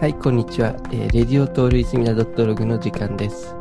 [0.00, 0.76] はい、こんにちは。
[0.92, 3.52] えー、レディオトールイズミナドットログの時間です。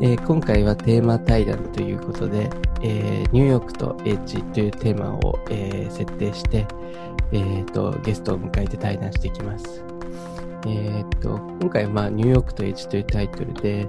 [0.00, 2.50] えー今回はテーマ対談ということで、
[2.82, 6.66] えーニューヨークとエッジというテーマを、えー設定して、
[7.30, 9.84] えーと、ゲストを迎えて対談していきます。
[10.66, 13.86] えーと、今回は、まあ、ニューヨークとエッジというタイトルで、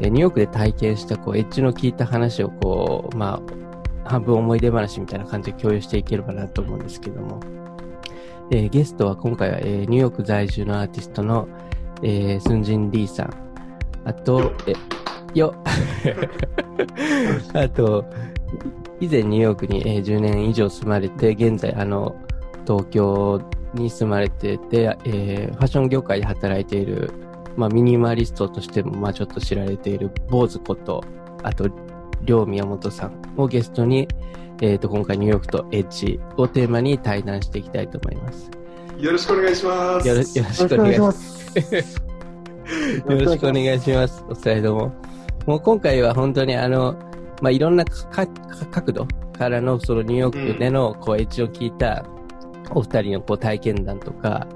[0.00, 3.40] えーニューヨークで体験した、こう、エッジの聞いた話を、こう、ま
[4.04, 7.38] あ、半分思い出話みたいな感じで共有していければなと思うんですけども、
[8.54, 11.48] えーゲストは今回は、えーニューヨーク在住のアーティストの、
[12.02, 13.32] えースンジン・リーさん、
[14.04, 14.74] あと、え、
[15.32, 15.54] よ、
[17.54, 18.04] あと、
[19.00, 22.14] 以前ニューヨークに、えー10年以上住まれて、現在、あの、
[22.66, 23.40] 東京
[23.72, 27.10] に住まれてて、えーファッション業界で働いている、
[27.56, 31.02] まあ、ミニマリストとしても、まあ、ちょっと知られている、坊主こと、
[31.42, 31.70] あと、
[32.20, 34.08] りょう宮本さんをゲストに、
[34.62, 38.48] えっ、と、今回ニューヨークとエッジをテーマに対談していきたいと思います。
[38.96, 40.06] よろしくお願いします。
[40.06, 41.58] よろよろしくお願いします。
[41.58, 44.24] よろしくお願いします。
[44.28, 44.94] お二人とも。
[45.46, 46.92] もう今回は本当にあの、
[47.40, 48.26] まあ、いろんなかか
[48.70, 52.06] 角度からのそのニューヨークでのこうエッジを聞いた
[52.70, 54.46] お二人のこう体験談とか、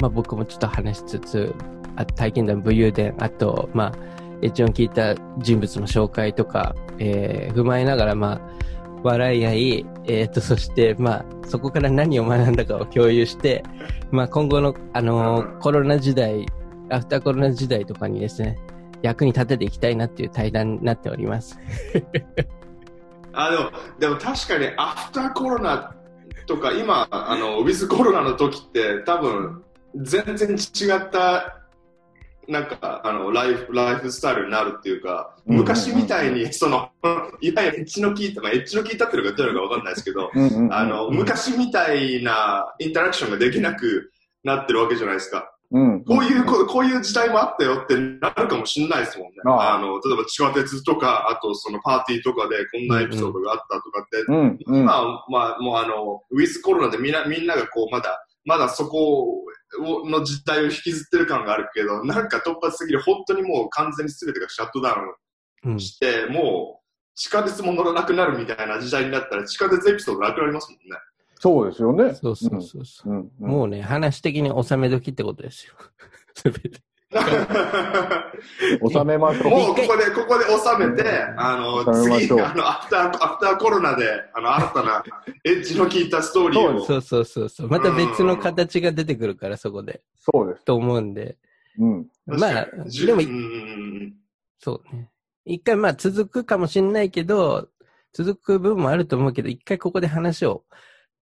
[0.00, 1.54] まあ、僕もちょっと話しつつ、
[1.94, 3.98] あ体験談、武勇伝、あと、まあ、
[4.42, 8.62] エッジを聞いた人物の紹介とか、えー踏まえながら、まあ、
[9.02, 13.62] 笑い合い、えっ、と、そして、まあ、そこから何を学んだかを共有して、
[14.10, 16.46] まあ、今後の、あのーコロナ時代、
[16.90, 18.58] アフターコロナ時代とかにですね、
[19.02, 21.58] 役に立てていきたいなっていう対談になっております。
[23.34, 25.94] あでもでも確かにアフターコロナ
[26.46, 29.62] とか今あのウィズコロナの時って多分
[29.96, 30.56] 全然違
[30.96, 31.61] った
[32.48, 36.90] なんかあのライフライフスタイルになるっていうか、うん昔みたいにその
[37.40, 40.30] いわゆるエッジの効いた、まあ、エッジの効いたっていうのがどういうのかわかんないですけど、
[40.70, 44.12] あの昔みたいなインタラクションができなく
[44.44, 45.52] なってるわけじゃないですか。
[45.72, 46.04] うん。
[46.04, 49.36] こういうこ、こういう時代もあったよってなるかもしれないですもんね。
[49.46, 54.80] あの、例えば地下鉄とか、あとそのパーティーとかでこんなエピソードがあったとかって、うんうん。
[54.80, 59.44] 今、まあ、もうあの、ウィズコロナでみんな、みんながこう、まだ、まだそこを
[59.80, 65.16] の実態を引きずってる感があるけど、なんか突発的に本当にもう完全に全てがシャットダウ
[65.64, 65.80] うんン。
[65.80, 66.82] して、もう、
[67.14, 70.98] 地下鉄も乗らなくなるみたいな時代になったら、地下鉄エピソードなくなりますもんね。
[71.38, 72.14] そうですよね。
[72.14, 73.12] そうそうそうそう。
[73.12, 75.74] うんうんもうね、話的に収め時ってことですよ。
[76.34, 76.80] すべて。
[78.90, 79.50] 収めましょう。
[79.50, 81.04] もうここで、ここで収めて、
[81.36, 85.04] あの、次、あの、アフター、アフターコロナで、あの、新たな
[85.44, 86.84] エッジの効いたストーリーを。
[86.84, 87.68] そうそうそうそう。
[87.68, 90.02] また別の形が出てくるから、そこで。
[90.16, 90.64] そうです。
[90.64, 91.36] と思うんで。
[91.78, 92.06] うん。
[92.26, 93.22] まあでも
[94.58, 95.10] そうね。
[95.44, 97.68] 一回まあ続くかもしれないけど、
[98.12, 100.64] 続く部分もあると思うけど、一回ここで話を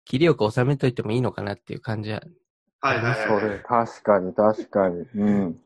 [0.05, 2.23] 切りよく収めといてもいいのかなっていう感じは。
[2.81, 5.07] はいはいそは確かに、確かに。
[5.15, 5.61] うん。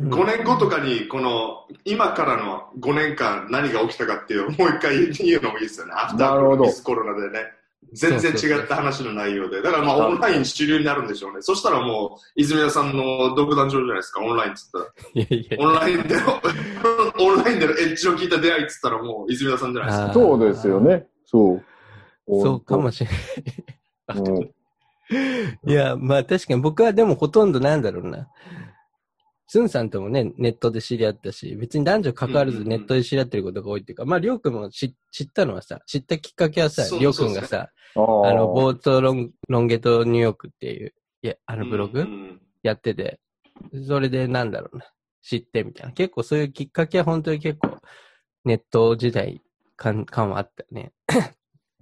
[0.00, 5.92] 5年後とかに、この、今からの5年間何が起きたかっていう、もう一回言うのもいいですよね。
[5.94, 7.44] アフターなるほどコロナコロナでね。
[7.92, 9.60] 全然違った話の内容で。
[9.60, 11.42] だからまあオンライン主流になるんでしょうね。
[11.42, 14.84] そしたらもう、泉田さんの独壇場じゃないですか、オンラインっつったら。
[15.12, 15.56] いやいや。
[15.60, 16.22] オンラインでの、
[17.20, 20.14] オンラインでのエッジを聞いた出会いっつったらもう、泉田さんじゃないですか。
[20.14, 20.80] そうですよ。
[20.80, 21.06] ね。
[21.26, 21.62] そう。
[22.26, 23.10] そうかもしれ
[24.08, 24.18] ない。
[24.18, 24.50] うん
[25.66, 28.28] いや、まあ確かに僕はでもほとんどなんだろうな。
[29.52, 43.20] スンさんともね、ネットで知り合ったし、別に男女関わらずネットで知り合ってることが多いっていうか、まありょうくんも知知ったのはさ、知ったきっかけはさりょうくんがさ、あの、ボートロンロンゲートニューヨークっていう、いや、あのブログ、うんうんやってて、
[43.86, 44.86] それでなんだろうな、
[45.20, 45.92] 知ってみたいな。
[45.92, 47.76] 結構そういうきっかけは本当に結構
[48.46, 49.42] ネット時代
[49.76, 50.92] 感感はあったね。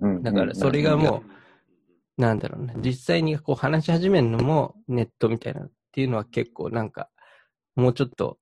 [0.00, 1.22] うんだからそれがも
[2.16, 7.08] なんだろうな、実際にこう話し始めるのもネットみたいなっていうのは結構なんか、
[7.80, 8.38] もうちょっと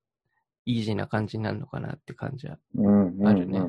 [0.65, 2.57] イージーな感じになるのかなって感じは。
[3.25, 3.61] あるね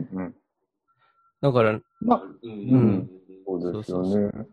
[1.41, 3.11] だから、まあ、うんうん
[3.47, 4.47] そうですよそうそうね。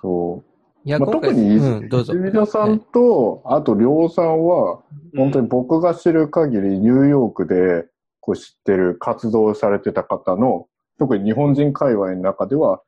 [0.00, 0.52] そう。
[0.84, 2.14] いや、特に、うん、どうぞ。
[2.14, 4.82] 泉田さんと、あと、りょうさんは、
[5.16, 7.86] 本当に僕が知る限り、ニューヨークで
[8.20, 10.66] こう知ってる活動をされてた方の、
[10.98, 12.82] 特に日本人界隈の中では、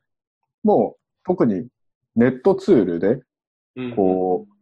[0.63, 1.67] もう特に
[2.15, 3.21] ネットツールで、
[3.77, 4.54] うん、こう、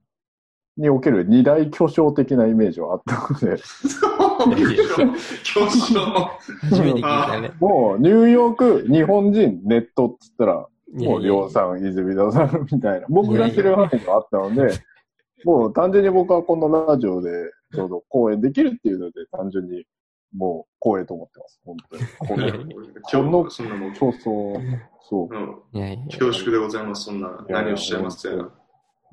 [0.77, 3.61] における二大巨匠的なイメージはあったので、
[5.43, 5.95] 巨匠。
[7.59, 11.51] もうニューヨーク、日本人、ネットって言ったら、もうりょうん。
[11.51, 14.73] さん、泉田さんみたいな、僕が知る範囲があったので、
[15.45, 17.29] もう単純に僕はこのラジオで
[17.73, 19.85] ちょうど講演できるっていうので、単純に
[20.35, 22.03] もう光栄と思ってます、本当に。
[22.19, 22.37] こ
[23.43, 23.95] のそんなもん。
[23.95, 24.13] そう。
[26.07, 27.45] 恐縮でございます、そんな。
[27.49, 28.49] 何をおっしゃいますやら。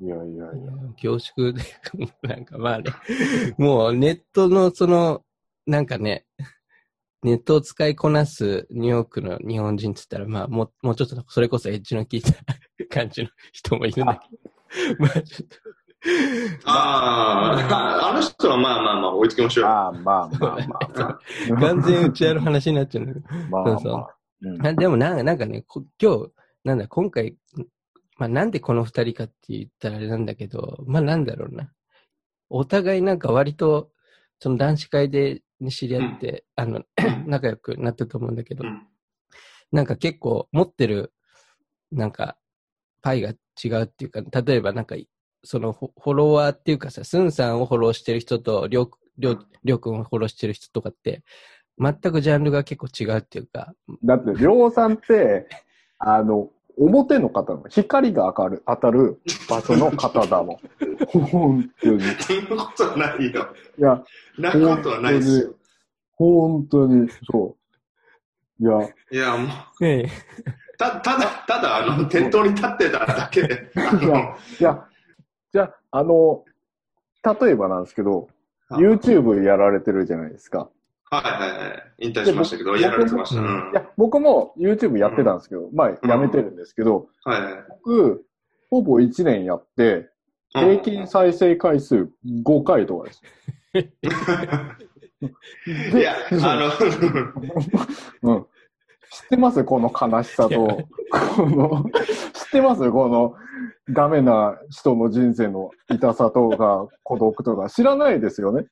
[0.01, 0.45] いやいやいや。
[0.99, 1.61] 恐縮で、
[2.27, 2.91] なんかまあね、
[3.57, 5.23] もうネットのその、
[5.67, 6.25] なんかね、
[7.21, 12.33] ネットを使いこなすニューヨークの日本人って言ったら、まあもう、もうちょっとそれこそエッジの効いた
[12.89, 15.57] 感じの人もいるんだけど、 まあちょっと、
[16.65, 19.65] ああ、あの人はまあまあまあ追いつきましょう。
[19.65, 21.19] ああ、まあまあまあ。
[21.61, 23.27] 完全うちわの話になっちゃうんだけど。
[23.51, 24.17] まあそうそうまあ。
[24.41, 26.31] うんあでもなんか、なんかね、こ今日、
[26.63, 27.37] なんだ、今回、
[28.21, 31.71] まあなんでこの二人かって言ったらあれなんだけど、まあなんだろうな。
[32.51, 33.89] お互いなんか割と、
[34.37, 35.41] その男子会で
[35.71, 36.83] 知り合って、あの、
[37.25, 38.87] 仲良くなったと思うんだけど、うん。
[39.71, 41.13] なんか結構持ってる、
[41.91, 42.37] なんか、
[43.01, 44.95] パイが違うっていうか、例えばなんか、
[45.43, 51.23] そのフォフォロワーっていうかさ、スンさんをフォローしてる人と、りょう、りょう、りょうくんをフォローしてる人とかって、
[51.79, 55.47] 全くジャンルが結構違うっていうか、だって、りょうさんって、
[55.97, 56.51] あの、
[56.85, 60.57] 表の方の光が明る当たる場所の方だもん。
[61.29, 61.97] 本当に。
[61.97, 63.47] いそんなことはないよ。
[63.77, 64.03] や、
[64.39, 65.53] なことはないですよ。
[66.13, 67.55] 本当に、そ
[68.59, 68.63] う。
[68.63, 69.45] いや、いや、も
[69.79, 70.09] う、ええ
[70.77, 74.87] たただ、ただ、あの、店頭に立ってただけで、いや、いや、
[75.53, 76.43] じゃあ、あの、
[77.23, 78.27] 例えばなんですけど、
[78.69, 80.69] あ YouTube やられてるじゃないですか。
[81.11, 82.07] はいはいはい。
[82.07, 83.41] 引退しましたけど、でやられてました。
[83.41, 83.43] い
[83.73, 87.53] や、僕も YouTube やってたんですけど、まあ、やめてるんですけど、はいはい。
[87.83, 88.25] 僕、
[88.69, 90.09] ほぼ1年やって、
[90.53, 92.09] 平均再生回数
[92.43, 93.21] 5回とかです。
[95.97, 96.71] いや、あの、
[98.35, 98.45] うん。
[99.11, 99.63] 知ってます？
[99.65, 100.55] この悲しさと、
[101.35, 101.83] この、
[102.33, 102.89] 知ってます？
[102.89, 103.35] この、
[103.93, 108.65] ダメな人の人生の痛さとか、孤独とか、知らないですよね？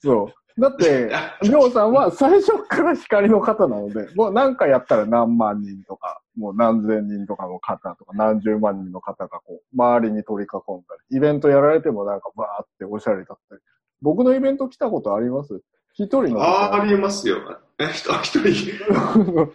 [0.00, 0.34] そう。
[0.58, 1.10] だって、
[1.42, 13.60] りょうさんは最初から光の方なので、もう何かやったら何万人とか、もう何千人とかの方とか、何十万人の方がこう、周りに取り囲んだり、イベントやられてもなんかバーっておしゃれだったり。
[14.02, 15.60] 僕のイベント来たことあります？
[15.94, 17.38] 一人のあありますよ。
[17.78, 18.72] え、一人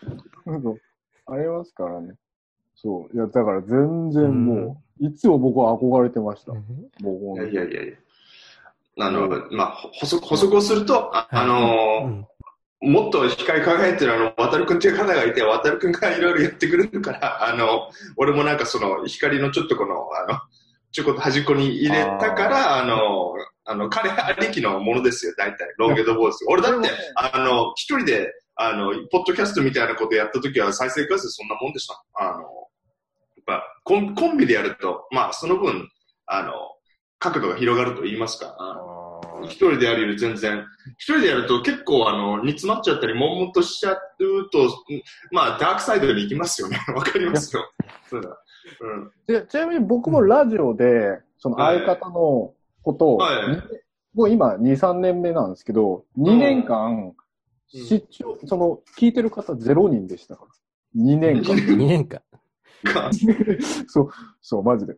[1.28, 2.16] ありますからね。
[2.76, 3.16] そう。
[3.16, 6.54] いや、だから全然もう、いつも僕は憧れてました。
[6.54, 7.94] もういやいやいやいや。
[8.98, 12.26] あの、まあ、補足、補足をすると、ああの
[12.82, 20.40] もっと光り輝いてるあの、渡るくんっていう方がいて、渡るくんがいろいろやってくれるから、 あの、俺もなんかその、光のちょっとこの、あの、
[20.92, 23.34] ちょこっと端っこに入れたから、あの、
[23.66, 25.68] あの、彼ありきのものですよ、大体。
[25.78, 26.46] ロンゲットボーイス。
[26.48, 32.04] 俺だってあの、一人で、あの、ポッドキャストみたいなことやった時は再生回数そんなもんでした。
[32.16, 32.44] あの、やっ
[33.46, 35.88] ぱコン、コンビでやると、まあ、その分、
[36.26, 36.54] あの、
[37.20, 38.56] 角度が広がると言いますか。
[39.44, 40.66] 一人でやるより全然、
[40.98, 44.00] 一人でやると結構あの、煮詰まっちゃったり、悶々としちゃう
[44.52, 44.70] と、うん
[45.32, 46.80] まあ、ダークサイドに行きますよね。
[46.96, 47.70] わかりますよ。
[48.10, 48.30] そうだ。
[48.82, 49.12] うん。
[49.28, 53.62] でちなみに僕もラジオで、その相方のことを、はいに
[54.16, 57.14] もう今2、3年目なんですけど、2年間、
[57.68, 61.02] 視聴、その、聞いてる方0人でしたから。
[61.02, 61.56] 2年間。
[61.56, 62.22] 2年間。
[62.84, 63.12] か
[63.88, 64.10] そう、
[64.42, 64.96] そう、マジで。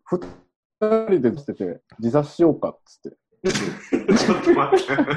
[0.82, 3.18] 二人でしてて、自殺しようかっつって。
[3.52, 4.96] ちょっと待って。
[4.96, 5.10] だか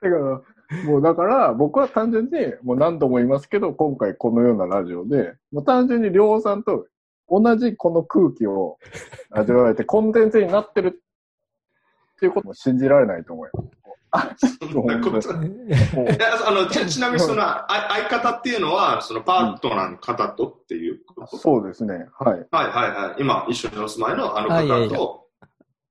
[0.00, 0.42] ら、
[0.84, 2.30] もうだから、僕は単純に、
[2.62, 6.86] もう何度も言いますけど、今回このようなラジオで、もう単純にりょうさんと
[7.28, 8.78] 同じこの空気を
[9.30, 13.77] 味わえて、コンテンツになってるっていうことも信じられないと思います。
[14.10, 22.06] あ、そんなことあのちちなみにそのあ相方っていうのは、そのパートナーの方とっていうこと、そうですね。
[22.18, 22.46] はい。
[22.50, 23.20] はいはいはい。
[23.20, 25.26] 今一緒にお住まいのあのあいやいや方と、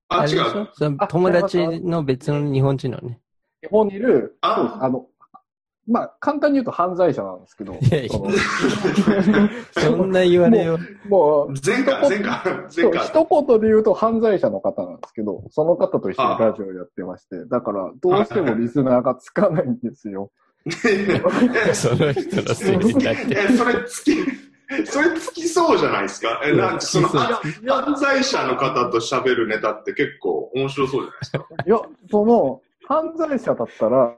[0.08, 0.68] あ、違う。
[0.72, 3.20] その友達の別の日本人のね。
[3.62, 5.06] 日本にいる、ああの、
[5.90, 8.10] まあ、簡単に言うと犯罪者なんですけど、いやいや
[9.72, 10.78] そんな言われよ。
[11.08, 12.42] もう、前回、前回、
[12.76, 13.06] 前回。
[13.06, 20.30] 一言で言うと犯罪者の方なんですけど、その方と一緒にラジオやってまして、だからどうしてもリスナーがつかないんですよ。
[21.72, 23.26] その人のせいになって。
[23.30, 24.14] え、それつき、
[24.84, 26.40] それつきそうじゃないですか？
[26.44, 31.46] え、なんかその、犯罪者の方と喋るネタって結構面白そうじゃないですか？
[31.66, 31.78] いや、
[32.10, 34.14] その、犯罪者だったら、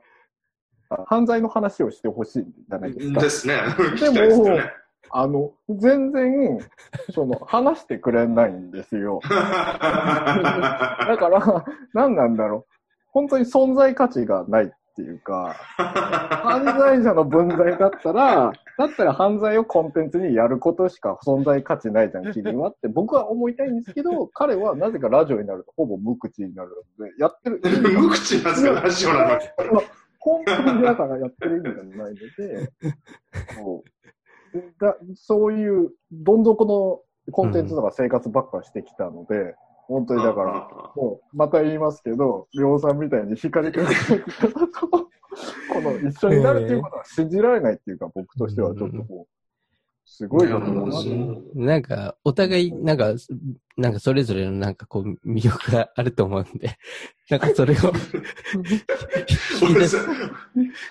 [1.06, 3.20] 犯罪の話をしてほしいじゃないですか。
[3.20, 3.54] ですね。
[3.92, 4.72] ですよね。
[5.12, 6.58] あの、全然、
[7.12, 9.20] その、話してくれないんですよ。
[9.24, 12.74] だから、何なんだろう。
[13.08, 27.60] 本当に存在価値がないっていうか、犯罪者の分際だったら、だったら犯罪をコンテンツにやることしか存在価値ないじゃん、君はって僕は思いたいんですけど、彼はなぜかラジオになるとほぼ無口になるので、やってる。
[27.98, 29.40] 無口なんですか、ラジオなのに。
[30.20, 32.70] 本当にだからやってる意味がないので、
[33.56, 37.00] そうだそういうどん底の
[37.32, 39.54] コンテンツとか生活ばっかしてきたので、
[39.86, 43.92] 本当にだから、もう、また言いますけど、りょうさんみたいに光く方
[44.88, 45.08] と、こ
[45.80, 49.39] の一緒になるっていうことは信じられないっていうか、僕としてはちょっとこう、
[50.10, 51.64] すごいことだなと思う。
[51.64, 53.14] なんか、お互い、なんか、
[53.76, 56.76] なんかそれぞれのなんかこう魅力があると思うんで、
[57.30, 57.76] なんかそれを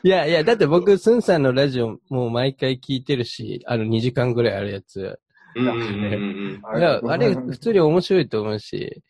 [0.03, 5.19] いやいや、だって僕、スンさんのラジオもう毎回聞いてるし、あの2時間ぐらいあるやつ。
[5.55, 9.03] うんうんうんうんいや、あれ普通に面白いと思うし、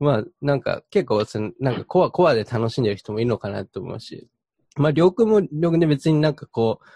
[0.00, 4.28] まあ、なんか結構その、なんかコア、コアで楽しんでる人もいるのかなと思うし、
[4.76, 6.86] まあ、りょうくんもりょうくんで別になんかこう、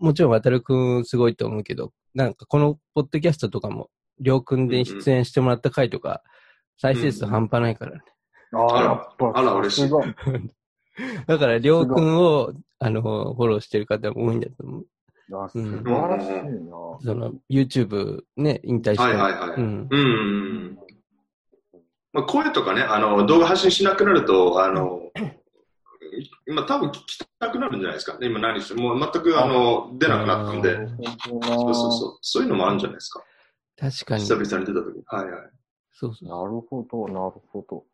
[0.00, 3.90] もちろん渡るくんすごいと思うけど、なんかこのポッドキャストとかも、
[4.20, 6.22] りょうくんで出演してもらった回とか、
[6.78, 8.00] 再生数半端ないからね。
[8.52, 9.90] ああ、やっぱ、あら嬉しい
[11.26, 14.86] だから、りょうくんを、あの、フォローしてる方も多いんだと思う。
[15.34, 16.72] あ素晴らしいな。
[17.00, 19.02] その、YouTube ね、引退して。
[19.02, 19.50] はいはいはい。
[19.56, 19.88] うん。
[19.90, 20.04] うんうんう
[20.70, 20.78] ん。
[22.12, 25.00] まあ、声とかね、あの、動画発信しなくなると、あの、
[26.46, 28.18] 今多分聞きたくなるんじゃないですか。
[28.20, 30.76] 今何してもう全くあの、出なくなったんで。
[30.76, 32.18] そうそうそう。
[32.20, 33.22] そういうのもあるんじゃないですか。
[33.78, 34.22] 確かに。
[34.22, 35.02] 久々に出た時に。
[35.06, 35.50] はいはい。
[35.92, 36.28] そうそう。
[36.28, 37.84] なるほど、なるほど。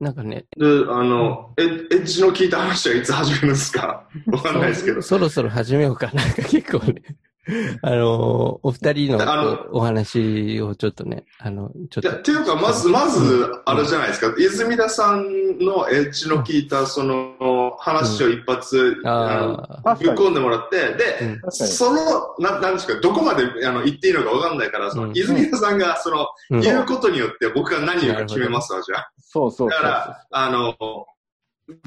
[0.00, 4.08] なんかね、で、あの、エッエッジの聞いた話はいつ始めるんですか？
[4.26, 5.00] わかんないですけど。
[5.00, 6.14] そそろそろ始めようかな。
[6.14, 7.02] なんか結構ね、
[7.82, 12.18] あのお二人のお話をちょっとね、あの、ちょっいや、と。
[12.18, 14.32] っていうか、まず、まず、あれじゃないですか。
[14.38, 19.94] 泉田さんのエッジの聞いた、その、話を一発、あの、あ。
[19.96, 21.50] ぶっ込んでもらって、で、うん。
[21.50, 29.10] その、ななんですか、どこまであの言っていいのかわかんないから、その、うん泉田さんが、その、うん言うことによって僕が何言うか決めますわ、じゃあ。
[29.18, 29.70] そうそう。
[29.70, 30.76] だから、あの、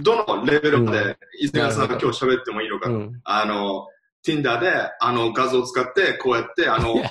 [0.01, 3.21] どのレベルまで泉田さんが今日喋ってもいいのか、うん。
[3.23, 3.87] あの、
[4.25, 6.95] Tinder で、あの画像を使って、こうやって、あの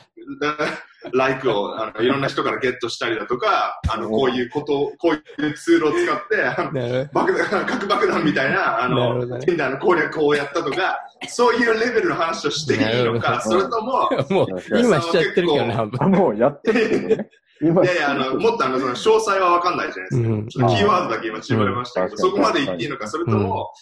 [1.12, 9.36] ライクをあのいろんな人からゲットしたりだとか、あの、こういうことを、こういうツールを使って、爆弾、核爆弾みたいな、あの、ね。
[9.40, 15.74] Tinder の攻略をやったとか、そういうレベルの話をしていいのか、ほそれとも、もう、今しちゃってるけどね、
[16.08, 17.30] もうやってるけどね。
[17.60, 20.28] 今 いやいや、あの、もっとあの、その詳細はわかんないじゃないですか。
[20.28, 20.48] うん。
[20.48, 22.18] ちょっとキーワードだけ今絞れましたけど、うん。
[22.18, 23.72] そこまで言っていいのか、それとも、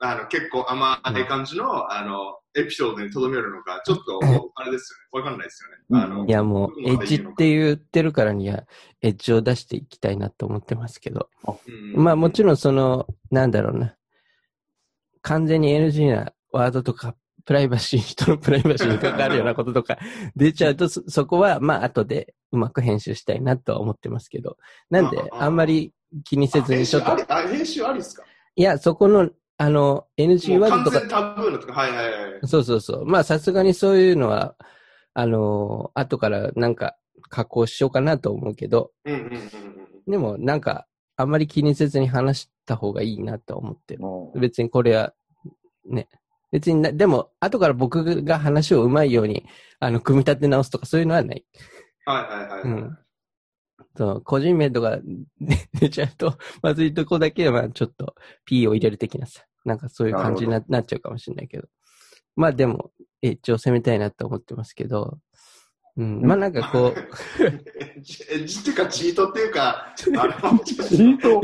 [0.00, 4.20] あの、結構甘い感じの、あの、エピソードに留めるのか、ちょっと、
[4.56, 5.24] あれですよね。
[5.24, 6.04] わかんないですよね。
[6.04, 8.64] あの、うんいやもう、エッジって言ってるからには、
[9.02, 11.28] エッジを出していきたいなと思ってますけど。
[11.96, 13.94] うんまあもちろんその、なんだろうな。
[15.22, 19.98] 完全に NG なワードとか、プライバシー、人のプライバシーに関わるようなこととか
[20.36, 24.58] 出ちゃうと、そそこはまあ後でうまく編集したいなとは思ってますけど。
[24.90, 25.92] なんで、あんまり
[26.24, 28.22] 気にせずにちょっとあ編集、ありあ編集ありっすか？
[28.54, 32.10] いや、そこの、あの、NG ワードとか完全、タブーのとか、はいはいは
[32.42, 32.46] い。
[32.46, 33.06] そうそうそう。
[33.06, 34.54] まあさすがにそういうのは、
[35.14, 36.96] あの、後からなんか
[37.28, 39.40] 加工しようかなと思うけど、うんうんうんうん。
[40.06, 40.86] でもなんか、
[41.16, 44.00] あんまり気にせずに話した方がいいなとは思ってる。
[44.04, 45.12] うん別にこれは、
[45.84, 46.08] ね。
[46.52, 49.44] 別にな、でも、後から僕が話をうまいように、
[49.80, 51.44] あの、組み立て直すとかそういうのはない。
[52.06, 52.62] はいはいはい。
[52.62, 52.98] うん
[53.96, 54.98] そう、個人名とか
[55.40, 61.68] ね出ちゃうと、まずいとこだけは、まあちょっと P を入れる的なさ、なんかそういう感じにななっちゃうかもしれないけど。
[62.36, 65.18] まあでも、エッジを攻めたいなと思ってますけど、
[65.96, 67.46] うん、まあなんかこう、エ
[67.96, 71.42] ッジっていうか、チートっていうか、 チート。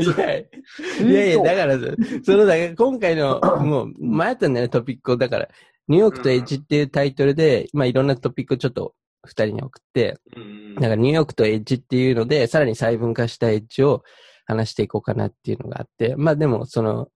[1.03, 5.17] いやいやいや、だからさ、その、だ今回の、 もう、迷ったんだよね、トピックを。
[5.17, 5.49] だから、
[5.89, 8.95] ニューヨークとエッジっていうタイトルで、まあいろんなトピックをちょっと
[9.25, 14.03] 二人に送って、うんだからニューヨークとエッジっていうので、さらに細分化したエッジを
[14.45, 17.09] 話していこうかなっていうのがあって、まあでも、その、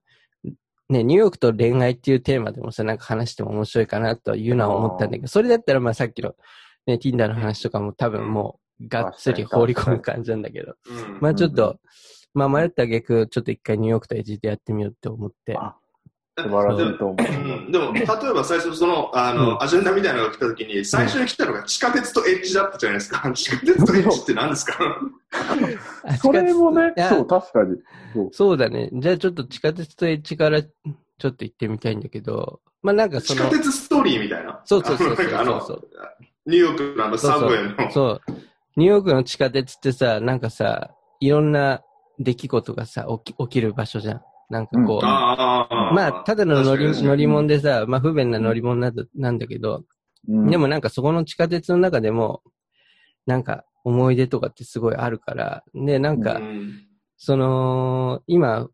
[0.90, 6.34] ね、ニューヨークと恋愛っていうテーマでもさ、なんか話しても面白いかなというのは思ったんだけど、それだったらまあさっきの、
[6.86, 11.78] ね、Tinder の話とかも多分もう、がっつり放り込む感じなんだけど、うんまあちょっと、
[12.34, 15.56] まあ迷った挙句、ちょっと一回ニューヨークとエッジでやってみようって思って。
[15.56, 15.76] あ
[16.38, 17.16] 素晴らしいと思う。
[17.18, 23.30] うんでも、例えば最初、その、あの、うんアジェンダみたいなのが来た時に、最初に来たのが地下鉄とエッジだったじゃないですか。
[23.32, 24.78] 地下鉄とエッジって何ですか？
[24.80, 25.00] あ
[26.20, 27.76] それもねそう、確かに。
[28.12, 28.90] そうそうだね。
[28.92, 34.60] じゃあちょっと地下鉄とエッジからちょっと行ってみたいんだけど、まあなんかその地下、鉄ストーリーみたいな？
[34.64, 35.60] そうそうそうそう あの
[36.46, 37.90] ニューヨークのあのサブウェイの。
[37.92, 38.20] そう。
[38.76, 41.82] ニューヨークの地下鉄ってさ、なんかさ、いろんな
[42.18, 44.22] 出来事がさ、起き起きる場所じゃん。
[44.48, 45.92] なんかこう、ああ。
[45.92, 49.84] まあ、ただの乗り乗り物でさ、まあ不便な乗り物なんだなんだけど、
[50.28, 52.42] うんでもなんかそこの地下鉄の中でも、
[53.26, 56.86] なんか思い出とかってすごいあるから、で、なんか、うん
[57.22, 58.70] その、今、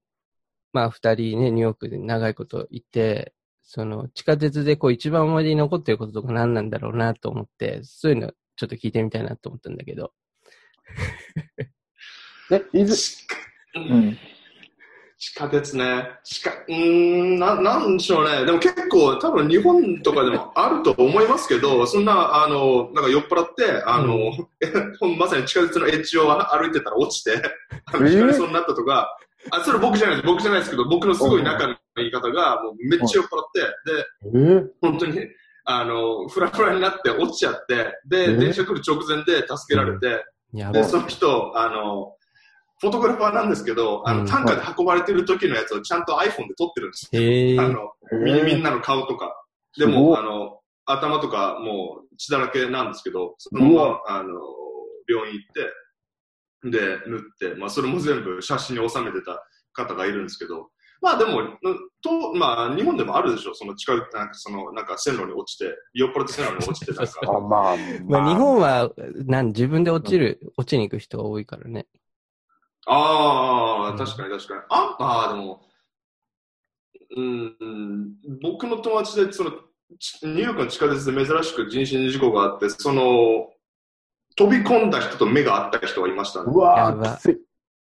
[0.72, 3.34] まあ二人ね、ニューヨークで長いこといて、
[3.64, 10.12] その地下鉄でこう一番思い出に残ってることとか何なんだろうなと思って、そういうのちょっと聞いてみたいなと思ったんだけど。
[12.52, 12.94] え、いず、
[13.74, 14.18] ううんん。
[15.26, 16.08] 地下鉄ね。
[16.22, 18.44] 地下、うーん、な、なんでしょうね。
[18.44, 24.16] でも結構、多分日本とかでもあると思いますけど、 そんな、あの、なんか酔っ払って、あの、
[25.18, 27.42] まさに地下鉄のエッジを歩いてたら落ちて、
[27.92, 28.12] あの、えー？
[28.12, 29.18] ひかれそうになったとか、
[29.50, 30.26] あ、それ僕じゃないです。
[30.26, 33.60] 僕じゃないですけど、僕のすごい仲のいい方が、もうめっちゃ酔っ払って、
[33.92, 34.68] で、えー？
[34.80, 35.20] 本当に、
[35.64, 40.24] あの、フラフラになって落ちちゃって、で、え電車来る直前で助けられて、
[40.72, 40.84] で。
[40.84, 42.12] その人、あの、
[42.80, 44.26] フォトグラファーなんですけど、あの、うん。
[44.26, 47.62] 担架で運ばれてる時のやつをちゃんと iPhone で撮ってるんですよ。
[47.62, 47.92] あの、
[48.22, 49.34] みみんなの顔とか。
[49.78, 54.40] でも、あの、頭とかもう血だらけなんですけど、そのまうま、あの、
[55.08, 59.42] 病院行って、で、縫って、まあ、それも全部写真に収めてた
[59.72, 60.70] 方がいるんですけど、
[61.02, 61.48] まあでも、うん
[62.02, 68.90] と、まあ日本でもあるでしょ、その近く、なんかその、なんか線路に落ちて、酔っ払って線路に落ちて、なんか、あ、 まあ、まあ、日本は、
[69.26, 71.86] なん、自分で落ちる、落ちに行く人が多いからね。
[72.86, 74.60] ああ、うん確かに確かに。
[74.70, 75.60] ああー、でも、
[77.16, 79.52] うん、僕の友達で、その、
[79.98, 83.48] ちニューヨークの地下鉄で珍しく人身事故があって、その、
[84.36, 86.58] 飛び込んだ人と目が合った人がいましたねう。
[86.58, 87.40] わやばーきつい。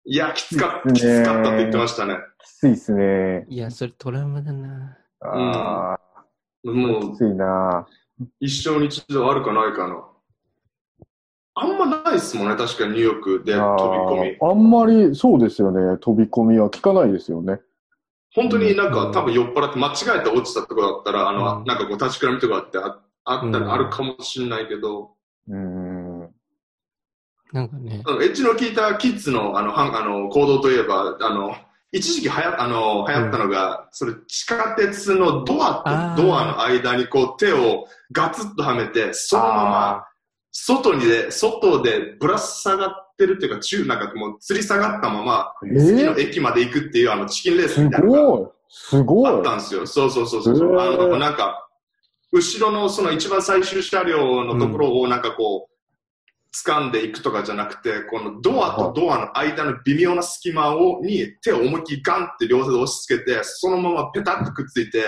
[0.05, 2.17] いや、きつかきついねきつかったって言ってましたね。
[2.43, 3.45] きついっすね。
[3.49, 4.97] いや、それトラウマだな。
[5.21, 5.99] ああ、
[6.63, 7.87] もうき、ついな。
[8.39, 10.03] 一生に一度あるかないかな。
[11.55, 14.37] あんまないっすもんね、確かにニューヨークで飛び込み。
[14.41, 15.97] あんまり、そうですよね。
[15.99, 17.59] 飛び込みは聞かないですよね。
[18.33, 25.11] 本当になんか、うん多分酔っ払って間違えて落ちたとこだったら、あの、うんなんかこう立ちくらみとかあってああったうんらあるかもしれないけど、
[25.47, 26.29] うーん。
[27.51, 28.01] なんかね。
[28.05, 31.55] あのエッジの効いたキッズのあのはんあの行動といえば、あの、
[31.91, 40.05] 一時期はやあの流行ったのが、それ地下鉄のドアとドアの間にこう手をガツッとはめて、そのまま
[40.53, 48.49] 外にで、外でぶら下がってるっていうか、中、なんかもう吊り下がったまま、え次のー、駅まで行くっていうあのチキンレースすみたいなのがごい。
[48.69, 49.31] すごい。
[49.31, 49.87] あったんですよ。
[49.87, 50.79] そうそうそうそう。
[50.79, 51.67] あの、なんか、
[52.31, 55.73] 後ろのその一番最終車両のところをなんかこう、
[56.55, 65.03] 掴んでいくとかじゃなくて、このドアとドアの間の微妙な隙間を、に手を思いっきりガンって両手で押し付けて、そのままペタッとくっついて、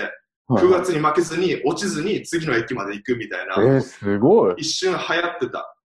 [0.48, 4.54] はい風圧に負けずに落ちずに次の駅まで行くみたいな、えー、すごい。
[4.58, 5.76] 一瞬流行ってた。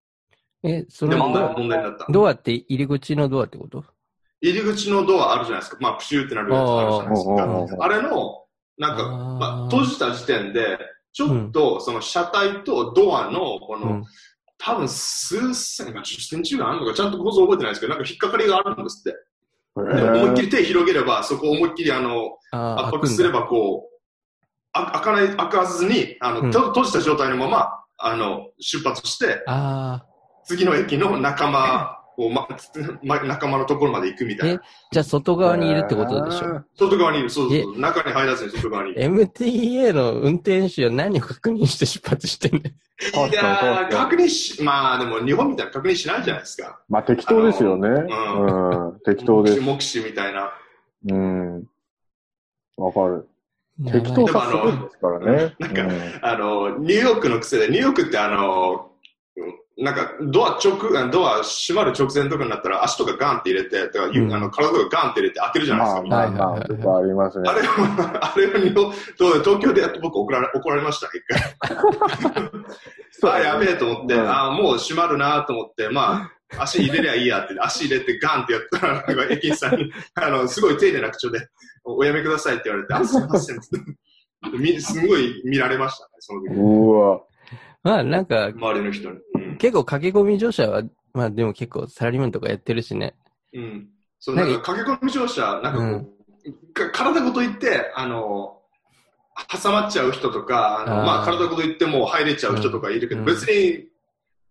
[0.63, 2.06] え、そでものド問題になった。
[2.10, 3.84] ドアって入り口のドアってこと？
[4.41, 5.78] 入り口のドアあるじゃないですか。
[5.80, 7.76] まあ、プシューってなるやつあるじゃないですあか。
[7.76, 8.45] ーあれの、
[8.78, 10.78] なんか、まあ、閉じた時点で、
[11.13, 14.04] ちょっと、その車体とドアの、この、うん
[14.63, 19.17] 多分数千が10センチぐらいあるのか、ちゃんと構造覚えてないですけど、なんか引っかかりがあるんですって。
[19.91, 23.91] えでも思いっきーり手広げれば、そこを思いっきりあの、圧迫すればこう、
[24.74, 30.04] あ開かない、開かずに、あの、うんと閉じた状態のまま、あの、出発して、あ
[30.44, 32.48] 次の駅の仲間を、 ま、
[33.04, 34.62] ま仲間のところまで行くみたいえな。
[34.92, 37.80] じゃあ外側にいるってことでしょ、外側にいる、そうそうそう。
[37.80, 39.02] 中に入らずに外側にいる。
[39.02, 46.80] MTA の運転手は何を確認して出発してんねいやー、確認し、まあでも日本みたいな確認しないじゃないですか。
[46.88, 47.90] まあ適当ですよね。
[48.12, 49.00] あうん。
[49.04, 49.62] 適当です。
[49.62, 50.54] 目視みたいな。
[51.10, 51.64] うん。
[52.78, 53.28] わかる。
[53.82, 53.91] ん。
[53.91, 55.56] 適当さすごいですからね。
[55.60, 55.91] なんかうん
[56.22, 58.88] あの、ニューヨークの癖で、ニューヨークってあの、
[59.78, 60.78] なんかドア直、
[61.10, 66.02] ドア閉まる直前とかになったら足とかガンって入れて、だからうんあの体とかガンって入れて開けるじゃないですか。
[66.04, 67.54] まあまああ、りますねあ。
[67.54, 67.63] れを、
[68.22, 71.24] あれを日本東京でやって僕怒られ怒られました、一
[73.22, 73.34] 回。
[73.34, 81.39] あ、やべえと思って、うんあもう閉まるなと思って、まあ、足入れりゃいいやって、足入れてガンってやったら、なんか駅員さんに、あの、すごい丁寧な口調で、
[81.84, 86.56] おやめくださいって言われて、あ、すいませんすごい見られましたね、その時。
[86.56, 87.22] うわ。
[87.84, 89.17] まあなんか、周りの人に。
[89.36, 89.58] うん。
[89.58, 93.15] 結構駆け込み乗車は、まあでも結構サラリーマンとかやってるしね。
[93.54, 93.89] うん。
[94.20, 96.12] そう、なんか駆け込み乗車、なんかこ
[96.46, 98.62] う、か体ごと行って、あの、
[99.50, 103.88] 挟まっちゃう人とか、あのまあ体ごと行ってもう入れちゃう人とかいるけど、うん別に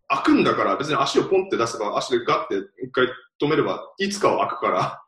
[0.09, 3.07] 開くんだから、別に足をポンって出せば、足でガッて一回
[3.41, 5.03] 止めれば、いつかは開くから、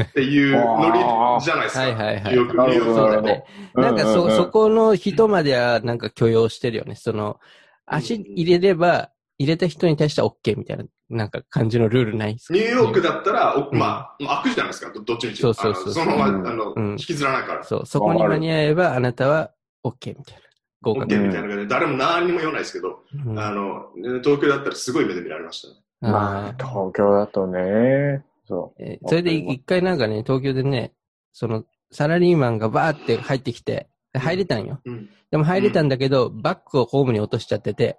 [0.00, 0.92] っていうノ
[1.38, 1.80] リじゃないですか。
[1.80, 3.44] はいはいはいニューヨーク、ニなるほどューヨークだとそうだね。
[3.74, 6.94] なんかそ、うんうんうんそこの人まではなんか許容してるよね。
[6.94, 7.38] その、
[7.86, 12.54] 足入れれば、入れた人に対しては OK みたいな、なんか感じのルールないですか？
[12.54, 15.42] ニューヨークだったら、おうんまあ、開くじゃないですか、どどっちみち。
[15.42, 17.64] そうそうそうそのまうんま、あの、うん引きずらないから。
[17.64, 19.50] そう、そこに間に合えばあなたは
[19.84, 20.40] OK みたいな。
[20.82, 21.06] 合格。
[21.14, 23.86] OK みたいな感じで、誰も何にも言わないですけど、うんあの、
[24.22, 25.74] 東京だったらすごい目で見られましたね。
[26.02, 28.24] まあ東京だとね。
[28.50, 30.92] そえーそれで一回なんかね、東京でね、
[31.32, 34.80] その、サラリーマンがバーって入ってきて、で入れたんよ。
[34.84, 35.08] うん。
[35.30, 37.98] でも入れたんだけど、バッグをホームに落としちゃってて、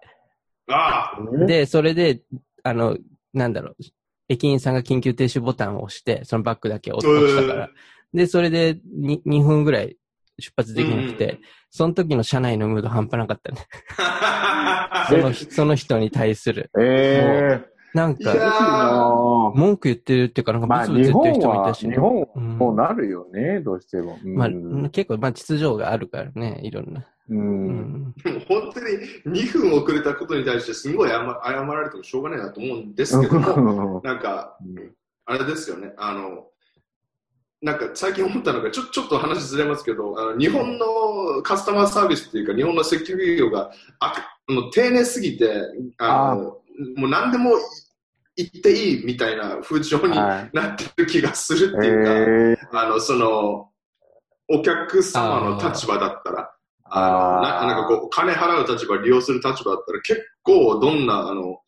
[0.68, 1.46] ああう。
[1.46, 2.22] で、それで、
[2.64, 2.98] あの、
[3.34, 3.76] なんだろう、
[4.28, 7.70] 駅員さんが緊急停止ボタンを押して、そのバッグだけ押押したから。
[8.14, 9.96] で、それでに 2, 分ぐらい
[10.38, 11.40] 出発できなくて、うん
[11.74, 13.66] その時の車内のムード半端なかったね。
[15.08, 16.70] その人その人に対する。
[16.78, 19.58] ええなんか、ー。
[19.58, 24.18] 文句言ってるっていうか、なんかまあ、ブツブツ日言ってる本は、人もいたし、日本はうんそうなるよね、どうしても。
[24.24, 27.06] まあ、うん結構、まあ、秩序があるからね、いろんな。
[27.30, 27.36] う。
[27.36, 27.68] うん
[28.10, 28.16] ん。
[28.48, 34.58] 本当に2分遅れたことに対してすごい謝謝られてもしょうがないなと思うんですけども、なんか、
[35.26, 36.48] あれですよね、あの、
[37.62, 44.14] なんか最近思ったのが、ちょちょっと話ずれますけど、あの日本のカスタマーサービスっていうか、日本の接客業があ
[44.48, 45.52] あの丁寧すぎて
[46.00, 46.58] あの
[46.96, 47.52] もう何でも
[48.36, 51.78] 言っていいみたいな風潮にはなってる気がするい。
[51.78, 53.70] っていうか、えあの、その、
[54.48, 56.52] お客様の立場だったら、
[56.94, 61.60] あのななんかこう、金払う立場、利用する立場だったら、結構どんな、あの、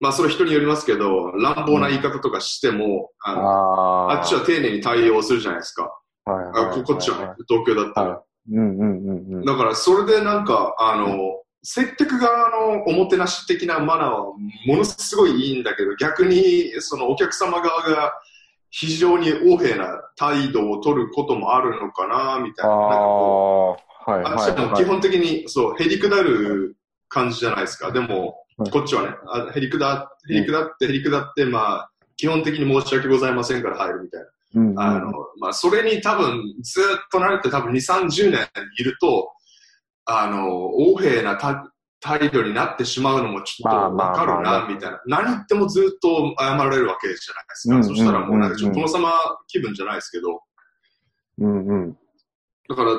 [0.00, 5.84] まあ、それ人によりますけど、乱暴な言い方とかしても、あのああっちは丁寧に対応するじゃないですか。
[6.24, 8.10] はいあここっちはね、東京だったら。
[8.10, 9.44] はうんうんうんうん。
[9.44, 14.34] だから、それでなんか、あの、接客側のおもてなし的なマナーは
[14.66, 18.12] ものすごいいいんだけど、逆にそのお客様側が
[18.70, 22.76] 非常に横柄な態度を取ることもあるのかな、みたいな。
[22.76, 24.84] なんかこああ、う、はいはいはい。
[24.84, 26.76] 本的に、そう、へりくだる
[27.08, 27.92] 感じじゃないですか。
[27.92, 34.26] でもはい、こっちはね、あへりくだ、へりくだって、へりくだって、まあ、基本的に申し訳ございませんから入るみたいな。
[34.54, 38.48] うんうんあの、まあ、それに多分、ずっと慣れて多分2、30年
[38.78, 39.32] いると、
[40.04, 45.00] あの、横柄なた態度になってしまうのもちょっとわかるな、みたいな。
[45.06, 47.76] 何言ってもずっと謝られるわけじゃないですか。
[47.76, 49.12] うんそしたらもうなんかちょっとうん殿様
[49.46, 50.42] 気分じゃないですけど、
[51.38, 51.98] うんうん。
[52.68, 52.90] だから、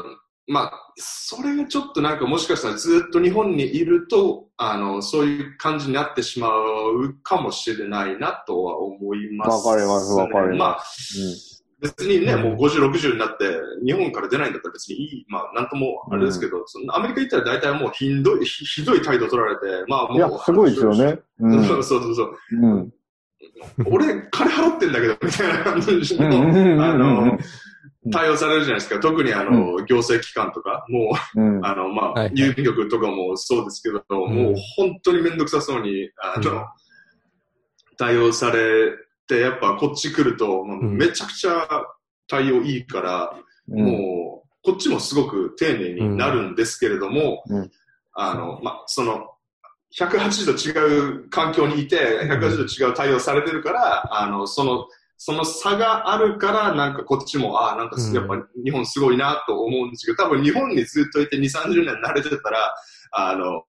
[0.48, 11.53] まあ、それがちょっとなんかもしかしたらずっと日本にいると、あの、そういう感じになってしまうかもしれないなとは思います、わかりますわかりますまあ、
[11.84, 20.18] 別にね、もう50、60になって、日本から出ないんだったら別にいい、まあ、なんともあれですけど、そのアメリカ行ったら大体もうひどい、ひひどい態度取られて、まあもう。
[20.18, 21.20] いや、すごいですよね。
[21.40, 21.64] うん。
[21.68, 22.38] そうそうそうそう。
[22.54, 22.94] うん。
[23.86, 27.40] 俺、金払ってんだけど、みたいな感じうんうんうんうんの、あうんの、
[28.12, 29.00] 対応されるじゃないですか。
[29.02, 31.66] 特にあの、行政機関とか、もう、うん。
[31.66, 36.64] あの、まあ、郵便局とかもそうですけど、もう本当にめんどくさそうに、あの、うん
[37.98, 38.92] 対応され
[39.28, 41.68] て、やっぱこっち来ると、めちゃくちゃ
[42.28, 43.34] 対応いいから、
[43.70, 43.86] うん。
[43.86, 47.72] もう、こっちもすごく丁寧になるんですけれども、うん。
[48.14, 49.30] あの、まあ、その、
[49.98, 58.14] 180度違う環境にいて、180度違う対応されてるから、あの、その、その差があるから、なんかこっちも、ああ、なんかうん。
[58.14, 62.74] やっぱ日本すごいなと思うんですけど、多分日本にずっといて2、30年慣れてたら、
[63.12, 63.64] あの、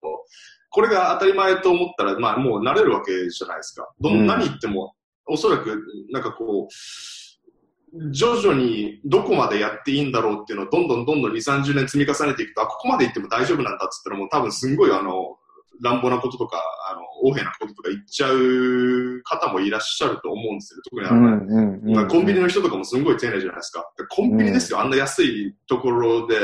[0.71, 3.89] これが当たり前と思ったら、まあもう慣れるわけじゃないですか。
[4.01, 4.27] どうんん。
[4.27, 4.95] 何言っても、
[5.27, 15.37] おそらく、なんかこう、徐々にどこまでやっていいんだろうっていうのをどんどんどんどん2、30年積み重ねていくと、あ、ここまで行っても大丈夫なんだっつったらもう多分すんごいあの、
[15.81, 16.61] 乱暴なこととか、
[16.91, 20.81] あの、横柄なこととか言っちゃう方もいらっしゃると思うんですよ。
[20.91, 23.85] 特にあうの、んうんうんまあコンビニの人とかもすんごい丁寧じゃないですか。
[24.11, 26.37] コンビニですよ、あんな安いところで、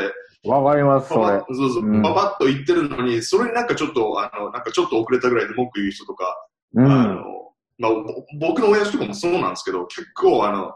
[0.45, 1.27] わかります、それ。
[1.55, 6.25] そうそう、うんパパッと言ってるのに、それになんかちょっと、あの、なんかちょっと遅れたぐらいで文句言う人とか、
[6.75, 7.17] うあん。
[7.17, 7.23] の、
[7.81, 10.75] まあ、ぼ僕の親父とかもそうなんですけど、結構あの、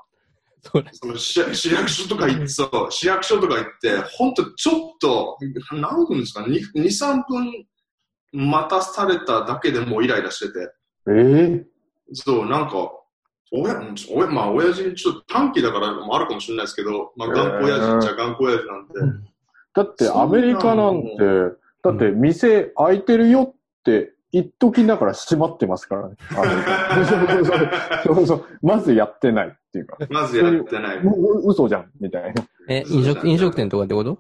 [0.93, 5.37] その市役所とか行って、そう、市役所とか行って、ほんとちょっと、
[5.73, 7.67] 何分ですか ?2、2 3分
[8.33, 10.73] 待たされただけでもうイライラしてて、
[11.11, 11.67] ええ
[12.15, 12.91] そう、なんか、
[13.53, 13.75] 親、
[14.11, 19.25] 親、まあ、親父にちょっと短期だからもあるかもしれないですけど、まあ、頑固親父っちゃ頑固親父なんで、うん。
[19.75, 21.19] だってアメリカなんて、
[21.83, 26.17] だって店開いてるよって言っときながら閉まってますからね。
[26.29, 28.45] そうそうそうそうそう。
[28.63, 29.97] まずやってないっていうか。
[30.11, 31.05] まずやってない。
[31.05, 32.29] もう嘘じゃん、みたいな。
[32.31, 32.35] い
[32.69, 34.19] え、飲食、飲食店とかってこと？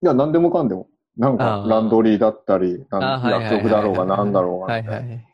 [0.00, 0.88] や、なんでもかんでも。
[1.18, 4.72] なんかランドリーだったり、なんあはいはいはい薬局だろうがなんだろうが。
[4.72, 5.26] はいはい。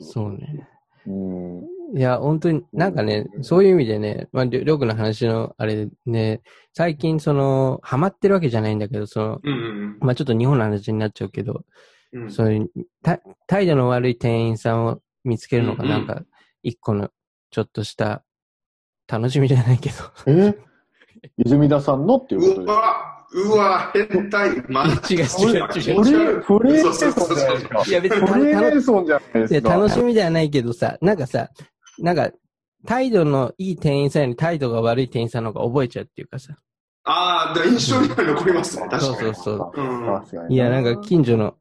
[0.00, 0.68] そうね。
[1.06, 1.98] うん。
[1.98, 6.42] いや、本当に、なんかね、そういう意味でね、まあ、りょりょうくんの話のあれでね、
[6.74, 11.64] 最近その、ハマってるわけじゃないんだけど、その、うんうんまあちょっと日本の話になっちゃうけど、
[12.12, 12.30] うん。
[12.30, 12.70] そういう、
[13.02, 16.22] た態度の悪い店員さんを見つけるのがなんか、
[16.62, 17.10] 一個の、
[17.50, 18.24] ちょっとした、
[19.08, 19.96] 楽しみじゃないけど。
[20.26, 20.54] え？
[21.38, 24.62] 泉田さんのっていうことうでわ、うわ、変態。
[24.68, 25.22] ま違う違う
[25.76, 27.82] 違うフリーソンじゃないですか。
[27.86, 29.68] いや別にフリーソンじゃないですでか。
[29.74, 31.48] 楽しみではないけどさ、なんかさ、
[31.98, 32.30] なんか、
[32.86, 36.56] 態度のいい店員さんより態度が悪い店員さんの方が覚えちゃうっていうかさ。
[37.04, 39.02] ああ、で印象には残りますね、確かに。
[39.02, 39.80] そうそうそう。
[39.80, 40.52] うん。
[40.52, 41.54] いや、なんか近所の、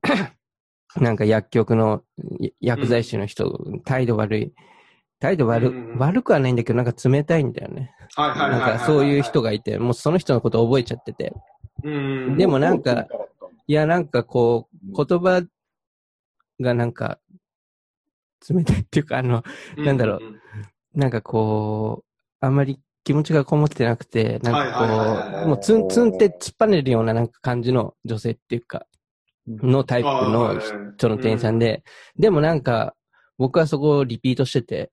[0.98, 2.04] なんか薬局の
[2.40, 4.54] い薬剤師の人、態度悪い
[5.22, 7.92] 態度悪,、うん悪くはないんだけど、なんか冷たいんだよね。
[8.16, 8.60] はいはいはい。
[8.60, 11.32] なんかそういう人がいて、もうその人のこと覚えちゃってて。
[11.84, 12.38] うん。
[12.38, 13.06] でもなんか、
[13.68, 15.44] いや、なんかこう、言葉
[16.60, 17.20] がなんか、
[18.50, 19.44] 冷たいっていうか、あの、
[19.78, 28.88] なんだろうなんかこう、あんまり気持ちがこもってなくて、なんかはいこう、もうツンツンって突っ張ねるようななんか感じの女性っていうか、
[29.48, 30.60] のタイプの
[30.98, 31.84] 人の店員さんで、
[32.18, 32.96] でもなんか、
[33.38, 34.92] 僕はそこをリピートしてて、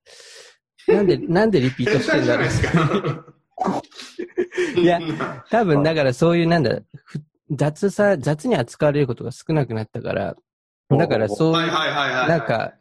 [0.86, 2.48] なんで、 なんでリピートしてんだろう。
[4.80, 5.00] いや、
[5.50, 10.36] 多分だからそういうなんだ、ふ雑さ、雑に扱われることが少なくなったから、
[10.90, 11.52] だからそう。
[11.52, 12.74] なんか、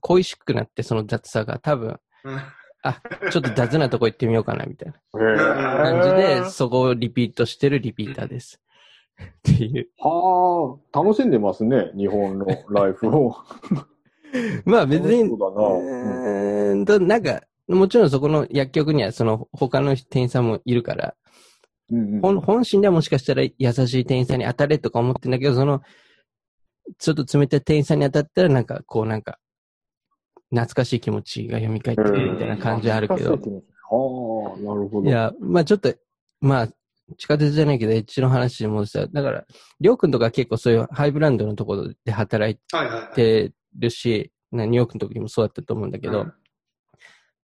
[0.00, 2.40] 恋しくなってその雑さが多分、うん、
[2.82, 8.60] あ、ちょっと雑なとこ行ってみようかなみたいなへ感じーで、そこをリピートしてるリピーターです。
[9.20, 9.88] っていう。
[9.98, 13.36] はあ、楽しんでますね、日本のライフを。
[14.64, 15.80] まあ別に、そ
[16.72, 21.14] うんと、なんか、もちろんそこの薬局にはその他の店員さんもいるから、
[21.90, 25.82] うんうん本本心ではもしかしたら優しい店員さんに当たれとか思ってんだけど、その、
[26.98, 29.38] ちょっと冷たい店員さんに当たったらなんか、こうなんか、
[30.50, 35.08] 懐かしい気持ちが蘇ってくるみたいな感じはあるけど、はあ、なるほど。
[35.08, 35.92] いや、まあちょっと、
[36.40, 36.68] まあ、
[37.16, 39.44] 地下鉄じゃないけど、エッジの話もさ、だから、
[39.80, 42.58] りょうくんとか結構そういうハイブランドのところで働い。
[43.14, 46.32] てるし、なニューヨークの時もそうだったと思うんだけど、うん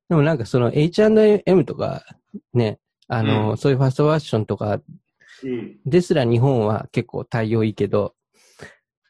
[0.08, 2.04] でもなんかその H&M とか、
[2.54, 4.80] ね、あの、うんそういうファストファッションとか
[5.42, 5.76] うん。
[5.84, 8.14] ですら日本は結構対応いいけど、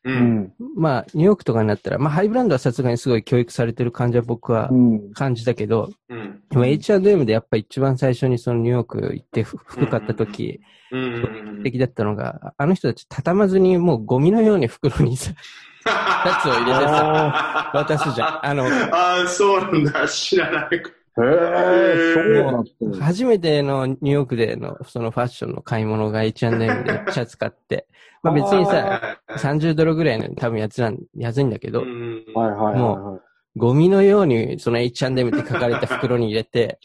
[0.06, 0.10] う。
[0.10, 0.52] うんん。
[0.76, 5.12] まあ、ニューヨークとかになったら、まあ、ハイブランドはさすがにすごい教育されてる感じは僕はうん。
[5.12, 6.42] 感じたけど、うん。
[6.48, 10.60] でも H&M でやっぱ一番最初にそのニューヨーク行ってふ服買った時、
[10.92, 11.56] うん。
[11.58, 18.46] 素敵だったのが、あの人たち畳まずにもうゴミのように袋にさ、シャツを入れてさ、渡すじゃん。
[18.46, 20.08] あの、ああ、そうなんだ。
[20.08, 20.82] 知らない。
[21.18, 22.94] へえ、そうなってる。
[23.00, 27.86] 初めてのニューヨークでのそのファッションの買い物が H&M でシャツ買って、
[28.22, 32.78] まあ別にさ、30ドルぐらいの多分やつなん、安いんだけど、うんはいはいはいはい。
[32.80, 33.20] も
[33.56, 36.78] ゴミのようにその H&M って書かれた袋に入れて、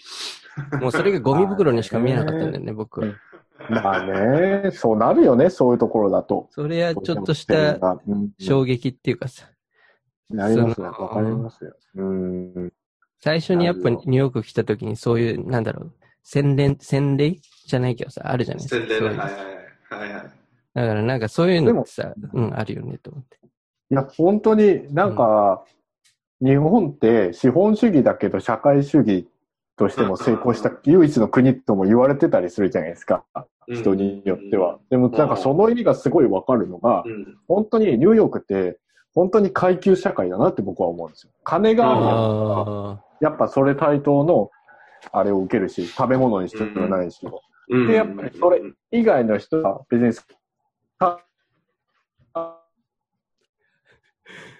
[0.79, 3.07] もうそれがゴミ袋にしか見えなかったんだよね、 僕は。
[3.69, 6.47] まあね、そうなるよね、そういうところだと。
[6.51, 7.75] それはちょっとした
[8.07, 9.45] うん衝撃っていうかさ、
[10.29, 10.75] なりますよ。
[10.75, 11.75] そのわかりますよ。
[11.95, 12.73] うん。
[13.21, 17.35] 最初にやっぱニューヨーク来た時にそういう、なんだろう、洗練、洗礼
[17.67, 18.87] じゃないけどさ、あるじゃないですか。
[18.87, 20.23] 宣伝そういうはいはいはいはい。
[20.73, 23.37] だからなんかそういうのってさ、うん、あるよねと思って。
[23.91, 25.63] いや、本当になんか、
[26.41, 29.27] 日本って資本主義だけど社会主義
[29.77, 33.23] としても成功した唯一の国とも言われてたりするじゃないですか。
[33.67, 34.79] 人によっては。
[34.89, 37.37] でもなんかその意味がすごいわかるのがう、ん。
[37.47, 38.79] 本当にニューヨークって
[39.13, 41.31] 本当に階級社会だなって僕は思うんですよ。
[41.43, 44.49] 金があるやつはあやっぱそれ対等の
[45.11, 47.19] あれを受けるし、食べ物にしてもないし、
[47.69, 47.87] うん。
[47.87, 50.25] でやっぱりそれ以外の人は別にサ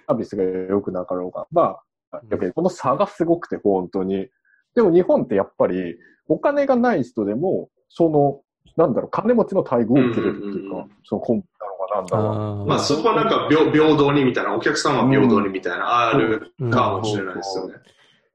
[0.08, 1.76] ービスが良くなかろうが、ま
[2.10, 4.28] あ、やっぱりこの差がすごくて、本当に。
[4.74, 5.96] でも日本ってやっぱり、
[6.28, 8.40] お金がない人でも、その、
[8.76, 10.88] なんだろう、金持ちの待遇を受けれるっていううんうんうん。
[10.88, 12.66] か、そのコンプなのかなんだろう。
[12.66, 17.74] まあそこはなんか平平等にみたいな、お客さんは平等にみたいな、あるかもしれないですよね。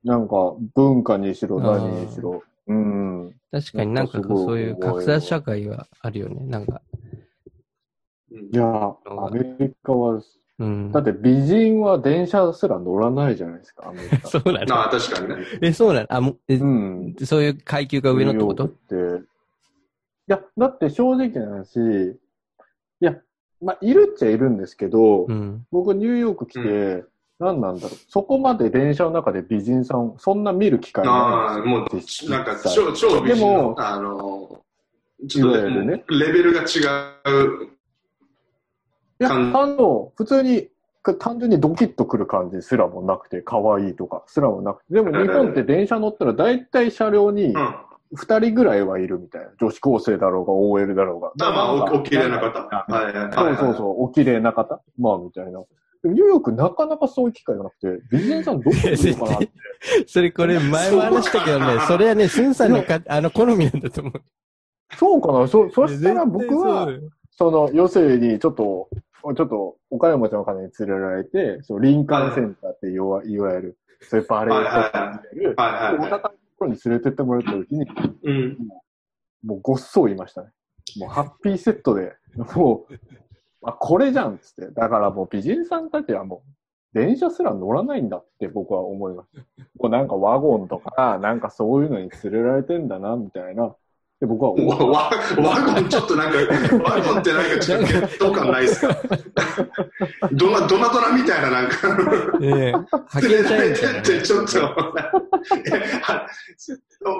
[0.08, 2.41] なんか、文化にしろ、何にしろ。
[2.67, 3.36] うん。
[3.52, 6.46] 確かになんかこうそういう格差社会はあるよね。
[6.46, 7.08] なんか、うん
[8.30, 10.22] いや、アメリカは、
[10.60, 11.00] うんだ。
[11.00, 14.28] って美人は電車すら乗らないじゃないですか、アメリカ。
[14.28, 14.76] そうなの？
[14.76, 15.36] ああ、確かにね。
[15.62, 16.08] え、そうなの？
[16.10, 17.15] あ、もうえうん。
[17.24, 18.65] そういう階級が上のってこと？
[18.65, 18.96] って。
[18.96, 18.98] い
[20.28, 22.20] や、だって正直な話、い
[23.00, 23.17] や、
[23.62, 25.65] まあ、いるっちゃいるんですけど、うん。
[25.72, 27.97] 僕ニューヨーク来て、う何なんだろう。
[28.10, 32.30] そこまで電車の中で美人さん、そんな見る機会ああ、もう。
[32.30, 34.62] なんか超超美人でのも、あの、
[35.28, 36.65] ちょっとねレベルが違
[37.32, 37.65] う。
[39.19, 40.69] いや、あ感の、普通に、
[41.19, 44.95] 単純にドキッとくる感じすらもなくて、可愛いとかすらもなくて。
[44.95, 47.58] でも日本って電車乗ったら大体車両にうん。
[47.58, 47.84] あ
[48.15, 49.50] 2人ぐらいはいるみたいな。
[49.60, 51.32] 女子高生だろうが OL だろうが。
[51.52, 52.60] まあ、おお綺麗な方。
[52.60, 53.34] あはいはいはい。
[53.34, 55.62] そうそうそう、お綺麗な方まあ、みたいな。
[56.03, 59.49] でもニューヨークなかなかそういう機会がなくて、美人さんどこにいるのかなって。
[60.07, 64.13] それこれ前も話したけどね、 それはね、スンさんのか、あの、好みなんだと思う。
[64.95, 66.88] そうかなそ、そしたら僕は
[67.38, 68.89] その、要するに、ちょっと、
[69.36, 75.51] ちょっと、お金持ちの金に連れられて、その、林間センターっていわいわゆる、そういうバレエとか見れる。
[75.51, 77.86] お高いところに連れてってもらった時に、
[78.23, 78.57] うん。
[79.43, 80.49] もうごっそりいましたね。
[80.97, 82.13] もうハッピーセットで、
[82.55, 82.93] もう、
[83.63, 84.72] あ、これじゃんっつって。
[84.72, 86.52] だからもう美人さんたちはもう
[86.93, 89.30] 電車すら乗らないんだって僕は思います。
[89.78, 93.76] こうなんかワゴンとか、なんかそういうのに連れられてんだな、みたいな。
[94.19, 96.39] で僕はワワゴンちょっとなんか、
[96.84, 98.97] ワゴンってなんかちょっとゲット感ないですか？
[100.34, 101.75] ドナ、ドナドナみたいななんか、
[102.41, 104.01] ええ派遣社員みたいなっ。
[104.03, 104.60] てちょっと、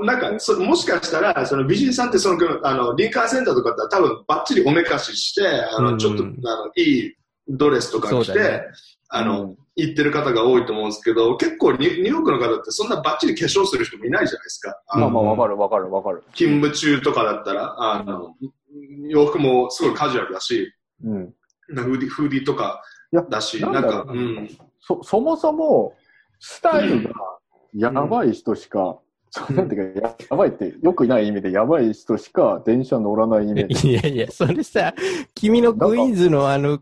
[0.06, 5.98] なんかそ、もしかしたら、その美人さんってその、あの、リンカーセンターとかだったら多分バッチリおめかしして、あの、うん。
[6.00, 6.34] ちょっと、あの、
[6.76, 7.14] いい
[7.48, 8.64] ドレスとか着て、ね。
[9.10, 14.76] あの、うん行ってる方が多いと思うんですけど、結構ニュニューヨークの方ってそんなバッチリ化粧する人もいないじゃないですか。
[14.88, 16.24] あのまあまあわかるわかるわかる。
[16.34, 18.36] 勤務中とかだったら、あの、
[19.08, 21.34] 洋服もすごいカジュアルだし、うん。
[21.70, 22.82] なフーディフーディーとか
[23.30, 24.58] だし、ななんんだろうか、うん。
[24.80, 25.94] そ、そもそも、
[26.40, 27.14] スタイルが
[27.76, 28.98] やばい人しか、
[29.52, 33.92] なんていうか、やばいって、よくない意味でやばい人しか電車乗らないイメージ。
[33.92, 34.94] いやいや、それさ、
[35.36, 36.80] 君のクイーンズのあの、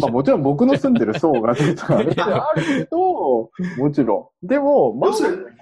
[0.00, 4.46] まあもちろん僕の住んでる層がちょっとあれあるけど、もちろん。
[4.46, 5.10] でも、まあ、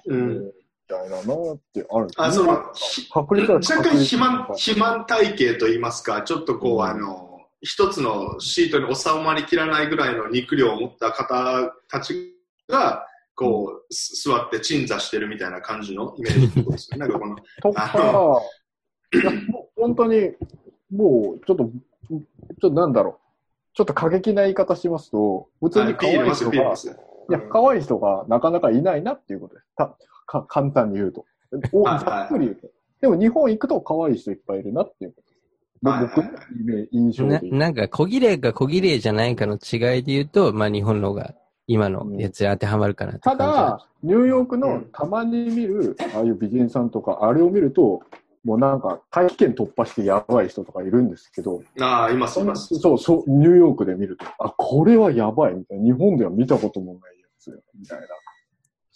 [0.06, 0.38] うん。
[0.38, 0.50] み
[0.88, 2.06] たいななってある。
[2.16, 12.34] あ、その、ひ確率は若干肥満、確肥満体型といいますか、ちょっとこう、うんあの、一つのシートに収まりきらないぐらいの肉量を持った方たち
[12.68, 13.06] が、
[13.36, 17.06] こう、す座って鎮座してるみたいな感じのイメージってことですよね。
[17.06, 18.42] なんかこの、とか、
[19.14, 20.32] いや、もう本当に、
[20.90, 22.20] もう、ちょっと、ちょっ
[22.60, 23.26] となんだろう。
[23.74, 26.56] ちょっと過激な言い方しますと、普通に可愛い人が。
[26.56, 29.66] いや、可愛い人がなかなかいないなっていうことです。
[29.76, 29.96] た
[30.26, 31.26] か簡単に言うと。
[31.52, 32.68] ざっくり言うと。
[33.02, 35.36] でも日本行くと可愛い人いっぱいいるなっていうことです。
[35.82, 37.60] ぼはいはい僕のイメージ印象なで言う。
[37.60, 41.34] なんか、小綺麗か小綺麗じゃないかの違いで言うと、まあ日本の方が
[41.66, 48.02] 今のやつに当てはまるかなってた感じだ、ニューヨークのうんたまに見る、ああいう美人さんとか、あれを見ると、
[48.44, 52.76] もうなんか大気圏突破してやばい人とかいるんですけど、ああ、います、います。
[52.76, 55.84] そう、そう、ニューヨークで見ると、あ、これはやばいみたいな。
[55.84, 58.06] 日本では見たこともないやつやみたいな。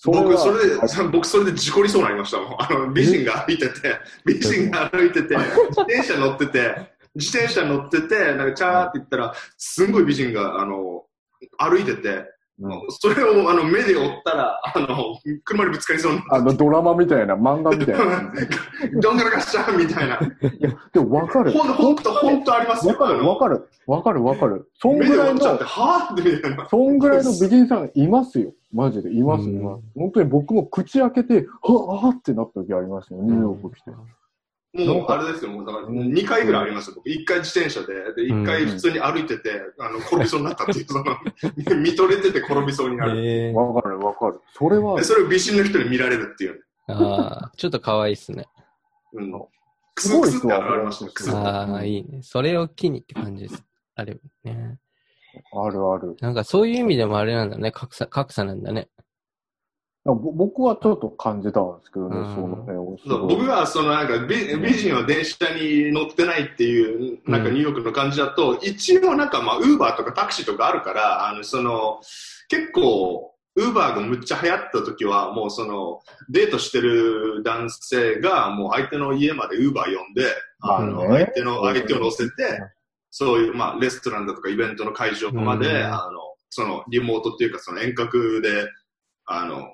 [0.04, 0.76] 僕、そはれで、
[1.10, 2.56] 僕、それで事故りそうになりましたもん。
[2.58, 3.74] あの、美人が歩いてて、
[4.24, 6.76] 美人が歩いてて、自転車乗ってて、
[7.16, 11.04] 自転車乗ってて、なんか、チャーって言ったら、すんごい美人が、あの、
[11.58, 12.24] 歩いてて、うん
[12.90, 18.28] それを、あの、目で追ったら、あの、車にぶつかりそうになあの、ドラマみたいな、漫画みたいな。
[18.28, 20.16] って、どんがらがしちゃうみたいな。
[20.16, 20.18] い
[20.60, 21.52] や、でもわかる。
[21.52, 22.92] ほんと、ほんと、ほんとありますよ。
[22.92, 23.68] わかる、わかる。
[23.86, 24.70] わかる、わかる。
[24.74, 26.68] そん目ぐらいので追っちゃって、、はぁってみたいな。
[26.68, 28.52] そんぐらいの美人さんいますよ。
[28.72, 29.12] マジで。
[29.12, 29.82] います、うんいます。
[29.96, 33.22] 本当に僕も口開けて、はぁ、ってなった時ありましたよ。
[33.22, 33.90] ニューヨーク来て。
[34.72, 37.08] もう、あれですよ、もう、だから、2回ぐらいありますよ、僕。
[37.08, 41.16] 1回自転車で、で、1回普通に歩いてて、あの、転びそうになったっていう、その、
[41.82, 43.18] 見とれてて転びそうになる。
[43.18, 44.40] ええわかる、わかる。
[44.52, 46.64] それはで、、それを美人の人に見られるっていう。
[46.86, 48.46] ああ、ちょっと可愛いっすね。
[49.12, 49.32] うん。
[49.94, 51.30] クすスクスって現れましたね、クス。
[51.32, 52.20] ああ、いいね。
[52.22, 53.64] それを機にって感じです。
[53.96, 54.78] あれね。
[55.52, 56.16] あるある。
[56.20, 57.72] なんかそういう意味でもあれなんだね。
[57.72, 58.88] 格差、格差なんだね。
[60.04, 62.34] ぼ僕はちょっと感じたんですけどね、うん。
[62.34, 63.36] その辺をすそうごい。
[63.36, 72.00] 僕が、その、なんか美、美人は電車に乗ってないっていう、なんかニューヨークの感じだと、一応なんか、まあ、ウーバーとかタクシーとかあるから、あの、その、
[72.48, 80.24] 結構、ウーバーがむっちゃ流行った時は、もうその、デートしてる男性が、もう相手の家までウーバー呼んで、
[80.60, 82.32] あの、相手の、相手を乗せて、
[83.10, 85.84] そういう、まあ、レストランだとかイベントの会場まで、うん。
[85.84, 88.66] あの、その、リモートっていうか、その遠隔で、
[89.26, 89.68] あの、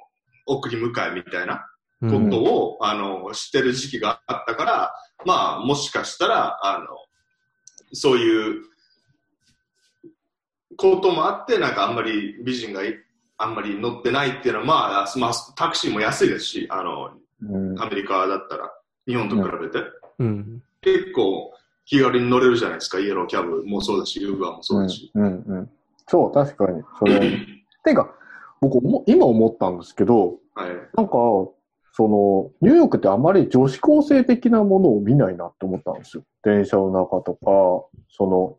[0.47, 1.67] 送り迎えみたいな
[2.03, 6.87] うこんとを、あの、してる時期があったから、まあ、もしかしたら、あの、
[7.93, 8.63] そういう
[10.77, 12.95] こともあって、なんかあんまり美人がい
[13.39, 17.11] あんまり乗ってないっていうのは、まあ、まあ、タクシーも安いですし、あの、
[17.43, 18.73] うんアメリカだったら、
[19.07, 19.85] 日本と比べて、
[20.19, 20.63] うん。
[20.81, 21.53] 結構
[21.85, 25.11] 気軽に乗れるじゃないですか、イエローキャブもそうだし、ウーバーもそうだし。
[25.15, 25.71] うん、うん、うん。
[26.09, 26.83] そう、確かに。
[26.99, 27.21] それ。
[27.85, 28.11] てか、
[28.61, 30.71] 僕も、今思ったんですけど、はい。
[30.97, 31.13] なんか、
[31.93, 36.25] その、ニューヨークってあまり女子高生的なものを見ないなって思ったんですよ。
[36.43, 37.41] 電車の中とか、
[38.11, 38.57] その、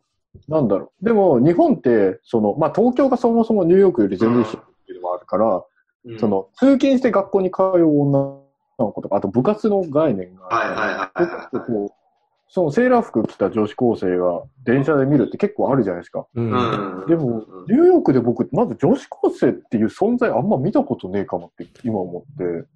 [0.48, 1.06] なんだろう。
[1.06, 5.64] でも、日本って、その、まあ、東京がそもそもニューヨークより全然低いっていうのもあるから、
[6.06, 8.40] うんそ、の、通勤して学校に通う女
[8.80, 12.07] の子とか、あと部活の概念がはいはいはいはい結構こう
[12.50, 16.26] そのセーラー服着た女子高生が電車で見るって結構あるじゃないですか。
[16.34, 16.52] うん。
[16.52, 17.08] うん。
[17.08, 22.68] でもうん、ニューヨークで僕、まず女子高生っていう存在あんま見たことねえかもって今思って、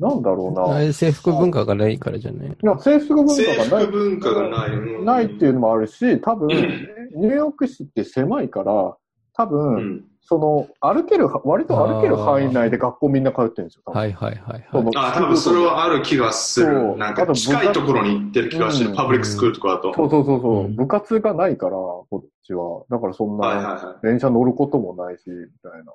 [0.00, 0.92] なんだろうな。
[0.92, 2.56] 制服文化がないからじゃない？
[2.62, 3.92] や、制服文化制がない服。
[3.92, 4.70] 文化がない。
[4.70, 8.96] うんないっていうのもあるし、多分、ニューヨーク市って狭いから、
[9.40, 10.04] 多う分、ん。
[10.22, 13.82] その、歩ける、割と歩ける範囲内で学校みんな通ってるんですよ。
[13.86, 14.96] はいはいはいはい。
[14.96, 16.96] あ、多分それはある気がすそうる。
[16.98, 18.90] なんかあと近いところに行ってる気がする。
[18.90, 19.94] うんパブリックスクールとかだと。
[19.94, 22.84] そうそうそうそう、うん部活がないから、こっちは。
[22.90, 25.92] だからそんな、は電車乗ることもないし、みたいな。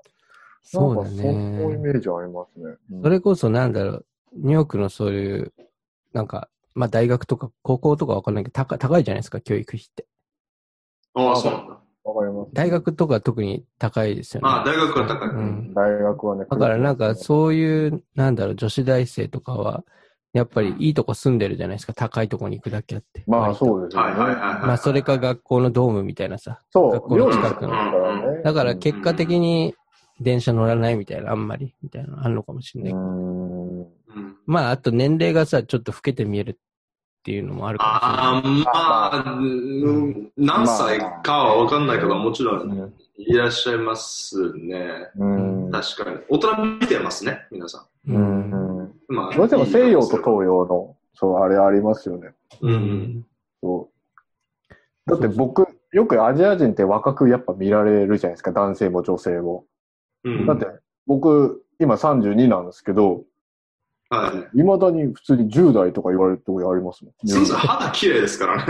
[0.64, 1.78] そうだなんかそういうイね。
[1.78, 2.76] メージありますね。
[2.91, 5.54] うんそれこそなんだろう、ニューヨークのそういう、
[6.12, 10.04] なんか、まあ大学とか高校とかわかんないけど、高高いじゃないですか、教育費って。
[10.04, 10.06] い。
[11.14, 11.85] ああ、そうなんだ。
[12.06, 12.51] わかります。
[12.53, 14.47] 大学とか特に高いですよね。
[14.47, 15.30] ああ、大学は高い。
[15.30, 16.45] うん大学はね。
[16.49, 19.84] だからなんかそういう、なんだろう、女子大生とかは、
[20.34, 23.24] やっぱりいいとこ住んでるじゃないですか、高いとこに行くだけあって。
[23.26, 24.20] まあ割とそうですよね。
[24.20, 24.68] はいはいはいはい。
[24.68, 26.62] まあそれか学校のドームみたいなさ。
[26.72, 28.41] そう、学校の近くのね。
[28.43, 29.74] だから結果的に
[30.22, 32.93] 電車乗らないみたいな、あんまり、みたいなのあるのかもしれない。
[32.93, 33.80] うん。
[33.80, 33.88] うん
[34.45, 36.60] まああと年齢がさ、ちょっと老けて見える
[37.26, 38.71] っていうのもあるかああ、ま
[39.15, 45.09] あ、うん何歳かはわかんないけど、もちろんいらっしゃいますね。
[45.17, 45.71] うん。
[45.71, 46.17] 確かに。
[46.30, 48.21] 大人見てますね、皆さもしれない。
[48.21, 48.84] ううんん。
[48.84, 48.93] ん。
[49.07, 52.30] まあ、どうしても西洋と東洋の、そう、あれありますよね。
[52.61, 52.67] う。
[52.67, 53.26] うんん。
[53.59, 53.89] そ
[54.69, 55.09] う。
[55.09, 59.65] だって僕、よくアジア人って若くやっぱ見られるじゃないですか、男性も女性も。
[60.26, 60.45] うん。
[60.45, 60.67] だって、
[61.07, 63.23] 僕、今32なんですけど、
[64.18, 64.57] はい。
[64.57, 67.13] 未だに普通に10代とか言われるとこありますもん。
[67.28, 68.63] スーさん肌綺麗ですからね。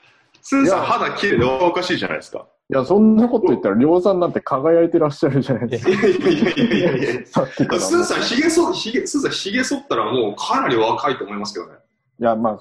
[0.42, 2.46] スーさん肌綺麗でおかしいじゃないですか。
[2.70, 5.90] いや、そんなこと言ったら、りょうさんなんて輝いてらっしゃるじゃないですか。
[5.90, 7.26] いやいやいやいやいや。
[7.26, 7.80] さっきから。
[7.80, 11.72] スーさん、ひげそ、ひげ、スーさん、ひげ剃ったらもうかなり若いと思いますけどね。
[12.20, 12.60] いや、まあ、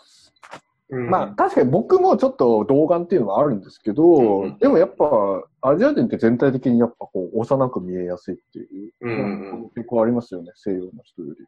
[0.89, 5.05] うんまあ、確かに僕もちょっと童顔っていうのはあるんですけど、うんでもやっぱ、
[5.61, 11.45] アジア人って全体的にやっぱこう、幼く見えやすいっていう、うんうん結構ありますよね、西洋の人より。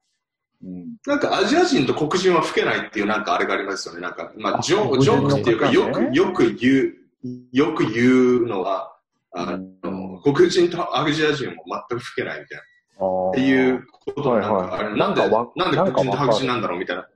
[0.64, 0.98] うん。
[1.06, 4.02] なんかアジア人と黒人は老けないっていうなんかあれがありますよね。
[4.02, 6.94] なんか、まあ、あジョジョークっていうか、よく、よく言
[7.24, 8.96] う、よく言うのは、
[9.32, 12.64] あの、黒人とアジア人も全く老けないみたいな。
[12.98, 17.08] あっていうことなんか、はいはいあれなんで、なんかわなんで黒人と白人なんだろうみたいな。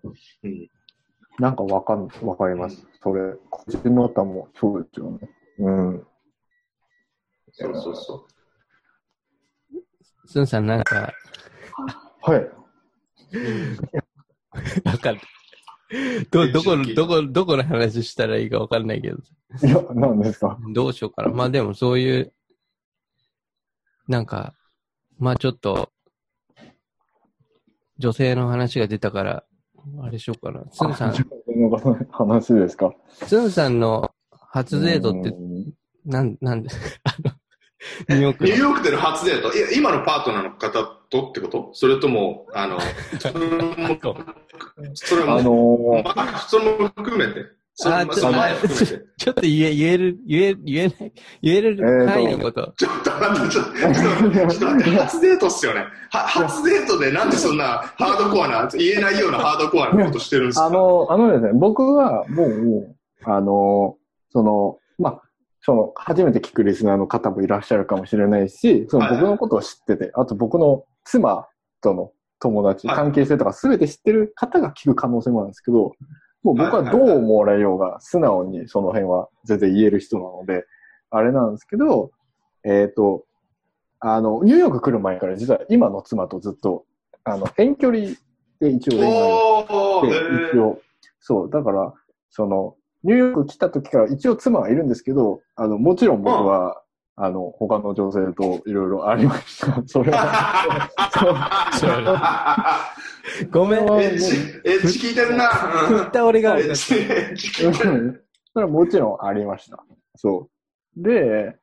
[0.44, 0.70] うん。
[1.40, 2.86] なんかわかん、わかります。
[3.02, 5.30] それ、個人の方もそうですよね。
[5.60, 6.08] うん。
[7.54, 8.28] そうそうそ
[10.26, 11.12] スンさんなんか、
[12.22, 12.59] はい。
[14.86, 15.20] わかる。
[16.32, 19.18] ど、どこ、どこ、どこの話したらいいかわかんないけど。
[19.64, 20.58] いや、なんですか？
[20.74, 21.30] どうしようかな。
[21.30, 22.34] まあでもそういう、
[24.08, 24.54] なんか、
[25.18, 25.92] まあちょっと、
[27.98, 29.44] 女性の話が出たから、
[30.04, 30.64] あれしようかな。
[30.72, 31.14] スンさん、
[32.12, 32.92] 話ですか？
[33.26, 35.74] スンさんの初デートってう、ん
[36.06, 36.70] なん、なんで、
[37.04, 37.32] あの、
[38.10, 38.38] ニューヨーう。
[38.38, 41.70] クのニューヨークでの初デート、いや今のパートナーの方とってこと？
[41.74, 42.80] それとも、あの、
[43.20, 44.16] それも、
[44.94, 47.46] それも、あのーまあ、それも含めて？
[47.82, 49.06] それあちょもその前含めて？
[49.18, 52.74] ちょっと言え、言える、言え、言えない、言える範囲のこと。
[52.78, 55.86] ちょっと待って、ちょっと、ちょっとちょっと待って、初デートっすよね。
[56.12, 57.66] は初デートでなんでそんな
[57.98, 60.66] ハードコアな、言えないようなハードコアなことしてるんですか？
[60.66, 63.96] あの、あのですね、僕はもう、あの、
[64.32, 65.22] その、まあ、
[65.62, 71.48] その、初めて聞くリスナーの方もいらっしゃるかもしれないし、そのはいはい僕のことを知ってて、あと僕の妻
[71.82, 72.96] との友達、はい。
[72.96, 75.94] 関係性とか全て知ってる方が聞く可能性もあるんですけど、
[76.44, 80.66] もう僕はどう思われようが、素直にその辺は全然言える人なので、
[81.10, 82.12] あれなんですけど、
[82.64, 83.26] えっ、と、
[84.00, 86.86] あの、ニューヨーク来る前から実は今の妻とずっと、
[87.24, 88.12] あの、遠距離
[88.60, 90.80] で一応恋愛をおー、で、え一応、
[91.20, 91.94] そう、だから、
[92.30, 96.82] その、ニューヨーク来た時から一応妻はいるんですけど、あの、もちろん僕は、
[97.22, 99.84] あの、他の女性といろいろありました。
[99.86, 100.90] それは、
[103.52, 103.80] ごめん。
[103.82, 105.50] エッチ、エッチ聞いてるな。
[105.50, 106.98] 振った俺がエッチ、エ
[107.34, 107.92] ッチ聞いてる。
[107.92, 109.84] うんそれはもちろんありました。
[110.16, 110.50] そ
[110.98, 111.04] う。
[111.04, 111.56] で、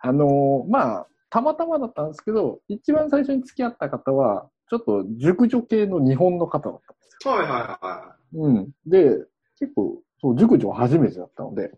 [0.00, 8.70] あのまあ、たまたまだったんですけど、一番最初に付き合った方は、ちょっと熟女系の日本の方だったんですよはいはいはうん。
[8.86, 9.18] で、
[9.58, 11.70] 結構、そう、熟女は初めてだったので、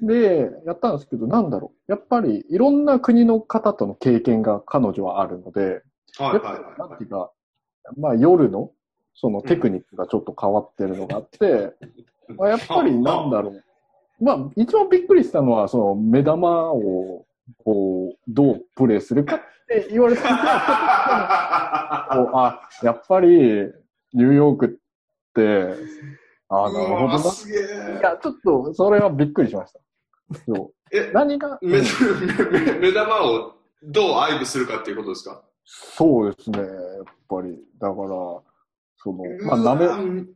[0.00, 1.92] で、やったんですけど、なんだろう。
[1.92, 5.82] やっぱり、いろんな国の方との経験が彼女はあるので、
[6.20, 6.22] い。
[6.22, 7.32] はいやっぱはいはいなんていうか、
[7.96, 8.70] まあ夜の、
[9.14, 11.74] そのテクニックがちょっと変わってるのがあって、
[12.36, 13.64] まあやっぱりなんだろう。
[14.20, 17.24] まあ、一番びっくりしたのは、その目玉を、
[17.64, 20.22] こう、どうプレイするかって言われた
[22.36, 23.28] あ、やっぱり、
[24.12, 24.70] ニューヨークっ
[25.34, 25.76] て、
[26.48, 27.16] あ、なるほどな。
[27.16, 27.20] い
[28.00, 28.00] え。
[28.02, 29.80] や、ちょっと、それはびっくりしました。
[30.46, 35.42] そう え、何が、目目目玉をどう愛撫するかっていうことですか？
[35.64, 36.68] そうですね、やっ
[37.28, 37.58] ぱり。
[37.78, 38.42] だから、そ
[39.06, 40.26] の、まあ、舐め、め、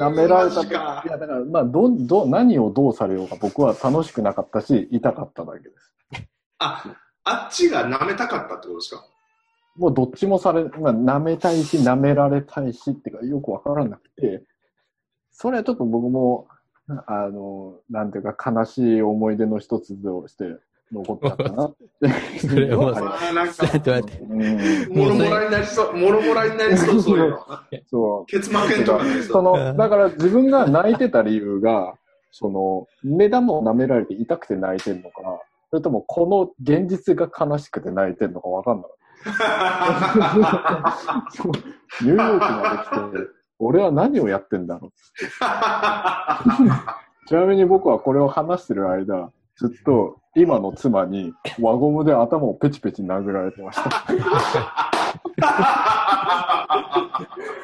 [0.00, 0.64] 舐められたと。
[0.64, 5.94] いや、だから、まあ、ど、ど、何をどうされようか僕は楽しくなかったし、痛かっただけです。
[6.58, 6.84] あ、
[7.24, 9.04] あっちが舐めたかったってことですか？
[9.76, 14.44] もうどっちもされ、まあ、舐めたいし、舐められたいしっていうか、よくわからなくて、
[15.32, 16.46] それはちょっと僕も、
[17.06, 20.58] あの、なんていうか悲しい思い出の一つとして
[20.92, 22.08] 残ったかなって
[22.46, 24.18] それもあり ますあーなんかちょっと待って。
[24.22, 27.38] うんもろもらになりそう、もろもらになりそう、そういうの。
[27.86, 28.26] そう。
[28.26, 29.42] 結膜炎とかそ。
[29.42, 31.94] の、だから自分が泣いてた理由が、
[32.30, 35.38] その、目玉を舐められて痛くて泣いてんのかな、
[35.70, 38.86] それともこの現実が悲しくて泣いてんのかわかんない。
[41.30, 41.52] そう
[42.02, 44.92] ニューヨークまで来て、俺は何をやってんだろう。
[47.26, 53.90] ちなみに僕はこれを話してる間、ずっと今の妻に輪ゴムで頭をペチペチ殴られてました。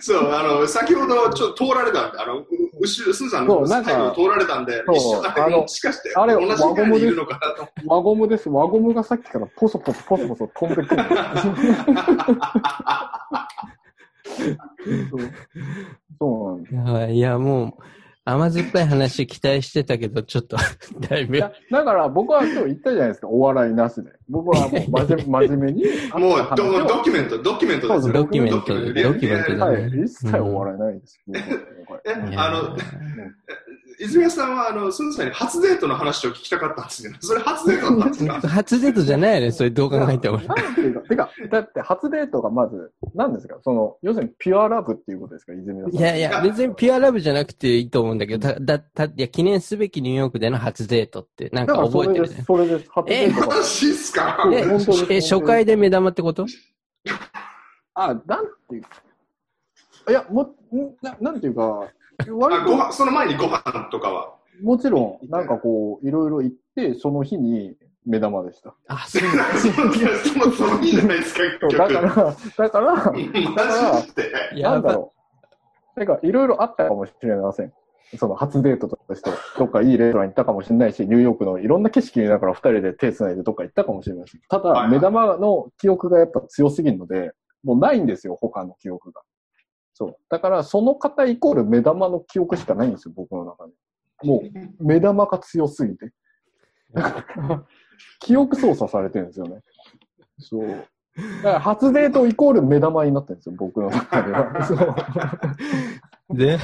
[0.00, 2.46] そう、あの、先ほどちょっと通られたんで、あの、う
[2.80, 6.50] 後ろ、スーさんの通られたんで、そう一緒ああのもしかして、あれ同じ
[7.04, 7.68] いるのかなと。
[7.84, 8.48] 輪ゴムです。
[8.48, 11.04] 輪ゴムがさっきからポソポソポソポソ飛んでくる。
[15.10, 15.20] そう
[16.18, 17.12] そうなんです。
[17.14, 17.82] いや、もう、
[18.28, 20.56] 甘酸っぱい話期待してたけど、ちょっと、
[21.08, 24.10] だいぶいや、だから僕は今日言ったじゃないですか、お笑いなしで。
[24.28, 25.84] 僕はもう真面真面目に。
[26.12, 28.14] もうド、ドキュメント、ドキュメントですよ。
[28.14, 31.20] ドキュメントドキュドキュメントだはねい、一切お笑いないです。
[31.28, 32.76] えい、やあの、
[33.98, 38.40] 泉谷さんは、あの、スンさんに初デートの話を聞きたかったんですけど、 それ初デートだったんですか？
[38.48, 40.38] 初デートじゃないよね、それどう考えても。
[40.38, 43.56] なんていうか、てか、だって初デートがまず、何ですか？
[43.62, 45.52] その、要するにピュアラブっていうことですか？
[45.54, 45.94] 泉田さん。
[45.94, 52.44] いやいや、別にピュアラブじゃなくていいと思うんだけど、た、だ、た、いや、記念すべきニューヨークでの初デートって、なんかだからそれです、覚えてるね。
[52.46, 52.90] それです。
[52.90, 53.46] 初デートが。
[53.56, 54.50] マジっすか？
[54.52, 56.46] え、え、初回で目玉ってこと？
[57.94, 58.82] あ、なんていう
[60.08, 60.46] いや、も、ん
[61.02, 61.90] ななんていうか、あ
[62.30, 64.34] 割と、ご飯、その前にご飯とかは。
[64.62, 68.74] もちろん、なんかこう、いろいろ行って、その日に目玉でした。
[68.88, 69.98] あ、そうなんだ。
[69.98, 71.42] いやその、そのいいじゃないですか？
[71.68, 74.62] だから、だから、マジで？
[74.62, 74.92] なんだ。
[74.92, 75.12] ろ
[75.96, 76.00] う。
[76.00, 77.72] なんか、いろいろあったかもしれません。
[78.18, 84.40] その初デートとして、どっかいいレストラン行ったかもしれないし、ニューヨークのいろんな景色見ながら二人で手繋いでどっか行ったかもしれません。
[84.48, 87.32] ただ、目玉の記憶がやっぱ強すぎるので、
[87.64, 89.22] もうないんですよ、他の記憶が。
[89.98, 90.16] そう。
[90.28, 93.72] だから、その方イコール目玉の記憶しかないんですよ、僕の中で。
[94.24, 94.42] も
[94.78, 96.12] う、目玉が強すぎて。
[96.92, 97.64] だから
[98.20, 99.62] 記憶操作されてるんですよね。
[100.38, 100.68] そう。
[100.68, 100.86] だか
[101.44, 104.66] ら初デートイコール目玉になってるんですよ、僕の中では。
[104.66, 104.74] そ
[106.34, 106.58] うで、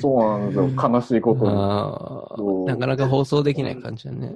[0.00, 2.66] そうなんですよ、悲しいことに。
[2.68, 4.34] なかなか放送できない感じだね。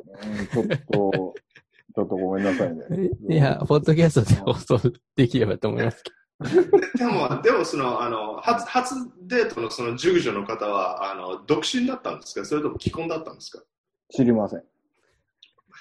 [0.53, 1.35] うんちょっと、
[1.97, 2.85] ちょっとごめんなさいね。
[3.31, 6.11] いや、ポッドキャストで放送できればと思いますけ
[6.99, 12.45] でも、でもその、あの、初、初デートのその熟女の方は、あの、独身だったんですか？
[12.45, 13.63] それとも既婚だったんですか？
[14.11, 14.65] 知りません。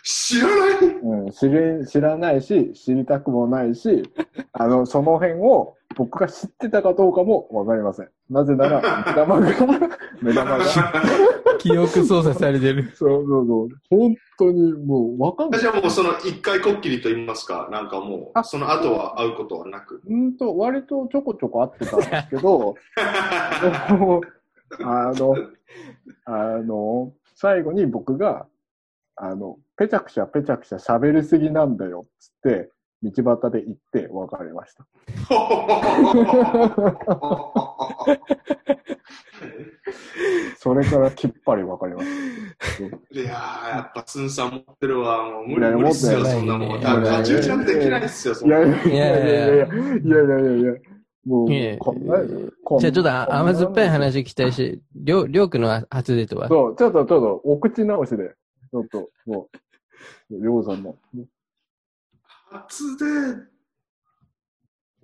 [0.06, 4.03] 知らないうん、知り、知らないし、知りたくもないし、
[4.53, 8.10] あの、その辺を僕が知ってたかどうかもわかりません。
[8.30, 9.49] なぜなら、目玉が、
[10.22, 10.66] 目玉が。
[11.58, 12.91] 記憶操作されてる。
[12.93, 15.62] そうそう、本当にもうわかんない。
[15.62, 20.01] じゃあもうその一回こっきりと言いますか、なんかもう、あその後は会うことはなく。
[20.08, 22.76] うんと、割とちょこちょこ会ってたんですけど、
[24.84, 25.36] あの、
[26.26, 28.45] あの、最後に僕が、
[29.18, 32.70] あの、ペチャクチャペチャクチャ喋りすぎなんだよ、つって、
[33.01, 34.86] 道端で行って別れました。
[40.57, 42.07] それからきっぱり別れまし
[43.13, 43.20] た。
[43.20, 45.24] いやー、やっぱスンさん持ってるわ。
[45.24, 46.80] もう無理無理っすよ、そんなもん。
[46.80, 50.74] いやいやいや太刀打ちなんてできないっすよ、そんないやいやいやいやいやいやいやいやいや
[51.26, 52.18] もういえ、こんな、
[52.63, 56.47] こんじゃあちょっと甘酸っぱい話期待して、りょう、りょうくんの初デートは？
[56.49, 58.36] そう、ちょっとちょっとお口直しで、
[58.76, 59.49] ちょっと、も
[60.30, 60.97] う、りょうさんの。
[62.51, 63.45] 初デー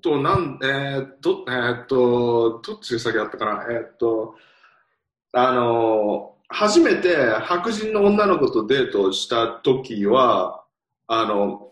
[0.01, 4.35] ト、なん、えー、ど、えーっと、どっちが先だったかなえーっと、
[5.31, 10.65] あのー、初めて白人の女の子とデートした時は、
[11.07, 11.71] あの、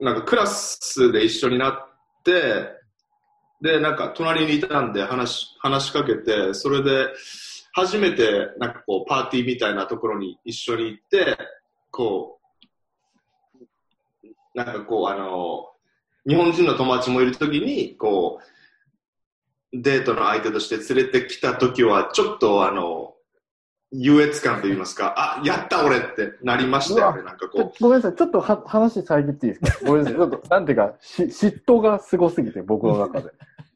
[0.00, 1.74] なんかクラスで一緒になっ
[2.24, 2.70] て、
[3.60, 7.06] で、なんか隣にいたんで話、話しかけて、それで、
[7.74, 11.36] 初めてなんかこうパーティーみたいなところに一緒に行って、
[11.90, 12.38] こ
[14.24, 15.66] う、なんかこう、あの、
[16.26, 18.40] 日本人の友達もいるときに、こ
[19.72, 23.14] う、デートの相手として連れてきたときは、ちょっとあの、
[23.90, 29.86] 優越感と言いますか、あ、やった俺ってなりましたよね、なんかこごめんなさい、ちょっとは話遮っていいですか？
[29.90, 33.30] ごめんなさい、ちょっと、なんていうか、し嫉妬がすごすぎて、僕の中で。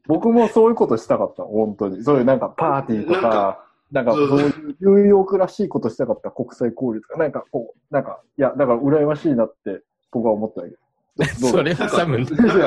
[0.07, 2.03] 僕もそういうことしたかった、本当に。
[2.05, 9.83] そういうなんかパーティーとか、なんか、そういうニューヨークらしいことしたかった国際交流とか、なんかこう、なんか、いや、だから羨ましいなって
[10.13, 10.77] 僕は思ったわけ。
[11.41, 12.59] どうそれ挟むんすごい嫉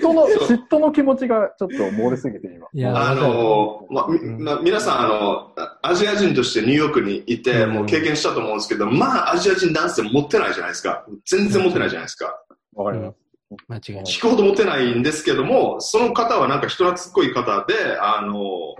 [0.00, 2.66] 妬の、嫉妬の気持ちがちょっと漏れすぎて今。
[2.72, 11.06] いやあの、ま、みま、皆さん、あの、アジア人としてニューヨークにいて、うんもう経験したと思うんですけど、まあ、アジア人男性持ってないじゃないですか。
[11.24, 12.42] 全然持ってないじゃないですか。
[12.74, 13.26] わかります。
[13.68, 14.04] 間違いない。
[14.04, 18.74] 聞くほど持ってないんですけども、その方はなんか人懐っこい方で、あの、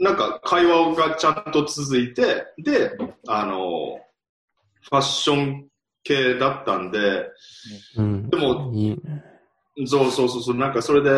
[0.00, 2.90] なんか会話がちゃんと続いて、で、
[3.28, 4.00] あの、
[4.82, 5.68] ファッション
[6.02, 7.28] 系だったんで、
[7.96, 8.30] うん。
[8.30, 9.24] でも、いいね。
[9.86, 11.10] そうそうそうそう、なんかそれで、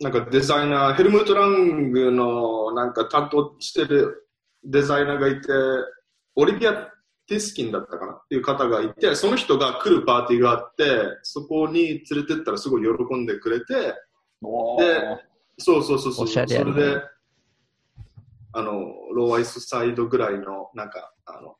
[0.00, 4.28] なんかデザイナー、ヘルムート・ラングのなんか担当してる
[4.64, 5.48] デザイナーがいて、
[6.34, 6.74] オリビア・
[7.26, 10.84] ティスキンだったかなっていう方がいて、その人が来るパーティーがあって、
[11.22, 13.94] そこに連れてったらすごい喜んでくれて、
[14.42, 14.86] おで
[15.58, 17.02] そうそうそうそう、ねそれで、
[18.56, 18.72] あの、
[19.14, 21.56] ローアイスサイドぐらいの、なんか、あの、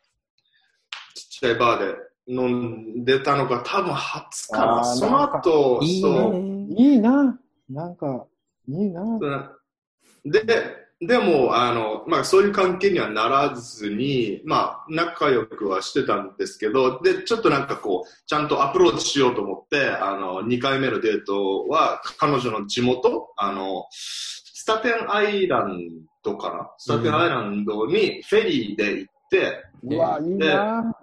[1.14, 1.94] ちっちゃいバーで
[2.26, 4.84] 飲んでたのが多分初かな。
[4.84, 6.74] その後、いいそう、ね。
[6.74, 7.38] いいな。
[7.68, 8.26] なんか、
[8.66, 9.18] いいな。
[10.24, 25.90] で、でも、あの、まあ、そういう関係にはならずに、まあ、仲良くはしてたんですけど、で、ちょっとなんかこう、ちゃんとアプローチしようと思って、あの、2回目のデートは、彼女の地元、あの、スタテンアイラン
[26.27, 26.70] ドかな？
[26.79, 30.95] スタテンアイランドにフェリーで行って、うわ、いいな。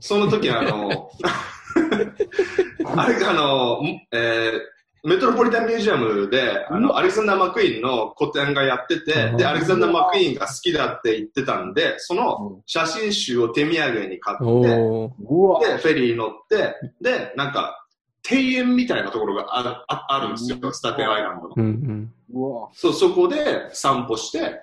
[0.00, 1.10] その時あの、
[2.96, 3.80] あれあの、
[4.12, 4.72] えー
[5.04, 9.36] メトロポリタンミュージアムで、あの、アレクサンダー・マクイーンの個展がやっててう、ん。
[9.36, 14.44] で、アレクサンダー・マクイーンが好きだって言ってたんで、その写真集を手土産に買って。
[14.44, 17.81] で、フェリーに乗って、で、なんか、
[18.30, 21.54] 庭園みたいなところがあるああるんですよ、スタテンアイランドの。
[21.56, 22.14] うんうん。
[22.32, 22.68] うわ。
[22.72, 24.60] そう、そこで散歩して、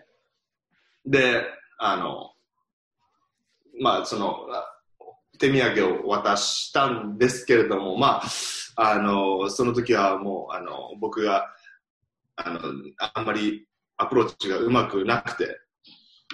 [1.06, 1.44] で、
[1.78, 2.32] あの、
[3.82, 4.76] まあ、その、あ
[5.40, 8.22] 手土産を渡したんですけれども、ま
[8.76, 11.48] あ、あの、その時はもう、あの、僕が、
[12.36, 12.60] あの、
[13.14, 13.66] あんまり
[13.98, 15.60] アプローチがうまくなくて、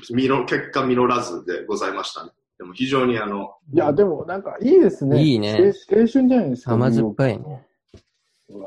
[0.10, 2.32] 実の結果実らずでございましたね。
[2.58, 5.22] でも非常にあの、いや、でもなんかいいですね。
[5.22, 6.74] いいね青青春じゃないですか。
[6.74, 7.66] 甘酸っぱいね。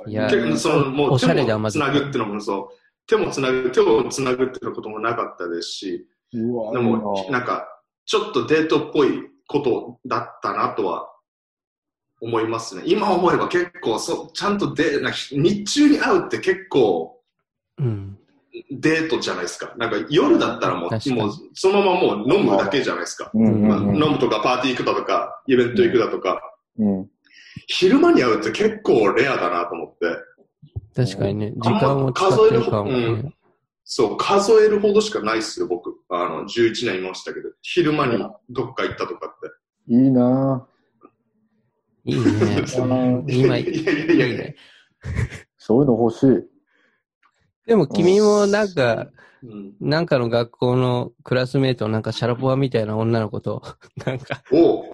[0.06, 0.28] いや
[0.58, 2.76] そのもうおしゃれで手もつなぐっていうのもそう、
[3.06, 6.06] 手もつなぐ、手をつなぐっていうこともなかったですし。
[6.32, 7.66] でも、なんか、
[8.04, 11.10] ちょっとデートっぽいことだったなとは
[12.20, 12.82] 思いますね。
[12.86, 17.20] 今思えば結構そ、ちゃんとでなんか日中に会うって結構
[17.78, 18.17] うん。
[18.70, 19.74] デートじゃないですか。
[19.76, 23.30] なんか夜だったらもう、もうそのままもう飲むだけじゃないですか。
[23.34, 26.40] うんうんまあ、うん飲むとかパーティー行くだとか、イベント行くだとか、
[26.78, 27.10] うん。
[27.66, 30.28] 昼間に会うって結構レアだなと思って。
[30.94, 33.32] 確かにね、時間を使ってるかもね。
[33.84, 35.94] そう、数えるほどしかないっすよ、僕。
[36.10, 38.18] あの、11年いましたけど、昼間に
[38.50, 39.50] どっか行ったとかって。
[39.94, 40.66] いいな
[42.04, 42.64] いいね。
[43.28, 44.56] 今、いいやいやいやいやいね。
[45.56, 46.57] そういうの欲しい。
[47.68, 49.08] でも君もなんか、
[49.42, 53.62] うん、なんかの学校のクラスメイト、なんかシャラポワみたいな女の子と、
[54.06, 54.84] なんか、おう。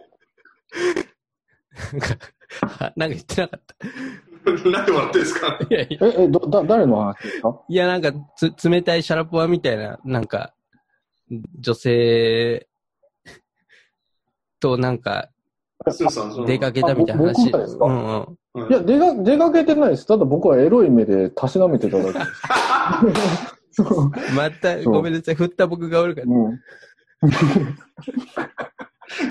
[1.92, 2.16] なんか、
[2.80, 3.76] あ なんか言ってなかった。
[4.70, 5.58] 何で笑ってんですか？
[5.70, 7.62] いやいや、え、え、ど、だ、誰の話ですか？
[7.68, 10.52] いやなんかつ、冷たいシャラポワみたいな、なんか、
[11.60, 12.68] 女性
[14.58, 15.30] となんか、
[16.46, 17.50] 出かけたみたいなあ話。
[17.52, 18.38] うんうん。
[18.54, 20.06] うんいや、出か、出かけてないです。
[20.06, 22.30] ただ僕はエロい目でたしなめてただけです。
[23.82, 24.10] そう。
[24.36, 26.26] また、ごめんなさい、振った僕がおるから。
[26.28, 26.60] うん。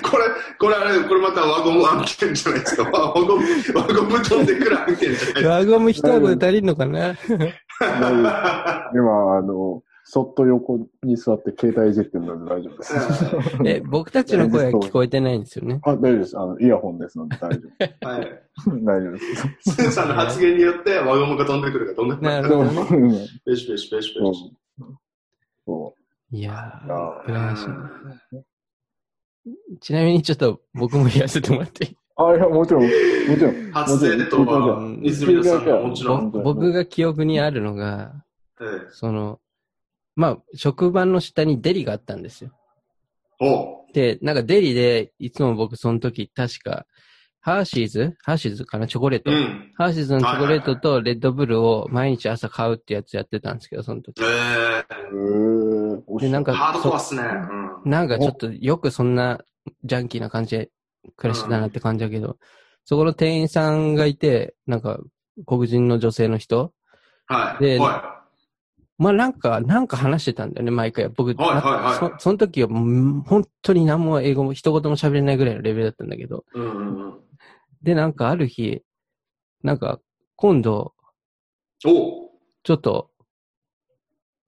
[0.02, 0.24] これ、
[0.58, 2.84] これあれ、これまた輪ゴム案件じゃないですか。
[2.84, 3.44] 輪ゴム、
[3.74, 5.48] 輪ゴム飛んでくる案件じゃないですか。
[5.48, 7.14] 輪ゴム一箱で足りんのかな？
[7.80, 12.94] 今、あの、そっと横に座って携帯いじってるので大丈夫です。
[13.64, 15.80] え、僕たちの声は聞こえてないんですよね？
[15.82, 16.38] あ、大丈夫です。
[16.38, 17.68] あの、イヤホンですので大丈
[18.06, 18.42] はい。
[18.68, 18.70] 夫。
[18.84, 19.70] 大丈夫です。
[19.72, 22.42] スーさんの発言によって輪ゴムが飛んでくるか飛んでくるか。
[22.42, 22.86] なるほどね。
[22.90, 23.12] うん
[23.46, 24.52] ペシペシペシペそうシ。
[25.66, 25.94] そ
[26.32, 27.64] いやー、あ羨まし
[28.36, 29.78] い。
[29.80, 31.92] ちなみにちょっと僕も言わせてもらっていい？
[31.92, 31.96] う。
[32.16, 33.70] あ、いや、もちろん、もちろん。
[33.72, 36.24] 初デートはうん、泉田さんがもちろん。
[36.24, 38.12] うん僕が記憶にあるのが、
[38.60, 39.40] ええその、
[40.16, 42.50] まあ、職場の下にデリがあったんですよ。
[43.40, 46.86] おで、なんかデリで、いつも僕その時、確か、
[47.40, 48.86] ハーシーズハーシーズかな？
[48.86, 49.30] チョコレート。
[49.30, 49.70] うん。
[49.74, 54.22] ハーシーズのチョコレートとレッドブルを毎日朝買うってやつやってたんですけど、その時。
[54.22, 57.22] ええへーおしで、なんか、ハードコアっそすね。
[57.22, 57.90] うん。
[57.90, 59.40] なんかちょっとよくそんな
[59.84, 60.70] ジャンキーな感じで
[61.16, 62.38] 暮らしてたなって感じだけど、
[62.86, 65.00] そこの店員さんがいて、なんか
[65.44, 66.72] 黒人の女性の人
[67.26, 67.62] はい。
[67.62, 68.13] では
[68.96, 71.08] まあなんか、なんか話してたんだよね、毎回。
[71.08, 76.44] 僕、はいはいはいそその時は本当に何も英語も一言も喋れないぐらいのレベルだったんだけど。
[76.54, 77.20] うんうんうん。
[77.82, 78.82] で、なんかある日、
[79.62, 80.00] なんか
[80.36, 80.94] 今度、
[81.86, 82.30] お
[82.62, 83.10] ちょっと、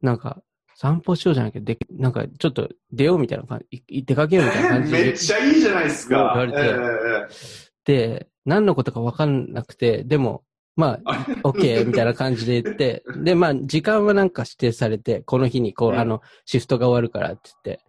[0.01, 0.43] なんか、
[0.75, 6.17] 散歩しようじゃないけど、で、なんか、ちょっと出ようみたいな感じ、い出かけようみたいな感じ めでっちゃいいじゃないですか。
[6.17, 10.45] 言われてえええで、何のことかわかんなくて、でも、
[10.77, 17.85] まあ、オッケーみたいな感じで言って、で、まあ、時間はなんか指定されて、この日にこう、うんあの、シフトが終わるからって言って。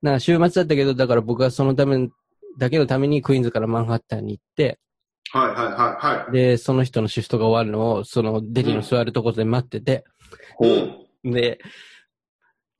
[0.00, 2.08] な週末だったけど、だから僕はそのため、
[2.58, 4.78] だけのためにクイーンズからマンハッタンに行って、
[5.34, 6.32] えはいはいはいはい。
[6.32, 10.04] で、その人のシフトが終わるのを、そのデリの座るところで待ってて、
[10.56, 11.06] ほう。
[11.24, 11.32] うん。
[11.32, 11.58] で、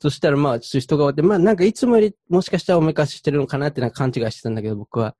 [0.01, 5.17] そしたらまあ、シフトが終わって、まあなんかいつもよりもしかしたらおめかししてるのかなってな勘違いしてたんだけど、僕は。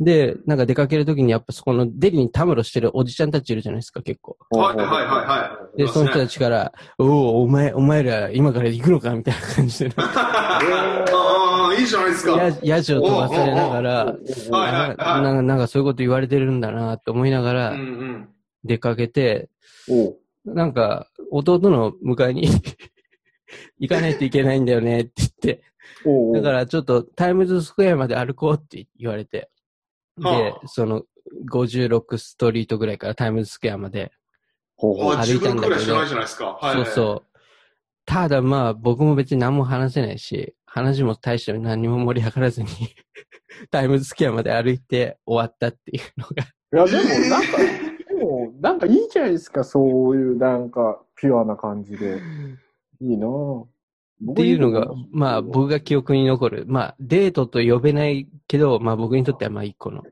[0.00, 4.36] で、なんか出かけるときにやっぱそこのデリにたむろしてるおじちゃんたちいるじゃないですか、結構。
[4.50, 12.36] はいはいはいはで、その人たちから、おお、お前、お前ら今から行くのかみたいな感じで、 ああ、いいじゃないですか。
[12.36, 14.16] や、やじを飛ばされながら。
[14.50, 17.74] ななんかなんかそういうこと言われてるんだなって思いながうら。
[18.64, 19.48] 出かけて、
[20.44, 22.48] なんか弟の迎えに
[23.78, 25.62] 行かないといけないんだよねって言って、
[26.34, 29.50] だからちょっとタイムズスクエアまで歩こうって言われて、
[30.22, 31.02] では、その
[31.50, 34.12] 56ストリートぐらいからタイムズスクエアまで、
[34.76, 36.58] 歩いたんだけど自分くらいしないじゃないですか。
[36.60, 36.74] はい。
[36.74, 37.38] そうそう。
[38.04, 42.68] ただまあ僕も別に何も話せないし、話も大して何も盛り上がらずに、
[43.70, 46.86] タイムズスクエアまで歩いて終わったっていうのが。
[46.86, 47.58] いや、でも、なんか、
[48.08, 52.20] でも、なんかいいじゃないですか、そういう、なんか、ピュアな感じで。
[53.00, 53.66] いいなぁ。
[54.30, 56.64] っていうのが、まあ僕が記憶に残る。
[56.66, 60.02] まあデートと呼べないけど、まあ僕にとってはまあ一個の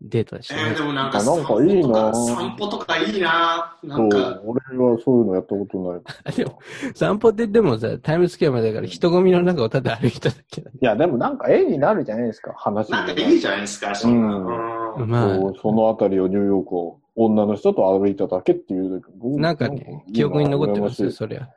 [0.00, 0.76] デートでしたねえー、。
[0.76, 6.34] でもなんかあなんかいいな散歩とかいいななそうんか、、俺はそういうのやったことない。
[6.36, 6.58] でも、
[6.94, 10.70] 散歩ってでもさ、タイムズスクエアまでだから人混みの中をただ歩いただけだ。
[10.70, 14.36] いや、でもなんか絵になるじゃないですか、話なんかがいいじゃないですか、そんな。
[14.36, 19.02] うんうんまあそのあたりをニューヨークを女の人と歩いただけっていう
[19.38, 21.48] なんかね、記憶に残ってますよ、そりゃ。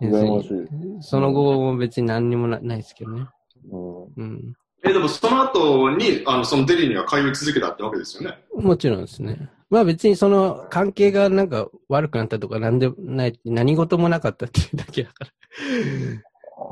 [0.00, 0.52] 別羨ましい。
[0.52, 3.26] にその後も別に何にもなないですけどね。
[3.70, 4.52] うんうん。
[4.84, 8.38] え、でもその後に、あの、そのデリには通い続けたってわけですよね？
[8.54, 9.50] もちろんですね。
[9.70, 15.26] まあ別にその関係がなんか悪くなったとかなんでもない、何事もなかったっていうだけだか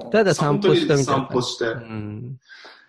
[0.03, 0.11] ら。
[0.11, 1.65] ただ散歩したみたいな散歩して。
[1.65, 2.39] うん。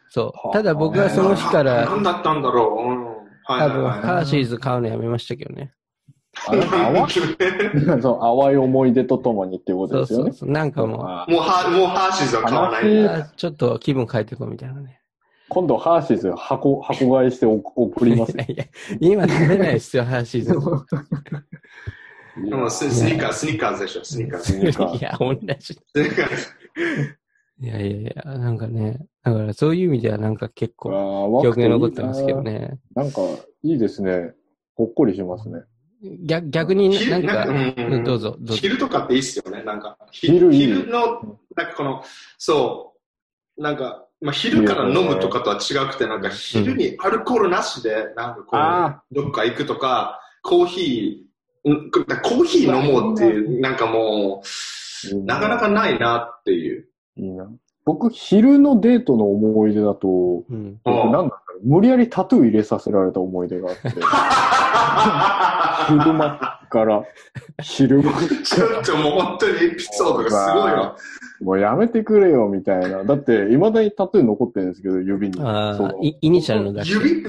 [0.09, 0.47] そう。
[0.47, 2.89] はあただ僕はその日から、何だったんだろう。
[2.89, 3.05] うん。
[3.49, 5.73] はい多分、はいはいハーシーズ買うのやめましたけどね。
[6.45, 7.09] 淡い
[8.01, 10.31] そう淡い思い出とともにっていうことですよね。
[10.31, 10.51] そうそう。
[10.51, 13.29] なんかもあもうハ、もうハーシーズは買わない。
[13.35, 15.01] ちょっと気分変えていこうみたいなね。
[15.49, 18.35] 今度ハーシーズ箱、箱買いしてお送りますい。
[18.37, 18.65] やいや、
[18.99, 20.51] 今食べないですよ、ハーシーズ。
[22.45, 25.73] でもススニーカー、スニーカーズでしょ、スニーカーいや、同じ。
[25.73, 27.17] スニーカーズ
[27.59, 32.43] いやいやいや、なんかね、だからそういう意味ではなんか結構あ記憶に残ってますけど。
[32.43, 32.77] ね。
[32.93, 33.21] なんか、
[33.63, 34.33] いいですね。
[34.75, 35.61] ほっこりしますね。
[36.25, 38.55] 逆逆に昼なんか、なんかうんうんどうぞ、どうぞ。
[38.55, 39.97] 昼とかっていいっすよね、なんか。
[40.11, 41.01] ひ昼いい昼の、
[41.55, 42.03] なんかこの、
[42.37, 42.93] そ
[43.57, 54.41] う、なんか、まあ、昼から飲むとかとは違くて、なんか昼にアルコールなしで、なんかこあう、どっか行くとか、コーヒー、んコーヒー飲もうっていう、なんかも
[55.13, 56.87] う、なかなかないなっていう。
[57.17, 57.49] いいな。
[57.85, 60.07] 僕、昼のデートの思い出だと、
[60.49, 60.79] うん。
[60.83, 63.89] 僕うんなんだろう無理やりタトゥー入れさせられた思い出があって、
[65.87, 67.03] 昼間から、
[67.61, 68.11] 昼間
[68.43, 70.95] ちょっともう本当にエピソードがすごいわ。
[71.41, 73.03] もうやめてくれよ、みたいな。
[73.03, 75.39] だって、未だにタトゥー残ってるんですけど、指に。
[75.41, 76.89] ああ、イイニシャルのだけ。
[76.89, 77.23] 指？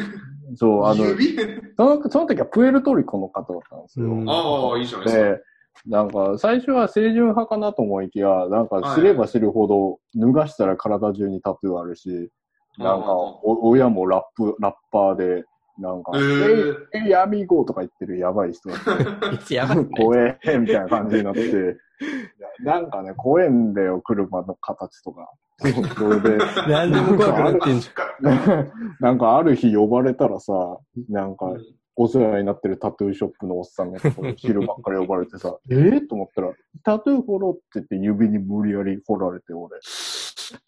[0.57, 1.37] そう、あの、指？
[1.77, 4.07] その、その時はプエルトリコの方だったんですよ。
[4.07, 5.23] うんああ、いいじゃないですか。
[5.25, 5.43] で、
[5.87, 12.31] なんか、最初は清純派かなと思いきや、なんか、知れば知るほど、脱がしたら体中にタトゥーあるし、
[12.79, 15.45] なんか、お親もラップ、ラッパーで、
[15.79, 16.75] なんか、えー。
[16.95, 19.31] えい、えい、アミーゴとか言ってるやばい人だった。
[19.33, 19.85] いつやばいね。
[19.97, 21.77] 怖え、みたいな感じになって、
[22.61, 25.31] なんかね、怖えんだよ、車の形とか。
[25.97, 27.91] それで、 何でも怖くなってんじ
[29.01, 31.65] なんかある日呼ばれたらさ、なんかうん。
[32.01, 33.99] お世話になってるタトゥーショップのおっさんが
[34.37, 36.53] 昼ばっかり呼ばれてさ、えー、と思ったら、
[36.85, 39.81] タトゥー彫ろうって言って指に無理やり彫られて、俺。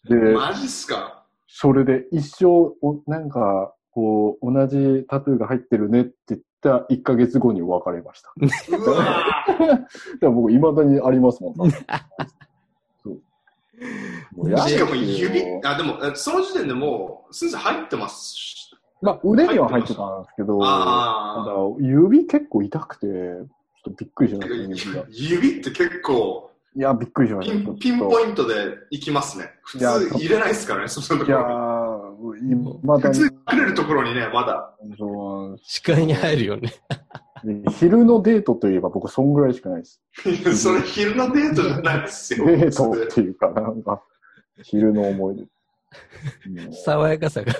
[0.09, 1.20] で、マジっすか？
[1.53, 2.45] それで一生、
[2.81, 8.31] おなんか、こう、同じタトゥーが入ってるねって言った1ヶ月後に別れました。
[8.77, 9.85] うわだか
[10.21, 11.57] ら僕、未だにありますもん。
[11.57, 11.69] も う
[14.57, 18.71] しかも指、あ、でも、えその時点でもう、先生入ってます。
[19.01, 23.47] まあ、腕には入ってたんですけど、指結構痛くて、ちょっ
[23.83, 25.05] とびっくりしました、指があ。。
[25.09, 27.71] 指って結構、いや、びっくりしまピした。
[27.71, 28.55] ンピンポイントで
[28.91, 29.49] 行きますね。
[29.63, 32.55] 普通いや入れないですからね、そんなといやころに。
[32.55, 34.73] ー、まだ普通来れるところにね、まだ。
[34.97, 36.73] そう視界に入るよね。
[37.79, 40.01] 昼のデートといえば僕、そんぐらいしかないです。
[40.57, 42.45] それ昼のデートじゃないですよ。
[42.45, 44.01] デートっていうか、なんか、
[44.63, 45.41] 昼の思い出。
[45.43, 47.53] うん爽やかさが。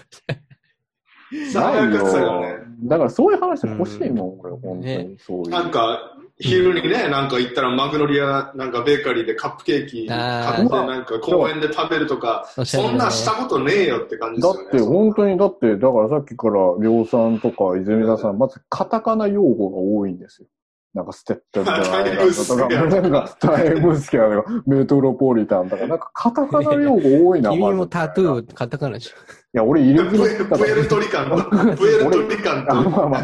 [1.52, 2.56] 爽やかさがね。
[2.84, 5.18] だからそういう話欲しいもん、俺、本当ねに。
[5.20, 5.50] そういう。
[5.50, 6.00] なんか、
[6.42, 14.64] 昼にね、なんか行ったらマグノリア、なんかベーカリーでカップケーキ買あって、ーなんか公園で食べるとか、そんなしたことねえよって感じですよね。
[14.64, 20.48] だって、本当に、だって、だからさっきから、りょうさんとか泉田さん、まずカタカナ用語が多いんですよ。
[20.94, 29.16] なんかステップとか、タイムスケアなんかタイムスケアとか、メトロポリタンとか、なんかカタカナ用語多いな、 君もタトゥーカタカナでしょ。
[29.54, 31.38] いや、俺入れプエルトリカンと、
[31.78, 32.74] プエルトリカンと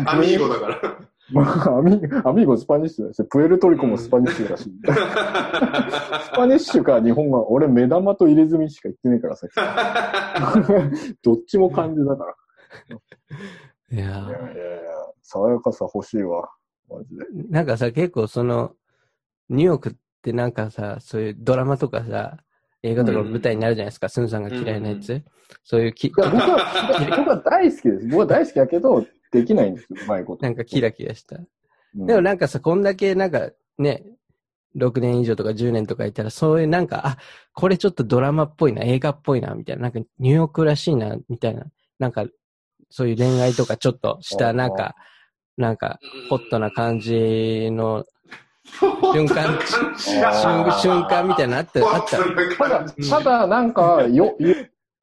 [0.10, 0.98] アミーゴだから。
[1.32, 1.92] まあ、アミ
[2.24, 4.64] アミーゴスパニッシュだし、プエルトリコもスパニッシュだし。
[4.64, 9.48] スパニッシュか日本語は、俺目玉と入れ墨しか言ってねえからさ。
[11.22, 12.36] どっちも漢字だから。
[13.90, 14.32] いやいやいやいや、
[15.22, 16.50] 爽やかさ欲しいわ。
[16.90, 17.26] マジで。
[17.26, 18.74] ーなんかさ、結構その、
[19.50, 22.38] ニューヨークってなんかさ、そういうドラマとかさ、
[22.84, 25.22] 映画とか舞台になるじゃないですか、スンさんが嫌いなやつ。
[25.64, 28.08] そういうき、いや、僕は、僕は大好きです。
[28.08, 30.44] 僕は大好きだけど、できないんですよ、うまいこと。
[30.44, 31.38] なんかキラキラした。
[31.38, 31.48] うん
[32.06, 33.50] でもなんかさ、こんだけなんか
[33.80, 34.04] ね、
[34.76, 37.18] 6年以上とか10年とかいたら、そういうなんか、あ、
[37.54, 41.66] これちょっとドラマっぽいな、映画っぽいな、みたいな、なんかニューヨークらしいな、みたいな、
[42.00, 42.26] なんか、
[42.90, 44.96] そういう恋愛とか ちょっとした、なんか、
[45.58, 46.00] なんか、
[46.30, 48.06] ホットな感じの
[49.14, 49.60] 瞬間、
[49.98, 52.18] 瞬瞬間みたいなのあった、あった。
[52.58, 54.38] ただ、ただ、なんか、よ、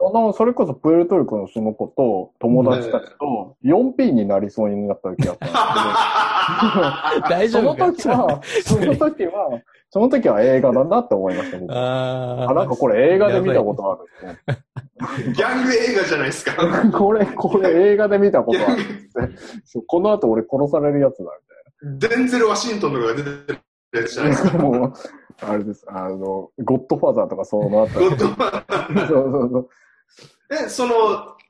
[0.04, 5.38] よその、それこそプエルトリコのその子と友達たちと 4P になりそうになった時あっ
[7.28, 11.72] たんです大けど、 その丈夫か時は、その時は、その時は映画だなって思いました、僕。
[11.72, 15.32] ああ、なんかこれ映画で見たことあるって。
[15.32, 16.52] ギャング映画じゃないですか。
[16.92, 19.36] これ、これ映画で見たことあるって。
[19.64, 21.30] そうこの後俺殺されるやつだ、
[21.84, 23.58] デンゼル・ワシントンとかが出てる
[23.92, 24.52] やつじゃないですか。
[24.52, 24.78] みたいな。
[24.78, 24.92] もう、
[25.42, 25.84] あれです。
[25.88, 28.00] あの、ゴッドファーザーとかその後。
[28.00, 29.68] ゴッドファーザー そうそうそう。
[30.64, 30.94] え、その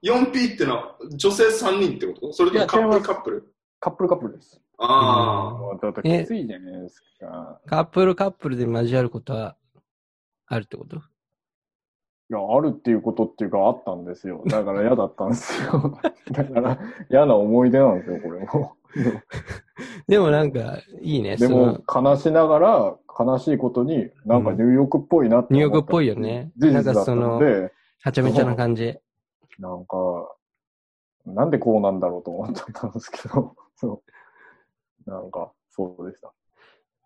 [0.03, 2.33] 4P ってのは女性3人ってこと？
[2.33, 3.03] それともカップル？
[3.03, 3.53] カップル？
[3.81, 4.61] カップルカップルです。
[4.79, 7.61] あもうだってきついじゃないですか。
[7.67, 9.57] カップルカップルで交わることは
[10.47, 10.97] あるってこと？
[10.97, 11.01] い
[12.33, 14.43] や、あるっていうことっていうか、あったんですよ。
[14.47, 15.99] だから嫌だったんですよ。
[16.33, 16.79] だから、
[17.11, 18.77] 嫌な思い出なんですよ、これも。
[20.09, 21.37] でもなんか、いいね。
[21.37, 27.73] でそのも、悲しながら、悲しいことに、なんかニューヨークっぽいなって思ったニューヨークっぽいよね事実だったので、
[28.05, 28.95] はちゃめちゃな感じ。
[29.59, 29.97] なんか、
[31.25, 34.03] なんでこうなんだろうと思ったんですけど、 そ
[35.07, 35.11] う。
[35.11, 36.31] なんか、そうでした。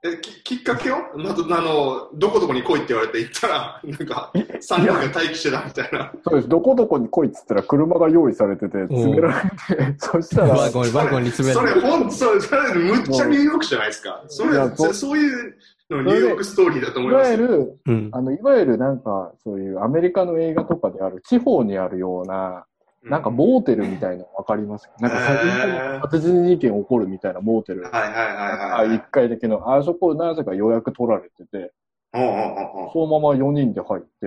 [0.04, 0.96] えききっかけを？
[1.16, 6.12] またあの、どこどこに来いって言われて行ったら、なんか、3人が待機してたみたいな。
[6.24, 6.48] そうです。
[6.48, 11.80] どこどこに来いっつったら車が用意されてて、 詰められて、そしたら、ワゴン、ワゴンに詰それ、める。
[11.80, 14.24] ほんそれ、それ、むっちゃニューヨークじゃないですか。
[14.26, 15.52] それそそういうの
[15.90, 17.38] ニューヨークストーリーだと思いますよ。
[17.38, 18.08] いわゆる、うん。
[18.12, 22.66] あの、いわゆるなんか、そういうアメリカの映画とかである、地方にあるような、
[23.04, 24.86] なんかモーテルみたいなのわかります？
[24.88, 27.82] かなんか最近殺人事件起こるみたいなモーテル。
[27.84, 28.96] はいはいはいあはい。
[28.96, 31.72] 一回だけの、あそこなぜか予約取られてて、
[32.12, 32.32] ほうほう
[32.66, 34.26] ほうそのまま4人で入って、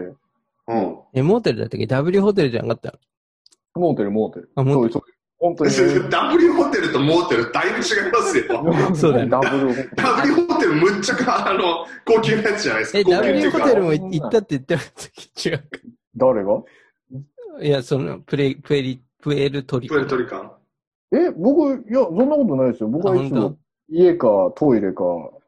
[0.65, 2.93] ほうほえ、モーテルだったっけ ?W ホテルじゃなかった？
[3.75, 4.49] モーテル、モーテル。
[4.55, 5.73] あモーテルそうそう本当うに。
[6.09, 8.63] W ホテルとモーテルだいぶ違いますよ。
[8.95, 9.89] そうだよねダブルホテル。
[9.95, 12.99] W ホテルむっちゃか、あの、高級なやつじゃないですか。
[12.99, 15.49] え、高級ってい W うかホテルも行ったって言ってなかったっけ？
[15.49, 15.63] 違う
[16.15, 16.61] 誰が？
[16.61, 16.63] か。
[17.61, 19.95] いや、その、プレ、プエリ、プエルトリコ。
[19.95, 20.51] プエルトリカン。
[21.13, 22.89] え、僕、いや、そんなことないですよ。
[22.89, 23.57] 僕あ、はいつも
[23.89, 25.40] 家かトイレか、あ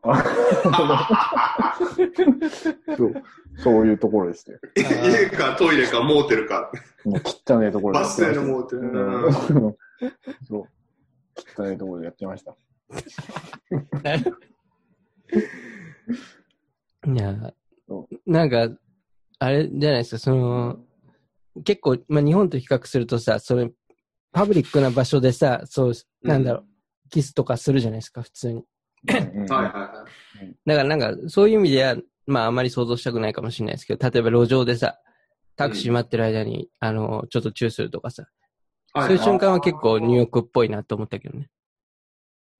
[2.98, 3.14] そう
[3.58, 4.60] そういうところでして。
[4.76, 6.72] 家かトイレかモーテルか。
[7.06, 8.82] もう汚いところでバス停のモーテル。
[8.82, 9.78] うんうん
[10.46, 10.68] そう。
[11.58, 12.56] 汚いところでやってました。
[17.06, 17.54] いや
[17.88, 18.70] そ、なんか、
[19.40, 20.80] あれじゃないですか、その、
[21.64, 23.72] 結構、まあ、日本と比較するとさ、それ、
[24.32, 26.66] パブリックな場所でさ、そう、なんだろう、
[27.10, 28.64] キスとかするじゃないですか、普通に。
[29.08, 30.06] うんはいはいは
[30.44, 30.56] い。
[30.66, 31.96] だからなんか、そういう意味では、
[32.26, 34.98] まあ、あまり想像したくないかもしれないですけど、例えば路上でさ、
[35.56, 38.34] タクシー待ってる間に、あの、ちょっとチューするとかさ、はい
[38.96, 41.50] そういう瞬間は結構ニューヨークっぽいなと思ったけどね。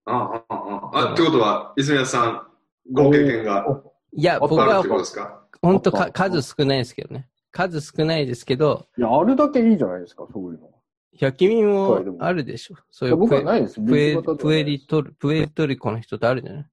[0.04, 2.46] ああ、ああ、あ、ってことは、泉谷さん、
[2.92, 3.64] ご経験が
[4.16, 4.82] いや、あ僕は
[5.62, 7.28] 本当か数少ないですけどね。
[7.52, 10.70] 数少ないですけど、いや、あるだけいいじゃないですか、そういうの。
[11.16, 12.74] いや、君もあるでしょ？
[12.90, 13.80] そういう僕プエはないです。
[13.80, 16.66] プエプエリトル、プエルトリコの人とあるじゃない？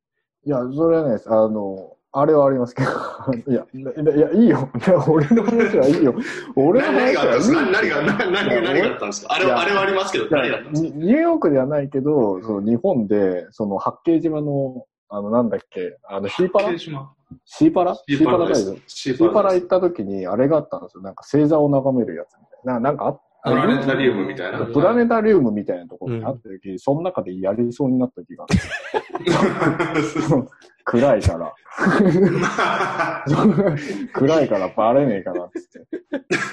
[0.46, 1.30] いや、それはないです。
[1.32, 2.90] あの、あれはありますけど。
[3.48, 4.68] いや、いや、いいよ。
[5.08, 6.16] 俺の話はいいよ。
[6.58, 7.62] 俺の何話はいいがあったんですか？
[7.62, 9.34] 何が、何が、何が何があったんですか？
[9.34, 10.90] あれは、いやあれはありますけど、何があったんですか？
[10.98, 16.78] ニニューヨークではないけど、その日本で、その八景島の、あの、なんだっけ、あの、シーパラ？
[16.80, 17.96] シーパラ？
[17.96, 18.56] シーパラ
[18.88, 21.04] シーパラ行った時に、あれがあったんですよ。
[21.04, 22.80] なんか星座を眺めるやつみたいな。
[22.80, 24.66] なんかあっプラネタリウムみたいな。
[24.66, 28.46] プラネタリウムみたいなところにあった時、その中でやりそうになった気が。
[30.86, 31.54] 暗いから。
[34.14, 35.60] 暗いからバレねえかなって。
[35.60, 35.68] そ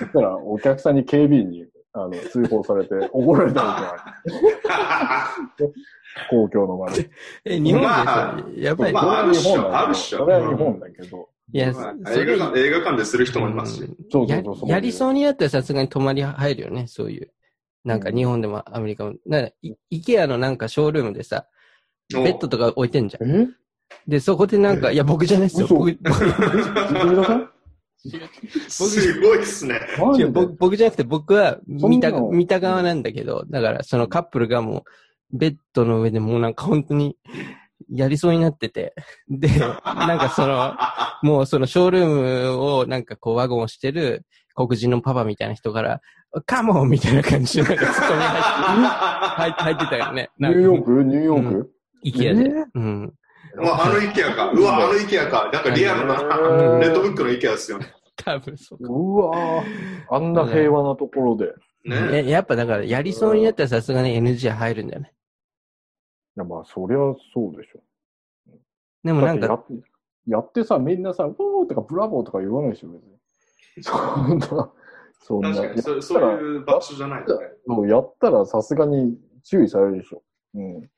[0.05, 5.75] したらお客さんに警備員にあの通報されて怒られたことがある。
[6.31, 7.11] 公共の場で。
[7.45, 9.79] え、日本でまさあ、やっぱり、まあそれは日本だけど。
[9.79, 11.29] あるっしょそれは日本だけど。
[11.53, 11.83] いや、映画
[12.51, 13.83] 館映画館でする人もいますし。
[13.83, 14.69] うんそうそやうそうそう。
[14.69, 17.31] やりそうになったらさすがに泊まり入るよね、そういう。
[17.85, 19.15] なんか日本でもアメリカも。
[19.27, 21.47] なイイケアのなんかショールームでさ、
[22.13, 23.31] ベッドとか置いてんじゃん。
[23.31, 23.49] え？
[24.07, 25.67] で、そこでなんか、いや、僕じゃないっすよ。
[25.67, 25.99] 嘘僕、
[28.69, 29.81] すごいっすね。
[29.99, 34.85] 僕僕じゃなくて僕は見た見た側なんだけど、だからそのカップルがも
[35.33, 37.17] うベッドの上でもうなんか本当に
[37.91, 38.95] やりそうになってて、
[39.29, 40.75] で、なんかその、
[41.23, 42.07] もうそのショールー
[42.55, 44.25] ムをなんかこうワゴンをしてる
[44.55, 46.01] 黒人のパパみたいな人から、
[46.47, 50.31] カモンみたいな感じでなんかツッコミ入って 入ってたよね。
[50.39, 51.05] ニューヨーク？
[51.05, 51.71] ニューヨーク？
[52.03, 52.41] イケアで。
[52.41, 52.65] えー？
[52.75, 53.15] うん。
[53.61, 54.51] あのイケアか。
[54.51, 55.51] うわ、あのイケアか。
[55.53, 57.87] なんかリアルな、うんレッドブックのイケアですよね。
[58.17, 58.93] 多分そうか。
[58.93, 61.47] うわぁ、あんな平和なところで。
[61.85, 62.25] いね。
[62.27, 65.13] えやっぱだからやりそうになったらさすがに NG 入るんだよね。
[66.39, 66.99] や、まあ、そりゃ
[67.35, 67.81] そうでしょ。
[69.05, 69.81] でもなんか、だってや
[70.27, 73.19] やってさ、みんなさ、ウォーとかブラボーとか言わないでしょ、別に。
[73.83, 73.97] そ
[74.35, 74.73] んな、
[75.21, 75.55] そんな。
[75.55, 77.47] 確かに、そそういう場所じゃないとね。
[77.67, 80.23] もうやったらさすがに注意されるでしょ。
[80.55, 80.91] うん。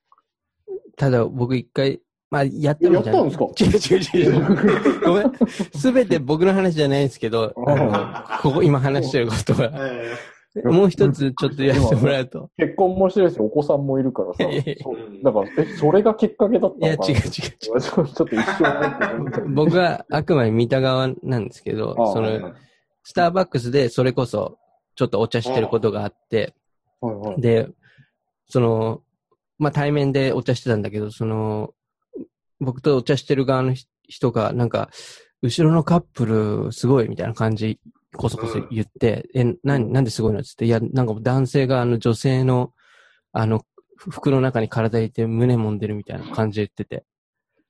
[0.97, 3.45] ただ僕一回、まあやったのじゃやったんですか？
[3.45, 5.01] 違う違う違う。
[5.07, 5.33] ごめん。
[5.75, 10.15] すべて僕の話じゃないんですけど、あのここ今話してることは、え
[10.65, 12.51] もう一つちょっとやってもらうと。
[12.59, 14.45] 結婚もしてるし、お子さんもいるからさ
[15.23, 19.49] だから、え、それがきっかけだったいや、違う違う違のかなちょっと一瞬思ってう。
[19.51, 22.53] 僕はあくまで見た側なんですけど、その、
[23.05, 24.59] スターバックスでそれこそ、
[24.97, 26.55] ちょっとお茶してることがあって、
[27.01, 27.41] はいはい。
[27.41, 27.69] で、
[28.49, 29.03] その、
[29.59, 31.75] まあ、対面でお茶してたんだけど、その、
[32.59, 34.91] 僕とお茶してる側のひ人が、なんか、
[35.43, 37.79] 後ろのカップル、すごいみたいな感じ、
[38.17, 42.73] こそこそ言って、え、な、なんですごいのっつって、いや、なんか男性があの女性の、
[43.33, 43.65] あの、
[43.97, 47.05] ふ服の中に体入れて胸揉んでるみたいな感じで言ってて、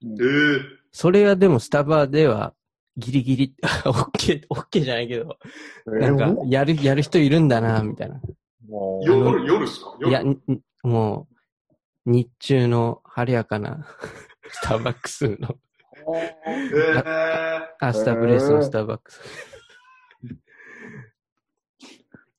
[0.03, 0.61] えー。
[0.91, 2.53] それはでもスタバでは、
[2.97, 5.37] ギリギリ、 オッケー、オッケーじゃないけど、
[5.85, 8.19] なんか、やる、やる人いるんだな、みたいな。
[8.67, 9.97] もう夜、夜ですか？
[10.05, 10.23] いや、
[10.83, 11.27] も
[12.05, 13.85] う、日中の晴れやかな、
[14.49, 15.55] スターバックスの、
[16.47, 17.63] えー。
[17.79, 19.21] あ、スターブレスのスターバックス。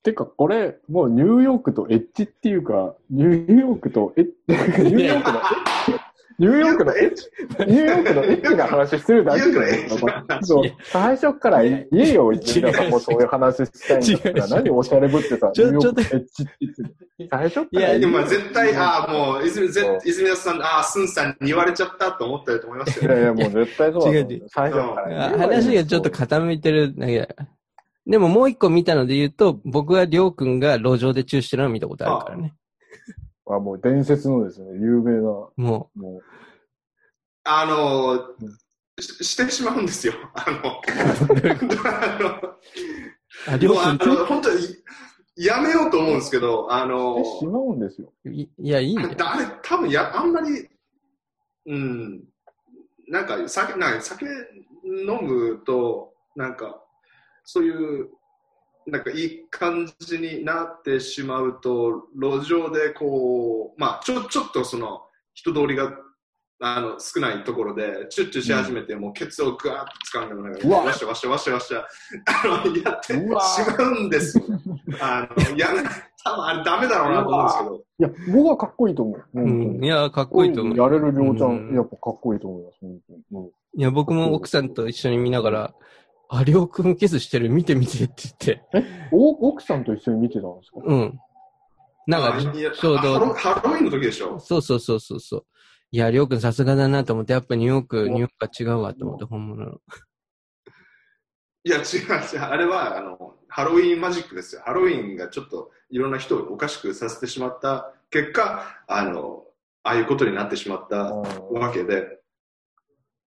[0.02, 4.26] てか、これ、もうニューヨークとエッジっていうか、ニューヨークとエッ、
[4.82, 5.40] ニューヨークの、
[6.38, 7.24] ニューヨークのエッジ、
[7.68, 9.52] ニューヨークのエッジな話してるだけ？
[9.52, 10.24] じゃないですか。
[10.42, 16.96] そう最初から言えよ、一違うさんもそういう話したいんだった違うら、何おしゃれぶってさ、ニちょューヨークとエッジって言ってる。
[17.30, 23.12] 最初からいやでも絶対、ああ、もう、泉、田さん、ああ、スンさんに言われちゃったと思ってると思いますよ。
[23.12, 25.30] いやいや、もう絶対そう違う違う最初から。
[25.38, 27.46] 話がちょっと傾いてるだけだから。
[28.06, 32.54] でももう一個見たので言うと、僕はりょうくんが路上でチューしてるのを見たことあるからね。
[33.46, 36.20] あ、もう伝説のですね、有名な、もも
[37.44, 38.34] あの、
[39.00, 40.14] ししてしまうんですよ。
[40.34, 40.82] あの、
[43.46, 44.66] あのょうもうあ本当に
[45.36, 48.12] やめようと思うんですけど、あう、のしてしまうんですよ。
[48.30, 49.14] ん、いいや、いいんだよ。
[49.14, 50.68] だれ多分やあんまり、
[51.66, 52.24] うん、
[53.08, 56.81] なんか酒なんか酒飲むと、なんか
[57.44, 58.08] そういう、
[58.86, 65.02] なんかいい感じになってしまうと、路上でこう、まあちょちょっとその
[65.34, 65.92] 人通りが
[66.64, 71.84] あの少ないところで、チュッチュし始めて、もうケツをぐわーっと掴んでもらうわわしゃわしゃわしゃわしゃ、
[72.26, 74.44] あの、やってしまうんですよ。
[75.00, 75.82] あの、やめ、
[76.24, 77.84] 多分あれダメだろうなと思うんですけど。
[77.98, 79.24] いや、僕はかっこいいと思う。
[79.34, 79.62] うん。
[79.62, 79.88] いに。
[79.88, 80.76] や、かっこいいと思う。
[80.76, 82.78] やれるりょうちゃうんん、やっぱかっこいいと思います。
[82.80, 85.74] 本当にうんいや、僕も奥さんと一緒に見ながら、
[86.34, 88.64] あ、りょうくんキスしてる、見て見てって言って。
[89.12, 90.80] お奥さんと一緒に見てたんですか？
[90.82, 91.18] うん。
[92.06, 95.44] なんか、ちょうハロど、ハロウィンの時でしょそうそうそうそうそう。
[95.90, 99.72] いや、りょうくんさすがだなと思って、やっぱニューヨーク、ニューヨークが違うわと思って、本物の。
[101.64, 102.40] いや、違う違う。
[102.40, 104.62] あれは、あの、ハロウィンマジックですよ。
[104.64, 109.44] ハロウィンがちょっといろんな人をおかしくさせてしまった結果、あの、
[109.82, 112.20] ああいうことになってしまったわけで、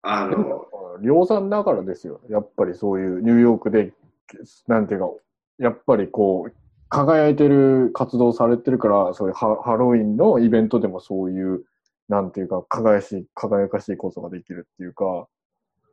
[0.02, 0.66] あの、
[1.00, 2.20] りょうさんだからですよ。
[2.28, 3.92] やっぱりそういうニューヨークで、
[4.68, 5.10] なんていうか、
[5.58, 6.52] やっぱりこう、
[6.88, 11.64] 輝いてる活動されてるから、そういうハハロウィンのイベントでもそういう、
[12.08, 15.28] なんていうか、輝し、輝かしいことができるっていうか、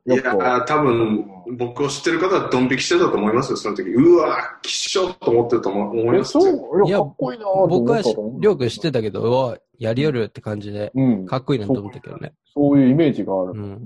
[0.06, 1.26] いやー、多分、
[1.58, 3.90] 僕を知ってる方はドン引きしてたと思いますよ、その時。
[3.90, 6.40] うわー、きっしょと思ってると思思いえ、ますよ。
[6.40, 6.50] そ
[6.82, 6.88] う？
[6.88, 8.02] いや、かっこいいなと思った僕は
[8.40, 11.26] りょうくん知ってたけど、うわ、やりよるって感じで、うん。
[11.26, 12.32] かっこいいなと思ったけどね。
[12.54, 13.52] そういうイメージがある。
[13.52, 13.84] うん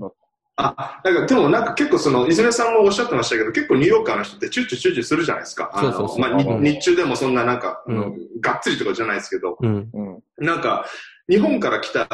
[0.55, 5.71] あ、なんかでもなんか結構その、泉さんもおっしゃってましたけど、結構ニューヨーカーの人ってチュッチュチュッチュするじゃないですか。
[5.73, 9.89] あのそうそうそうまあ、にうん日中でもそんななんか、うがっつりとかじゃないですけど、うん。
[9.93, 10.01] う
[10.43, 10.45] ん。
[10.45, 10.85] なんか、
[11.27, 12.07] 日本から来た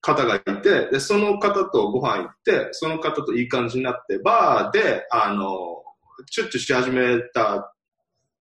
[0.00, 5.82] 方がいて、で、その方とご飯行って、その方といい感じになって、バーで、あの、
[6.30, 7.74] チュッチュし始めた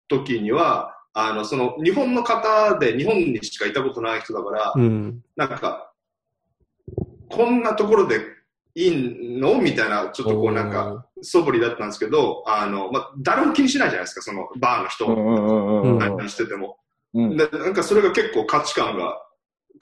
[0.08, 5.24] 時には、あの、その、日本の方で日本にしかいたことない人だから、うん。
[5.34, 5.92] なんか、
[7.28, 8.20] こんなところで
[8.74, 9.60] いいの？
[9.60, 15.98] みたいな、ちょっとこうなんか、素振りだったんですけど、あの、まあ、誰も気にしないじゃないですか、そのバーの人うんうんうんうんうん。
[15.98, 16.78] 何してても。
[17.14, 17.36] うん。
[17.36, 19.20] で、なんかそれが結構価値観が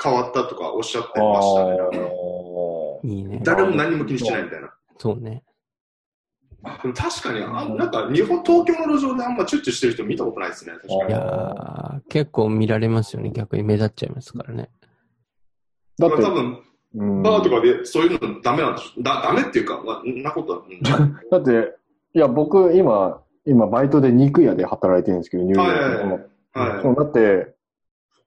[0.02, 1.64] 変わったとかおっしゃってました
[1.98, 2.10] ね。
[3.04, 3.40] いいね。
[3.44, 4.70] 誰も何も気にしないみたいな。
[4.98, 5.42] そうね。
[6.82, 11.10] でも確かに、あなんか日本、東京の路上であんまチュッチュしてる人見たことないですね、確かに。
[11.10, 13.30] いやー、結構見られますよね。
[13.30, 14.70] 逆に目立っちゃいますからね。
[15.98, 16.62] だって、多分、うん
[16.94, 19.02] バーとかでそういうのダメなんでしょ？
[19.02, 20.80] だ、ダメっていうか、 まあ、んなことは、うん
[21.30, 21.74] だって、
[22.14, 26.20] いや、僕、今、今、バイトで肉屋で働いてるんですけど、ニューヨークの。
[26.54, 26.96] はい。
[26.96, 27.54] だって、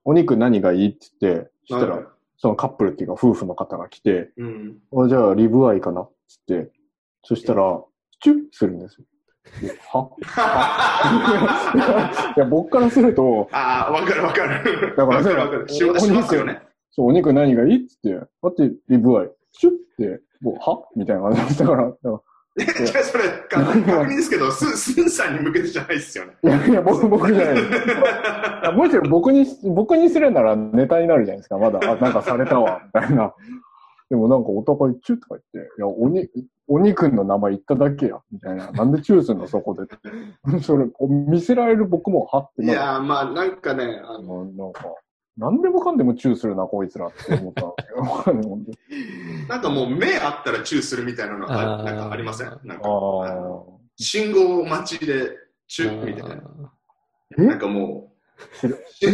[0.04, 2.06] お肉何がいいって言って、そしたら、はい
[2.44, 4.78] そのカップルっていうか、夫婦の方が来て、うん。
[4.98, 6.10] あじゃあ、リブアイかなっ
[6.48, 6.72] て言って、
[7.22, 7.84] そしたら、
[8.20, 9.06] チュッするんですよ。
[9.62, 10.10] では？
[12.36, 14.96] いや、僕からすると、 ああ、わかるわかる。
[14.98, 15.70] だからわかるわかる。
[15.70, 16.64] ししますよね。
[16.92, 20.84] そう、お肉何がいいって言って、だって、リブアイ、チュッって、もう、は？
[20.96, 22.00] みたいな感じだったから、だか
[22.80, 26.34] らじゃあそれ、か確認ですけど、ススンさんに向けてじゃないですよね。
[26.44, 27.70] いやいや、僕、僕じゃないです。
[27.70, 27.72] い
[28.64, 31.58] やむしろ僕に、僕にするならネタになるじゃないですか。
[31.58, 33.34] まだ、あ、なんかされたわ、みたいな。
[34.10, 36.28] でもなんかお互いチューとか言って、いや、おに、
[36.68, 38.70] お肉の名前言っただけや、みたいな。
[38.72, 39.88] なんでチューすんの、そこで。
[40.62, 42.66] それ、見せられる僕も、はって。
[42.66, 44.84] いやー、まあ、なんかね、あのなんか、
[45.38, 47.62] なんでもかんでもチューするな、こいつらって思った
[48.32, 52.60] んですけどなんかもう目あったらチューするみたいなのああーなんかありません。
[52.64, 52.84] なんか、
[53.98, 55.30] 信号待ちで
[55.68, 56.42] チューみたいな。
[57.40, 57.42] え？
[57.44, 58.14] なんかも
[58.64, 58.70] う、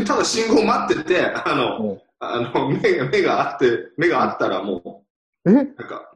[0.05, 2.01] ただ信号待ってて、あの、うん。
[2.19, 5.03] あの目が目があって、目があったらも
[5.45, 5.51] え？
[5.51, 6.06] う、なんか、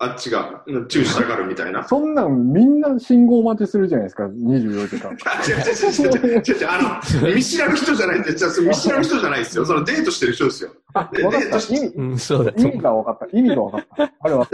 [0.00, 1.82] あっちがうんチューしたがるみたいな。
[1.82, 5.10] そんなんみんな信号待ちするじゃないですか、24時間。
[5.26, 9.64] あ、違う違う違う違う違う違う、あの、見知らぬ人じゃないって、じゃ見知らぬ人じゃないですよ。
[9.64, 10.70] そのデートしてる人ですよ。
[10.94, 11.46] あ、でわかった。
[11.46, 13.36] でどうし意味、うん、そうだと意思味が分かった。
[13.36, 14.12] 意味が分かった。
[14.20, 14.48] あれは、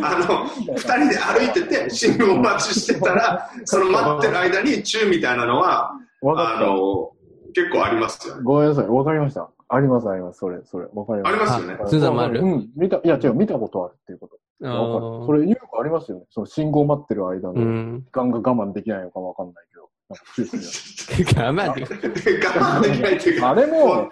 [0.00, 6.66] あの、二人で歩いてて、信号待ちしてたら、 その待ってる間にチューみたいなのは、あ分かった。
[6.66, 7.10] の、
[7.52, 8.42] 結構ありますよね。
[8.42, 8.86] ごめんなさい。
[8.86, 9.50] 分かりました。
[9.70, 10.38] あります、あります。
[10.38, 10.86] それ、それ。
[10.94, 11.56] 分かりました。
[11.56, 11.90] ありますよね。
[11.90, 12.68] スーザンもあるうん。
[12.74, 14.38] 見た、いや、違う、見たことあるっていうこと。
[14.60, 14.66] う。
[14.66, 15.26] わかる。
[15.26, 16.24] それ、よくありますよね。
[16.30, 18.02] その信号待ってる間うのん。
[18.04, 19.88] 時間が我慢できないのか分かんないけど。
[21.42, 23.50] 我慢でき我慢できないっていうつか。
[23.50, 24.10] あれも、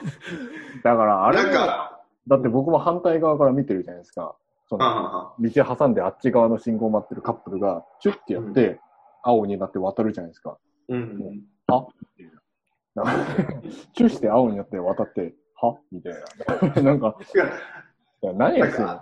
[0.84, 4.36] だから、あれも、か、だって僕も反対側から見てるじゃないですか。
[4.68, 8.80] その、道挟んであっち側の信号待ってるカップルが、チュッてやって、
[9.22, 10.58] 青になって渡るじゃないですか。
[10.90, 11.42] んうん。
[12.94, 13.12] なんか
[13.94, 15.76] チューして青になって渡って、は？
[15.92, 16.14] みたい
[16.74, 16.82] な。
[16.82, 17.16] なんか、
[18.22, 19.00] いや何やってんの？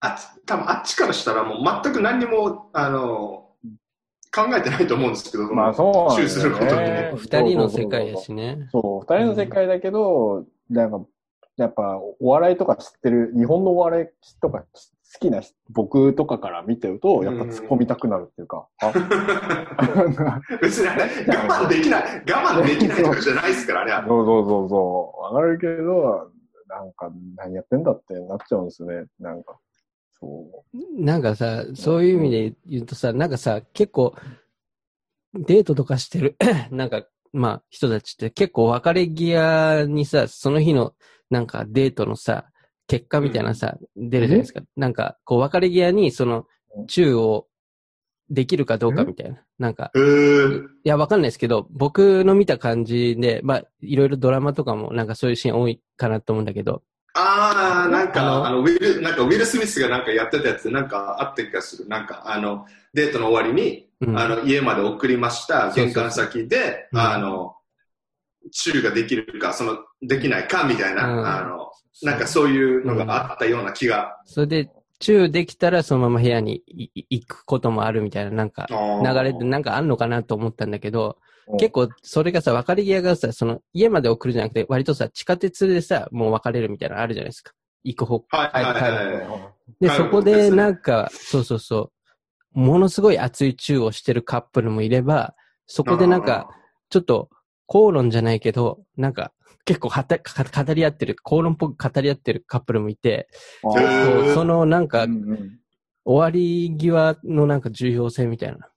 [0.00, 3.46] あ多分あっちからしたらもう全く何にも、あの、
[4.34, 7.12] 考えてないと思うんですけど、まあそうなんチューすですよることにねね。
[7.16, 8.68] 二人の世界やしね。
[8.70, 11.00] そう、二人の世界だけど、なんか、
[11.56, 14.66] やっぱ、お笑いとか知ってる、日本のお笑いとか好
[15.18, 23.92] きな人僕とかから見てると、やっぱ突っ込みたくなるっていうか、あなんか別にあれ、我慢できない、我慢できないとかじゃないですからね。
[23.92, 26.30] あれそうそうそうそう、わかるけど、
[26.68, 29.58] なんか、何やってんだってなっちゃうんですよね、なんか。
[30.20, 30.64] そ
[30.98, 34.14] なんかさ、そういう意味で言うとさ、なんかさ、結構、
[35.34, 36.36] デートとかしてる、
[36.70, 40.94] なんか、まあ、人たちって結構別れ際にさ、その日の、
[41.30, 42.46] なんかデートのさ、
[42.86, 44.62] 結果みたいなさ、出るじゃないですか。
[44.76, 46.46] なんか、こう別れ際に、その、
[46.88, 47.48] チューを
[48.30, 49.42] できるかどうかみたいな。
[49.58, 49.90] なんか、
[50.84, 56.82] いや、わかんないですけど、僕の見た感じで、まあ、いろいろドラマとかも、なんかそういうシーン多いかなと思うんだけど、
[57.18, 61.88] ああ、なんか、あのウィル、なんか、ウィル・スミスがなんかやってたやつ、なんかあった気がする。
[61.88, 65.72] なんか、あの、デートの終わりに、うんあの、家まで送りました。
[65.72, 67.54] 玄関先で、うんあの、
[68.52, 71.70] チューができるか、その、できないか、みたいな、うんあの、
[72.02, 74.20] なんかそういうのがあったような気が。
[74.26, 81.18] それで、チューできたらそのまま部屋に行くこともあるみたいな、なんか、流れでなんかあんのかなと思ったんだけど、
[81.58, 87.52] 結構それがさ、別れ際がさ、その家まで送るじゃなくて、割とさ、地下鉄でさ、もう別れるみたいなのあるじゃないですか。
[87.84, 89.84] 行く方はいはいはいはい。
[89.84, 91.92] で、そこでなんか、そうそうそ
[92.54, 95.34] う、ものすごい熱いチューをしてるカップルもいれば、
[95.66, 96.48] そこでなんか、
[96.88, 97.28] ちょっと
[97.66, 99.32] 口論じゃないけど、なんか、
[99.64, 103.28] 結構はたか語り合ってる、口論っぽく語り合ってるカップルもいて、
[104.34, 105.58] そのなんか、うんうん
[106.06, 108.68] 終わり際のなんか重要性みたいな、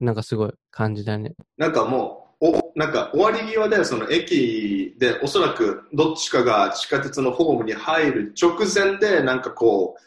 [0.00, 1.34] なんかすごい感じだね。
[1.58, 10.00] なんかもう、お、なんか終わり際で、その駅で、おそらくどっちかが地下鉄のホームに入る直前で、なんかこう、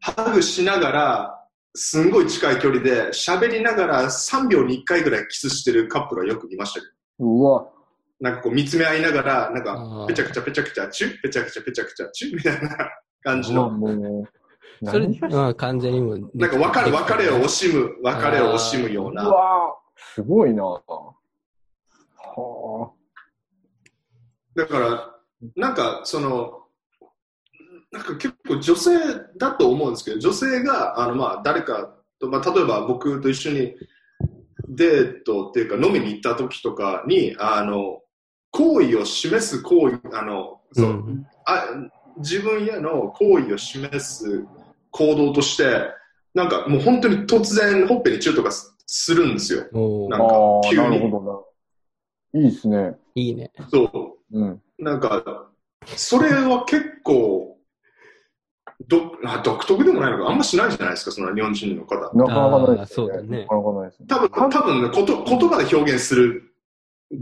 [0.00, 1.38] ハグしながら、
[1.74, 6.86] すんごい近い距離で喋りながら3秒に1回ぐらいキスしてるカップルはよく見ましたけ
[7.20, 7.24] ど。
[7.24, 7.66] うわ、
[8.22, 10.06] なんかこう見つめ合いながら、なんかあー。
[10.06, 12.88] ペチャクチャペチャクチャチュッ、ペチャクチャペチャクチャチュッみたいな
[13.20, 13.68] 感じの。
[13.68, 14.28] もう、
[14.84, 16.16] それ、何がうん、完全にも。
[16.32, 19.28] なんか別れ、別れを惜しむ、別れを惜しむよううな。
[19.28, 20.62] わすごいな。
[20.64, 20.82] は
[24.54, 25.16] だから、
[25.56, 26.60] なんかその、
[27.90, 28.90] なんか結構女性
[29.36, 33.74] だと思うんですけど、女性が、あのまあ誰かと、まあ例えば僕と一緒に
[34.68, 38.01] デートっていうか飲みに行った時とかに、あの、
[38.52, 41.64] 好意を示す行為、あの、そう、うんあ
[42.18, 44.44] 自分への好意を示す
[44.90, 45.64] 行動として、
[46.34, 49.62] なんかもう本当に突然ほっぺにチューとかすするんですよ。
[50.10, 51.48] なんかああ、急になるほど
[52.34, 52.40] な。
[52.42, 52.98] いいですね。
[53.14, 53.50] いいね。
[53.70, 54.38] そう。
[54.38, 54.62] うん。
[54.78, 55.48] なんか、
[55.86, 57.56] それは結構、
[58.88, 61.96] どあ独特でもないのか、あんましないじゃないですか、その日本人の方。
[62.14, 64.06] なかなかないですあーそうだねなかなかないですね。
[64.08, 66.51] 多分、多分ね、こと言葉で表現する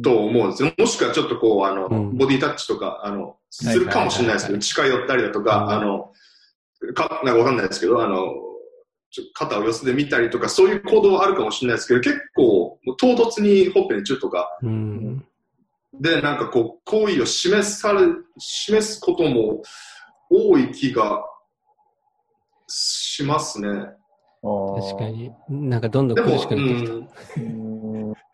[0.03, 0.73] と思うんですよ。
[0.79, 6.13] もしくはちょっとこう、あの、うんボディタッチとか、あの、するかもしれないですけど、近寄ったりだとか、うんあの、
[6.95, 8.33] か、なんかわかんないですけど、あの、
[9.11, 15.25] ちょ肩を寄せてみたりとか、そういう行動はあるかもしれないですけど、結構、唐突にほっぺにチューとか、うん。
[15.95, 18.07] で、なんかこう、好意を示され、
[18.39, 19.63] 示すことも
[20.31, 21.25] 多い気が
[22.69, 23.69] しますね。
[24.43, 25.09] 確か。
[25.09, 25.33] に。
[25.49, 27.60] なんかどんどん苦しくなってきた。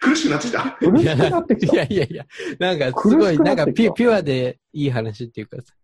[0.01, 0.63] 苦しくなってきた。
[0.79, 1.77] 苦しくなってきいた。
[1.77, 2.27] やいやいや、
[2.59, 5.75] なんかす苦ごい、なんかピュピュアでいい話っていうかさ。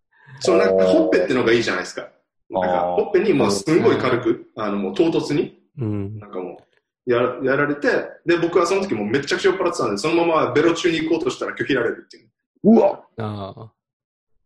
[0.40, 2.08] そう、なんかほっぺってのがいいじゃないですか。
[2.50, 6.18] なんかほっぺにもうすんごい軽く、あの、もう唐突に、うん。
[6.18, 6.58] なんかも
[7.06, 7.88] う、やらやられて、
[8.26, 12.28] で、僕はその時もうめっちゃくちゃ酔っ払ってたんで、そのままベロ中に行こうとしたら拒否られるっていう。
[12.64, 13.72] うわああ。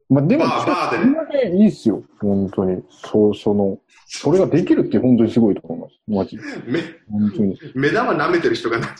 [0.08, 2.02] まあでも、まあまあでねそんだけいいっすよ。
[2.20, 2.82] 本当に。
[2.88, 6.00] そう、その、それができるって本当にすごいと思います。
[6.06, 6.42] マジで。
[6.64, 6.80] 目、
[7.10, 7.58] 本当に。
[7.74, 8.94] 目玉舐めてる人がな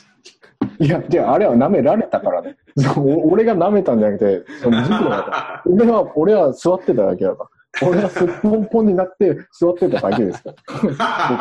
[0.79, 0.87] い。
[0.87, 2.57] いや、で、あれは舐められたからね。
[3.25, 5.63] 俺が舐めたんじゃなくて、その事故だから。
[5.73, 7.49] 俺は、俺は座ってただけだか
[7.81, 7.89] ら。
[7.89, 10.57] 俺はすっぽんぽんになって座ってただけですから。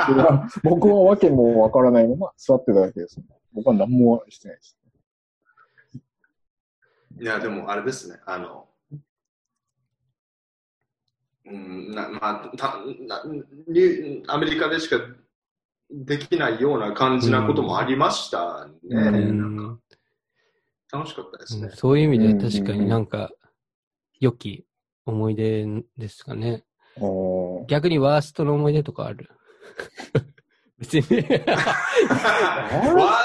[0.07, 3.21] 僕は、僕はわけもわからないまま座ってただけです。
[3.53, 4.77] 僕は何もしてないです。
[7.17, 8.67] いや、でもあれですね、あの、
[11.45, 13.23] うん、なまあたな
[13.67, 14.97] にアメリカでしか
[15.91, 18.71] できないような感じなこともありましたね。
[18.89, 19.81] うんなんか
[20.97, 21.69] 楽しかったですね。
[21.73, 23.31] そういう意味で確かになんか、
[24.19, 24.65] 良き
[25.05, 25.65] 思い出
[25.97, 26.63] ですかね。
[27.67, 29.29] 逆にワーストの思い出とかある？
[30.79, 31.01] 別に。
[31.01, 31.05] ワ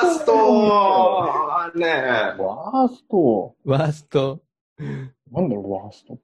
[0.02, 1.86] ーストはね、
[2.38, 4.40] ワースト、ワースト。
[4.78, 6.18] なんだろう、ワースト。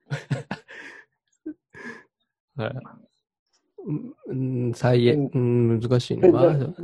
[2.63, 3.06] はい
[4.29, 6.29] うん、最悪、うん、難しいね。
[6.29, 6.37] え、じ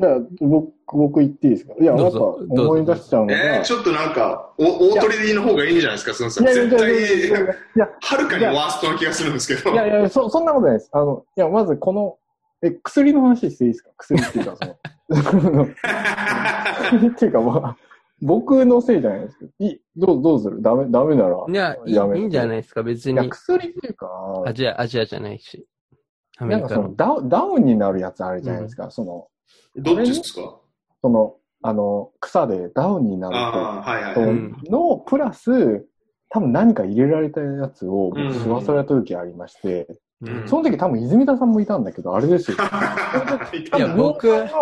[0.07, 1.75] ゃあ僕、僕言っていいですか？
[1.81, 3.57] いや、なんか思い出しちゃうのが。
[3.57, 9.71] えーちょっとなんか、お大鳥でいいの方がいいんじゃないですか、そのさいやいや絶対、いや、はるかにワーストな気がするんですけど。
[9.73, 10.91] いやいや、そ、そんなことないです。
[10.93, 12.19] あの、いや、まずこの、
[12.63, 13.91] え、薬の話していいですか？
[13.99, 15.69] 薬っていうか、その、
[16.83, 17.77] 薬 っていうか、まあ、
[18.21, 20.63] 僕のせいじゃないですけど、いい、どう、どうする？
[20.63, 21.37] ダメ、ダメなら。
[21.49, 23.31] いや、いいやめいいんじゃないですか、別いや、に。
[23.31, 24.09] 薬っていうか、
[24.47, 25.67] アジア、アジアじゃないし。
[26.47, 26.95] なんかその。
[26.97, 29.29] ダウン、ダウンになるやつあるじゃないですか、その、
[29.77, 30.59] どっちですか？
[31.03, 35.87] その、あの、草でダウンになるああ、はいはいの、プラス、
[36.29, 39.87] 多分何か入れられたやつを僕うん吸わされた時ありまして、
[40.23, 40.49] うん。
[40.49, 42.57] その時多分泉田さんもいたんだけど、あれですよ。
[43.77, 44.59] いや僕りょうさんが、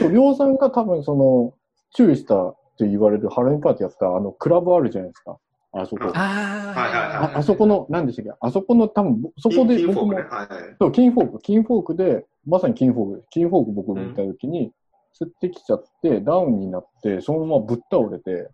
[0.00, 1.54] そう、りょうさんが多分その、
[1.92, 5.38] 注意したって言われるハロウィンパーティーやったあの、クラブあるじゃないですか。
[5.80, 6.04] あそこ。
[6.04, 8.32] あはいはいあ、そこの、何でしたっけ？
[8.40, 10.76] あそこの多分、そこで僕も金フォークね。、はいはい。
[10.78, 14.72] そう、金フォーク、金フォークで、まさに金フォーク、金フォーク僕も行った時に、
[15.18, 18.50] 吸ってきちゃって、ダウンになって、そのままぶっ倒れて、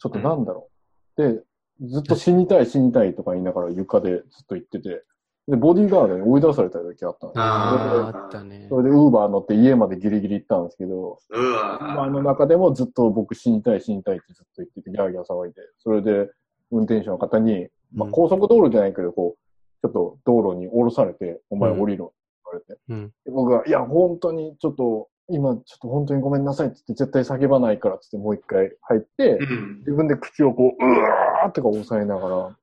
[0.00, 0.68] ちょっとなんだろ
[1.16, 1.22] う。
[1.22, 1.42] で、
[1.82, 5.04] ずっと死にたい死にたいとか言いながら床でずっと言ってて、
[5.46, 7.42] で、ボディーガードに追い出された時あったんですよ。
[7.44, 8.66] あああったね。
[8.70, 16.30] それでウーバー乗って家までギリギリ行ったんですけど、うウーバーわの中でもずっと僕死にたい死にたいってずっと言ってて、ギャーギャー騒いで、それで
[16.70, 19.38] 運転手の方に、まあ、うん高速道路じゃないけど、こう、
[19.82, 22.14] ちょっと道路に降ろされて、お前降りろって
[22.52, 23.08] 言われて、うん。
[23.24, 29.78] で僕が、いや、本当にちょっと、今ちょっと本当にごめんなさいって言って、絶対叫ばないからってってもう一回入って、うん。
[29.78, 32.56] 自分で口をこう、うわーってか押さえながら、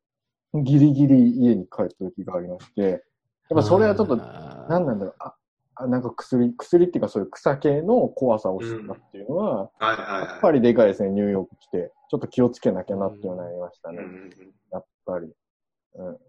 [0.61, 2.99] ギリギリ家に帰った時がありまして、やっ
[3.55, 5.35] ぱそれはちょっと、あーなんなんだろう、あ、
[5.75, 11.91] あなんか薬、薬っていうかそういう草系の怖さを知ったっていうのは、はいはいやっぱりでかいですね、ニューヨーク来て。
[12.09, 13.99] ちょっと気をつけなきゃなっていうようになりましたね。
[14.71, 15.31] やっぱり。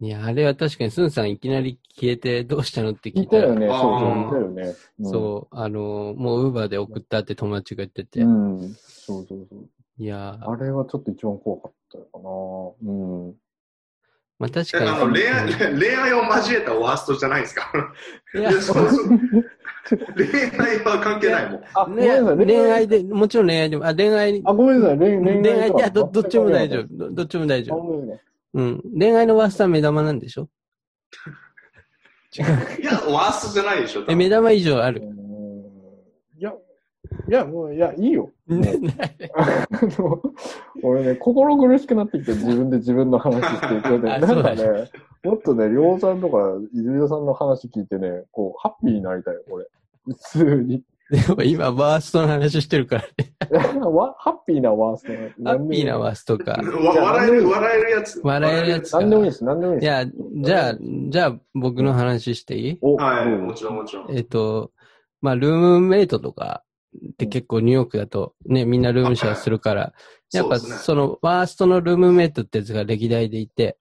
[0.01, 4.75] いや、あれは確かに、スンさんいきなり消えてどうしたのって聞いたら、聞いたよね、そうたよね。
[5.01, 8.61] うんそう、あの、もうウーバーで送ったって友達が言ってて、うん。
[8.75, 9.69] そうそうそう。
[9.99, 12.31] いやーあれはちょっと一番怖かったかな。
[12.83, 13.35] うん。
[14.43, 14.91] まあ確かに。
[14.91, 17.71] の恋愛恋愛を交えたワーストじゃないですか？
[18.35, 19.09] いやいやそうそう
[20.17, 20.27] 恋
[20.59, 21.61] 愛は関係ないもん。
[21.75, 22.47] あ、ごめんなさい。
[22.47, 24.99] 恋愛で、もちろん恋愛でも、あ、恋愛、あ、ごめんなさい。
[24.99, 26.83] 恋恋愛、いや、ど、どっちも大丈夫。
[26.83, 26.97] 夫。
[26.97, 28.19] どどっちも大丈夫。
[28.55, 28.83] うん。
[28.99, 30.49] 恋愛のワーストは目玉なんでしょ？
[32.35, 32.41] い
[32.85, 34.01] や、ワーストじゃないでしょ。
[34.01, 35.03] 多え、分目玉以上ある。
[37.33, 38.31] いや、もう、いや、いいよ。
[38.51, 38.55] あ
[39.99, 40.21] の
[40.83, 44.91] 俺ね、心苦しくなってきて、自分で自分の話していて、ね、 あなんかそうだね、
[45.25, 46.37] もっとね、りょうさんとか、
[46.75, 49.65] 泉田さんの話聞いてね、こう、ハッピーになりたいよ、俺。
[50.05, 50.83] 普通に。
[51.11, 53.33] でも今、ワーストの話してるからね。
[53.81, 55.13] わハッピーなワースト
[55.45, 56.53] ハッピーなワーストか。
[56.53, 56.59] わ
[57.13, 58.21] 笑える、笑えるやつ。
[58.23, 59.01] 笑えるやつか。
[59.01, 59.85] 何でもいいです、何でもいいです。
[59.85, 60.07] いや、
[60.45, 60.79] じゃあ、
[61.09, 62.79] じゃあ、僕の話していい？
[62.83, 64.11] おはい、もちろんもちろん。
[64.15, 64.71] えっと、
[65.23, 66.63] まあ、ルームメイトとか
[67.13, 69.93] って結構ニューヨークだとね、みんなルームシェアするから、
[70.33, 73.79] やっぱそのワーストのルームメイトってやつが歴代でいて、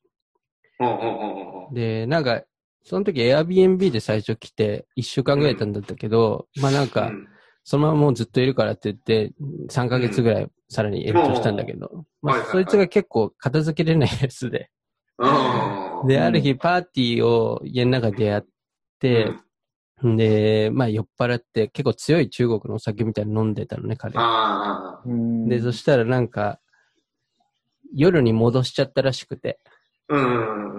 [1.71, 2.41] で、なんか、
[2.83, 7.27] その時 Airbnb で最初来て1週間ぐらいいたんだったけど、まあなんか、うん。
[7.63, 9.33] そのままもうずっといるからって言って、
[9.69, 14.71] 3ヶ月ぐらいさらに延長したんだけど、まあそいつが結構片付けれないやつで、
[15.19, 16.07] うん。
[16.07, 18.45] で、うんある日パーティーを家の中でやっ
[18.99, 19.31] て、
[20.03, 24.13] で、まあ酔っ払って結構強い中国のお酒みたいに飲んでたのね、彼。
[25.47, 26.59] で、そしたらなんか、
[27.93, 29.59] 夜に戻しちゃったらしくて。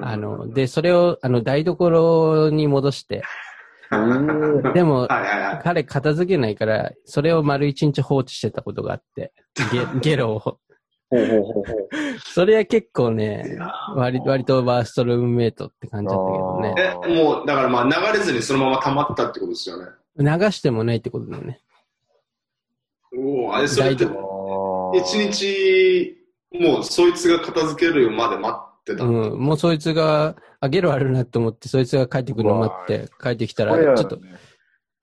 [0.02, 3.22] あの、で、それを、あの、台所に戻して、
[3.92, 5.06] えーでも。
[5.62, 9.32] 彼片付けないから、それを丸一日放置してたことがあって、
[9.70, 10.58] ゲゲロを。
[11.12, 11.88] ほうほうほうほう。
[12.24, 13.58] それは結構ね、
[13.94, 16.74] 割割とバーストルームメイトって感じだったけどね。
[17.06, 19.90] え、もう、だからまあ流れずにそのまま溜まったってことですよね。
[20.16, 21.60] 流してもないってことだよね。
[23.14, 26.16] おお、あれ、それって、一日、
[26.58, 29.04] もうそいつが片付けるまで待ってた。
[29.04, 29.38] うん。
[29.38, 34.18] もうそいつが、あ、ゲロあるなと思って、そいつが帰ってくるのを待って、帰ってきたら、ちょっと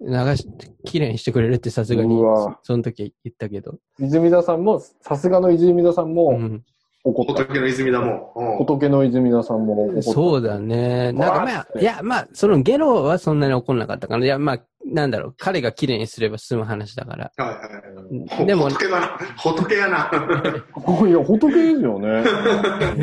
[0.01, 0.47] 流し、
[0.85, 3.75] きれいにしてくれるってさすがにうわ、その時言ったけど。
[3.99, 6.63] 泉田さんも、さすがの泉田さんうもん。
[7.03, 7.43] 怒った。
[7.43, 8.33] 仏の泉田も。
[8.35, 10.01] うん仏の泉田さんも怒った。
[10.03, 11.11] そうだね。
[11.13, 14.25] なんかまあ、いや、まあ、そのゲロはそんなに怒んなかったかな。
[14.25, 17.31] いや、まあ、なんだろう、彼が綺麗にすれば済む話だから。
[17.37, 18.45] はいはい。
[18.45, 19.19] でも、仏だな。
[19.37, 20.11] 仏やな。
[21.07, 22.23] いや、仏ですよね。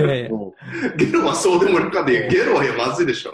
[0.97, 2.29] ゲロはそうでもなかったよ。
[2.31, 3.33] ゲロはいやまずいでしょ。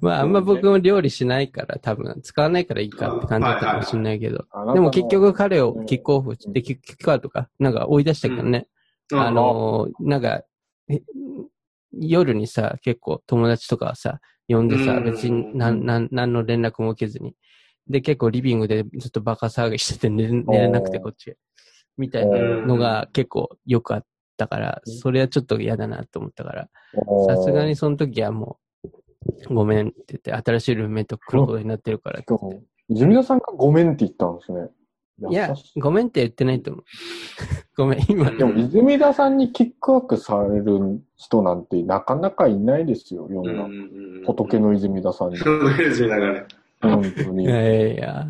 [0.00, 4.46] まあ、あんま僕も料理しないから、多分、使わないからいいかって感じだったかもしれないけど。
[4.74, 8.68] でも結局彼をキックオフして、キックアウトか、なんか追い出したけどね。
[9.12, 10.42] あのー、なんか、
[10.88, 11.00] え
[11.92, 15.04] 夜にさ、結構友達とかはさ、呼んでさ、うん。
[15.04, 17.34] 別になん、なん、なんの連絡も受けずに。
[17.88, 21.36] で、結構リビングでずっとバカ騒ぎしてて寝寝れなくてこっち。
[21.96, 24.06] みたいなのが結構よくあっ
[24.36, 26.68] たから、それはちょっと嫌だなと思ったから、
[27.28, 28.63] さすがにその時はもう、
[29.48, 32.62] ごめんって言って、新しいルームメイト来ることになってるからって言って。
[32.88, 34.68] 泉田さんがごめんって言ったんですね。
[35.30, 36.84] いやごめんって言ってないと思う。
[37.76, 43.52] ごめん、今、でも、泉田さんにキックアップされる人なんてなかなかいないですよ、世の
[44.24, 44.32] 中。
[44.32, 45.38] 仏の泉田さんに。
[45.38, 46.44] 仏の泉田がね。
[46.82, 47.44] 本当に。
[47.44, 48.26] い やいやいや。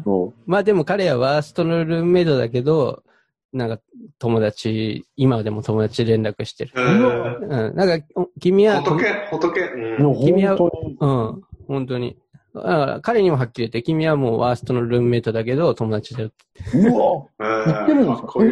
[0.47, 3.03] まあでも彼はワーストのルームメイトだけど、
[3.55, 3.81] なんか
[4.19, 6.73] 友達、今でも友達連絡してる。
[6.75, 7.77] うんうん。
[7.77, 9.61] なんか、お君は、仏、仏？
[10.01, 10.97] うん君は本当に。
[11.01, 11.43] うん。
[11.69, 12.17] 本当に。
[12.53, 16.79] だから彼にもはっきり言って、君はもうワーストのルームメイトだけど友達だよって。
[16.79, 17.27] うわ
[17.65, 18.51] 言ってるんですかかっこいい。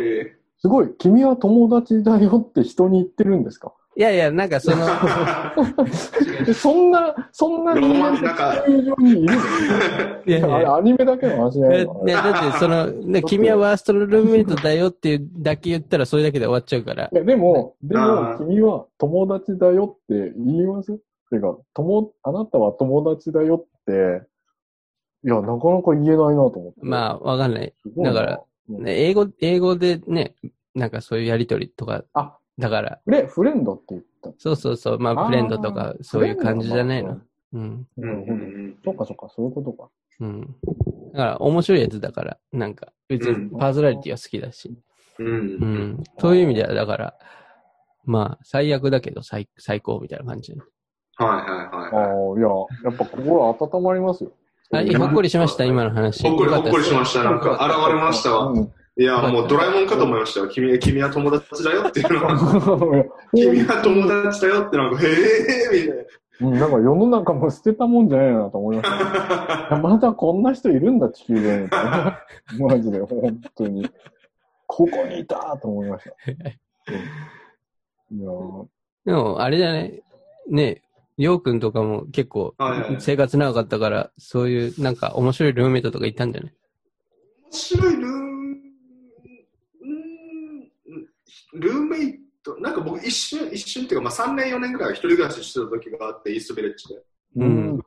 [0.58, 0.88] すごい。
[0.98, 3.72] 君は友達だよって人に言ってるんですか？
[3.94, 4.86] いやいや、なんかその、
[6.48, 7.90] え そんな、そんなに。
[7.90, 8.96] いるの
[10.24, 10.54] いやいや。
[10.54, 17.10] あれ、アニメだけの話じゃないえのね、だってその、ね、 君はワーストのルームメイトだよっていうだけ言ったらそれだけで終わっちゃうから。
[17.12, 17.16] い。
[17.16, 20.98] や、でも、であもー、君は友達だよって言います。
[21.30, 24.26] てか、友、あなたは友達だよって、
[25.24, 26.80] いや、なかなか言えないなと思って。
[26.80, 27.74] まあ、わかんない。
[27.98, 28.46] だから、う
[28.78, 30.34] んね英語、英語でね、
[30.74, 34.30] なんかそういうやりとりとか、あ、だから、フレ、フレンドって言った。
[34.38, 37.20] そうそうそう、まあ、フレンドとか、そういう感じじゃないの。
[37.54, 37.86] うん。
[37.96, 39.88] うんそっかそっか、そういうことか。
[40.20, 40.40] うん。
[41.12, 44.74] だから、面白いやつだから、なんか、別にパーソナリティは好きだし。
[45.18, 46.04] うんうん。
[46.18, 47.14] そういう意味では、だから、
[48.04, 50.52] まあ、最悪だけど最、最高みたいな感じ。
[50.52, 51.38] はいはい
[51.70, 52.40] あはいあ、はい。
[52.40, 52.48] いや、
[52.84, 54.32] やっぱ心温まりますよ。
[54.72, 56.22] あ、ほっこりしました、今の話。
[56.22, 57.24] ほっこり、ほっこりしましした。
[57.24, 58.46] なんか、現れましたわ。
[58.46, 60.48] うんいや、もうドラえもんかと思いましたよ。
[60.48, 63.06] 君、君は友達だよっていうのは。
[63.34, 66.06] 君は友達だよってなんか、へえみたい
[66.40, 68.90] うんなんか世の中も捨てたもんじゃないなと思いまし
[69.68, 69.76] た。
[69.82, 71.68] まだこんな人いるんだ、地球で。
[72.58, 73.88] マジで、本当に。
[74.66, 76.10] ここにいたと思いました。
[76.88, 78.66] うんいやー
[79.06, 80.02] でも、あれじゃない
[80.48, 80.82] ね
[81.16, 82.54] りょうくんとかも結構
[82.98, 86.52] 生活長かったから、そういうなんか面白いルームメイトとかいたんじゃない？
[86.52, 88.31] 面白いルーム、うん
[91.54, 97.02] ルームメイト、なんか僕一瞬、一瞬っていうか、まあ3年4年ぐらい一人暮らししてた時があって、イーストビレッジで。
[97.36, 97.82] うん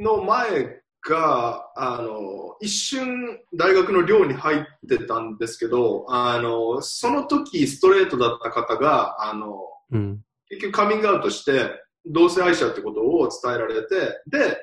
[0.00, 9.60] の前が、あの、一瞬大学の寮に入ってたんですけど、あの、その時ストレートだった方が、あの、
[9.92, 10.20] うん。
[10.48, 11.70] 結局カミングアウトして、
[12.06, 14.58] 同性愛者ってことを伝えられて、で、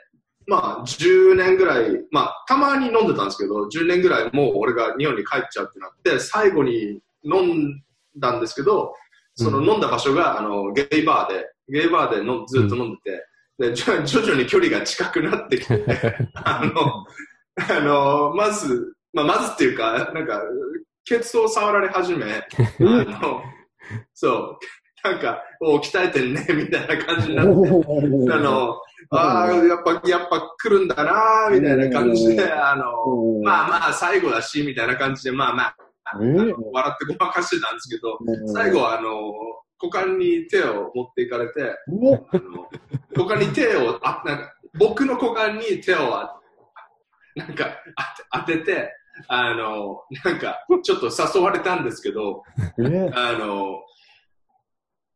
[0.48, 7.81] まあ、10年ぐらい、まあ、たまに飲んでたんですけど、10年ぐらいもう俺が日本に帰っちゃうってなって、最後に飲ん
[8.18, 8.94] だんですけど、
[9.35, 9.69] そのうん。
[9.69, 13.27] 飲んだ場所が、あの、ゲイバーで、ゲイバーでのずっと飲んでて、
[13.69, 15.84] で、徐々に距離が近くなってきて、
[16.35, 17.06] あの、
[17.56, 20.41] あの、まず、まあ、まずっていうか、なんか、
[21.06, 22.26] ケツを触られ始め、
[22.81, 23.41] あの、
[24.14, 24.57] そう、
[25.03, 28.76] なんか、お鍛えてんね、みたいな感じになって、あの、
[29.10, 32.84] ああ、やっぱ、やっぱ来るんだな、みたいな感じで、あの、
[33.44, 35.76] まあまあ、最後だし、みたいな感じで、まあまあ、
[36.72, 38.20] 笑ってごまかしてたんですけど、
[38.54, 39.34] 最後は、あの、
[39.82, 42.70] 股間に手を持っていかれて、あの
[43.16, 46.40] 股間に手を、あ、なんか、僕の股間に手をあ、
[47.36, 47.78] なんか
[48.34, 48.94] 当て当てて、
[49.28, 52.44] あの、なんか、ちょっと誘われたんですけど、
[52.80, 53.12] えー。
[53.16, 53.82] あの、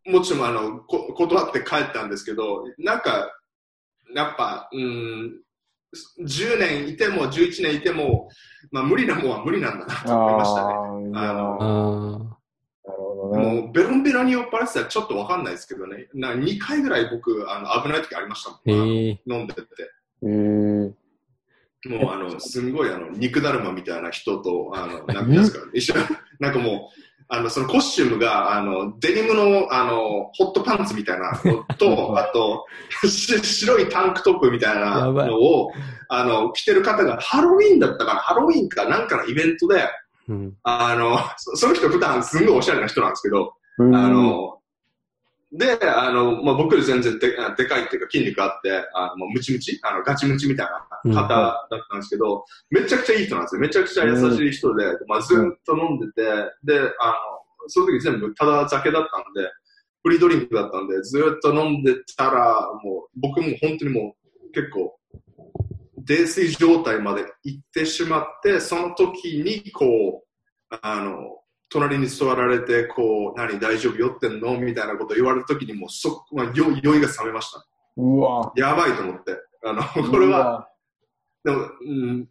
[0.05, 3.31] もちろん、あの、こ断って帰ったんですけど、なんか、
[4.15, 5.41] やっぱ、うん、
[6.19, 8.29] 10年いても、11年いても、
[8.71, 10.73] まあ、無理なもんは無理なんだなと思いましたね。
[11.15, 12.37] あの。
[12.87, 16.07] もう、ベロンベロンに酔っ払ってたらちょっとわかんないですけどね。
[16.13, 18.89] な2回ぐらい僕、あの、危ない時ありましたもん。
[18.89, 19.21] え。
[19.27, 19.63] 飲んでて。
[20.23, 20.93] えー
[21.85, 25.95] もう、あの、すんごい、あの、肉だるまみたいな人と、あの、 なんですか、一緒
[26.39, 26.95] なんかもう、
[27.33, 32.65] あの、そのコスチュームが、あの、デニムの、あの、ホットパンツみたいなのと、 あと、
[33.07, 35.71] し白いタンクトップみたいなのを、
[36.09, 39.87] あの、着てる方が、ハロウィーンだったから、ハロウィーンかなんかのイベントで、
[40.27, 40.53] うん。
[40.63, 44.57] あの、そその人普段すんごいおしゃれな人なんですけど、うんあの、
[45.51, 50.67] で、あの、まあ、僕より全然ででかいっていうか筋肉あって、あの、ムチムチ、あの、ガチムチみたい
[51.03, 53.61] な方だったんですけど、めちゃくちゃいい人なんですよ。
[53.61, 56.23] めちゃくちゃ優しい人で、まあ、ずっと飲んでて、
[56.63, 56.87] で、あの、
[57.67, 59.49] その時全部ただ酒だったんで、
[60.03, 64.15] フリードリンクだったんで、ずっと飲んでたら、もう、僕も本当にも
[64.47, 64.97] う、結構、
[65.97, 71.40] 泥酔状態まで行ってしまって、その時に、こう、あの、
[71.71, 73.95] 隣に座られて、こう、何、大丈夫？
[73.95, 74.57] 酔ってんの？
[74.59, 77.65] みたいなこと言われた時に、もう、そ、まあ、酔いが覚めました。
[77.97, 78.51] うわ。
[78.55, 79.37] やばいと思って。
[79.63, 80.67] あの、 これは、
[81.43, 82.27] でも、うん、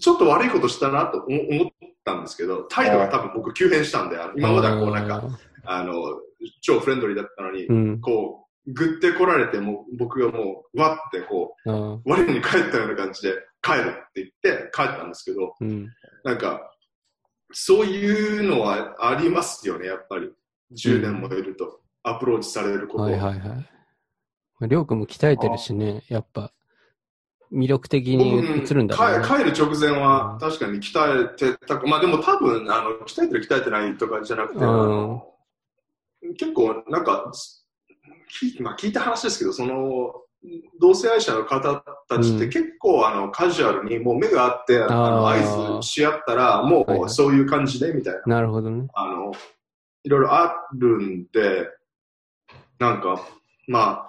[0.00, 1.72] ちょっと悪いことしたなと思思っ
[2.04, 5.22] たんですけど、態度が多分僕急変したんで、今まではこうなんか、
[5.64, 5.94] あの、
[6.62, 8.00] 超フレンドリーだったのに、うん。
[8.00, 15.88] こう、ぐって来られて、もう僕がもう、わってこあーう、我に帰ったような感じで、帰るって言って帰ったんですけど、うん。
[16.24, 16.70] なんか、
[17.52, 20.30] そういうのはありますよね、やっぱり。
[20.72, 23.10] 10年もいると、アプローチされることは。
[23.10, 23.48] はいはいはい。
[23.48, 26.52] まありょうくんも鍛えてるしね、やっぱ、
[27.52, 29.26] 魅力的に映るんだろうね。
[29.26, 34.60] 帰帰る直前うんは確かに鍛えてたか、まあでも多分、あの、鍛えてる鍛えてないとかじゃなくて、
[36.38, 37.32] 結構なんか、
[38.42, 40.12] 聞,、まあ、聞いた話ですけど、その、
[40.80, 42.50] 同性愛者の方たちってうん。
[42.50, 48.88] 結構、あのカジュアルにもう目があってあの合図し合ったらもうそういう感じでみたいな、なるほどね。
[48.94, 49.32] あの
[50.04, 51.68] いろいろあるんで
[52.78, 53.20] なんか
[53.66, 54.06] ま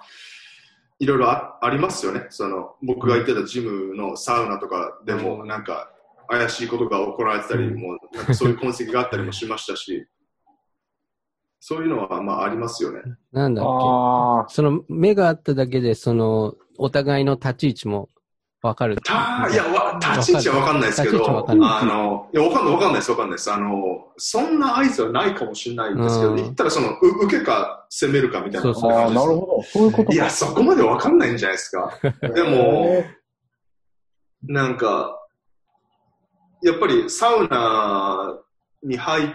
[0.98, 2.26] いろいろあありますよね。
[2.30, 5.90] その僕が行ってたジムのサウナとかでもなんか
[6.28, 10.06] 怪しいことが行われてたりうんもうなんかそういう痕跡があったりもしましたし
[11.60, 13.02] そういうのは、まあ、ありますよね。
[13.32, 13.64] なんだっ
[14.48, 14.54] け？
[14.54, 18.08] その目があっただけで、その、お互いの立ち位置も
[18.62, 18.96] わかる。
[19.02, 21.54] たいや、わ立ち位置はわかんないですけど、あ
[21.84, 23.52] の、いや、わかんない、わかんないです、わかんないです。
[23.52, 23.74] あの、
[24.16, 29.24] そんな合図はないかもしれないんですけど、うん言ったらその、う受けか攻めるかみたいなそうそうなるほ
[29.58, 29.62] ど。
[29.62, 30.14] そういうことか。
[30.14, 31.98] いや、そこまでわかんないんじゃないですか。
[32.02, 33.16] でも、へ
[34.42, 35.18] なんか、
[36.62, 38.38] やっぱりサウナ
[38.82, 39.26] に入っ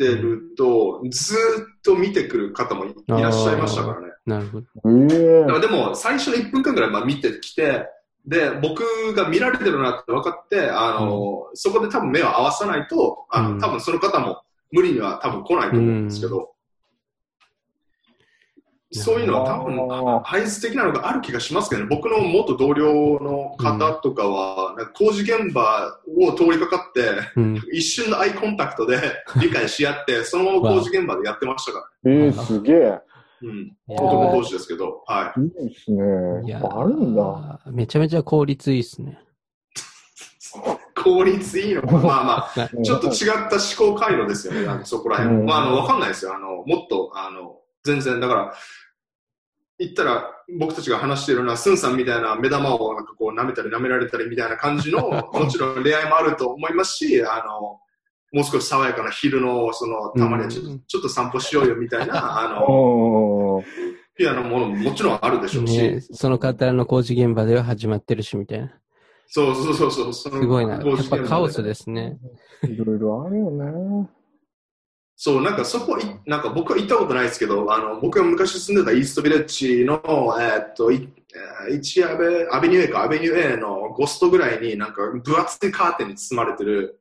[0.00, 1.40] てると、ずーっ
[1.84, 4.06] と見てくる方もいいらっしゃいましたからね。
[4.24, 4.66] なるほど。
[5.42, 7.86] だからでも、最初の1分間ぐらいまあ見てきて、
[8.26, 8.82] で、僕
[9.14, 16.52] が見られてるなって分かって、あの、そこで多分目を合わさないと、あの、うん多分その方も無理には多分来ないと思うんですけど、
[18.92, 27.62] そういうのは多分、あ合図的なのがある気がしますけどね、僕の元同僚の方とかは、なんか工事現場を通りかかって、うん。
[27.72, 28.98] 一瞬のアイコンタクトで
[29.40, 32.12] 理解し合って、そのまま工事現場でやってましたから。
[32.12, 32.98] ええすげえ。
[33.42, 33.76] うん。
[33.86, 35.40] 男同士ですけど、はい。
[35.40, 36.02] いいですね。
[36.46, 37.60] いやあるんだ。
[37.66, 39.20] めちゃめちゃ効率いいっすね。
[41.00, 41.92] 効率いいのか。
[41.98, 42.24] まあ
[42.56, 45.50] まあ、う んちょっと違った思考回路ですよね、そこら辺うんも。
[45.50, 46.34] まあ、あの、わかんないですよ。
[46.34, 48.54] あの、もっと、あの、全然、だから、
[49.80, 55.00] 言ったら、僕たちが話しているような、スンさんみたいな目玉をなんかこう舐めたり舐められたりみたいな感じの、
[55.32, 57.80] もちろん恋愛もあると思いますし、あの、
[58.32, 63.64] もう少し爽やかな昼の、その、たまにはちょちょっと散歩しようよみたいな、あの、
[64.14, 68.70] ピュアなものももちろんあるでしょうし、ね、その方の工事現場では始まってるし、みたいな。
[69.28, 70.74] そうそうそうそう、すすごいな。
[70.74, 72.18] やっぱカオスですね。
[72.64, 74.10] いろいろあるよね。
[75.22, 80.00] そう、なんかそこい、なんか僕は行ったことないですけど、あの、僕が昔住んでたイーストビレッジの、
[80.40, 87.00] えーっと、一アベ、アベニュー A か、アベニュー A の5ストぐらいになんか分厚いカーテンに包まれてる、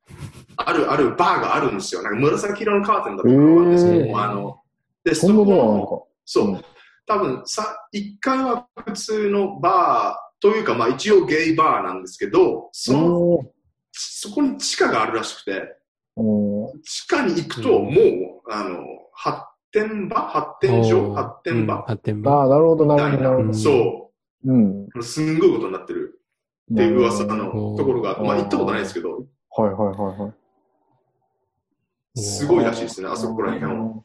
[0.57, 2.01] ある、あるバーがあるんですよ。
[2.01, 4.59] なんか紫色のカーテンだったかなんですけど、あの、
[5.05, 5.27] で、そ
[5.85, 6.09] こ。
[6.25, 6.55] そう。
[6.55, 6.65] う、
[7.07, 13.39] 多分さ、1階は普通のバーというか、まあ一応ゲイバーなんですけど、その、
[13.93, 15.78] そこに地下があるらしくて、
[16.83, 17.91] 地下に行くと、うんも
[18.47, 18.79] う、あの、
[19.13, 19.39] 発
[19.71, 20.15] 展場？
[20.17, 22.31] 発展場おー発展場、うん発展場。
[22.31, 23.53] ああ、なるほど、なるほど、なるほど。
[23.53, 24.11] そ
[24.45, 24.87] うん。
[24.95, 26.21] う、すんごいことになってる
[26.73, 32.21] っていう噂のところが、まあ行ったことないですけど、はいはいはいはい。
[32.21, 34.03] すごいらしいですね、あそこら辺は。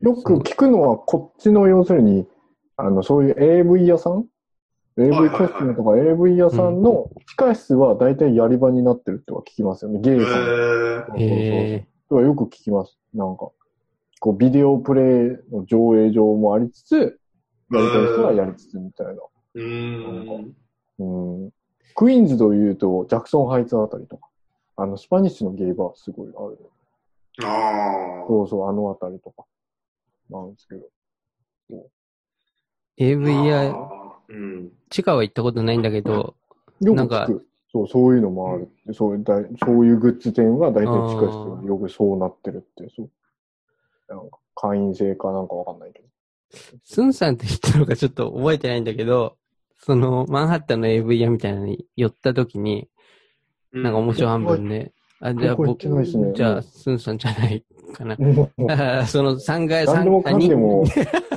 [0.00, 2.26] よく聞くのは、こっちの要するに、
[2.76, 4.26] あの、そういう AV 屋さん
[4.98, 10.00] はい ?AV はいコスメとか AV 屋さんの控室は大体やり場になってるっては聞きますよね。
[10.00, 10.30] ゲえイさん。
[10.30, 12.98] そうー、そうそうよく聞きます。
[13.14, 13.50] なんか、
[14.20, 15.04] こう、ビデオプレイ
[15.54, 19.12] の上映場もありつつ、やりたい人はやりつつみたいな。
[19.12, 20.56] うーん。
[20.98, 21.50] うん。
[21.94, 24.28] クイーンズというと、ジャクソンハイツあたりとか、
[24.76, 26.58] あの、スパニッシュのゲイバーすごいある。
[27.44, 29.44] あそうそう、あのあたりとか、
[30.30, 30.86] なんですけど。
[31.70, 31.82] ー
[32.96, 34.07] AV や、あー。
[34.28, 34.70] うん。
[34.90, 36.34] 地下は行ったことないんだけど、
[36.80, 37.46] よくなんか聞く。
[37.70, 38.68] そう、そういうのもある。
[38.94, 43.10] そういうだい、そういうグッズ店は大体地下室がよくそうなってるって、そう。
[44.08, 46.08] なんか、会員制かなんかわかんないけど。
[46.82, 49.36] スンさんって言ったのかちょっと覚えてないんだけど、
[49.76, 52.88] その、マンハッタンの AV 屋みたいなのに寄った時に、
[53.70, 58.16] なんか面白半分で、あ、じゃあここ行ってないですねじゃあ、スンさんじゃないかな。
[59.06, 60.96] その3階、何でもかんでも、三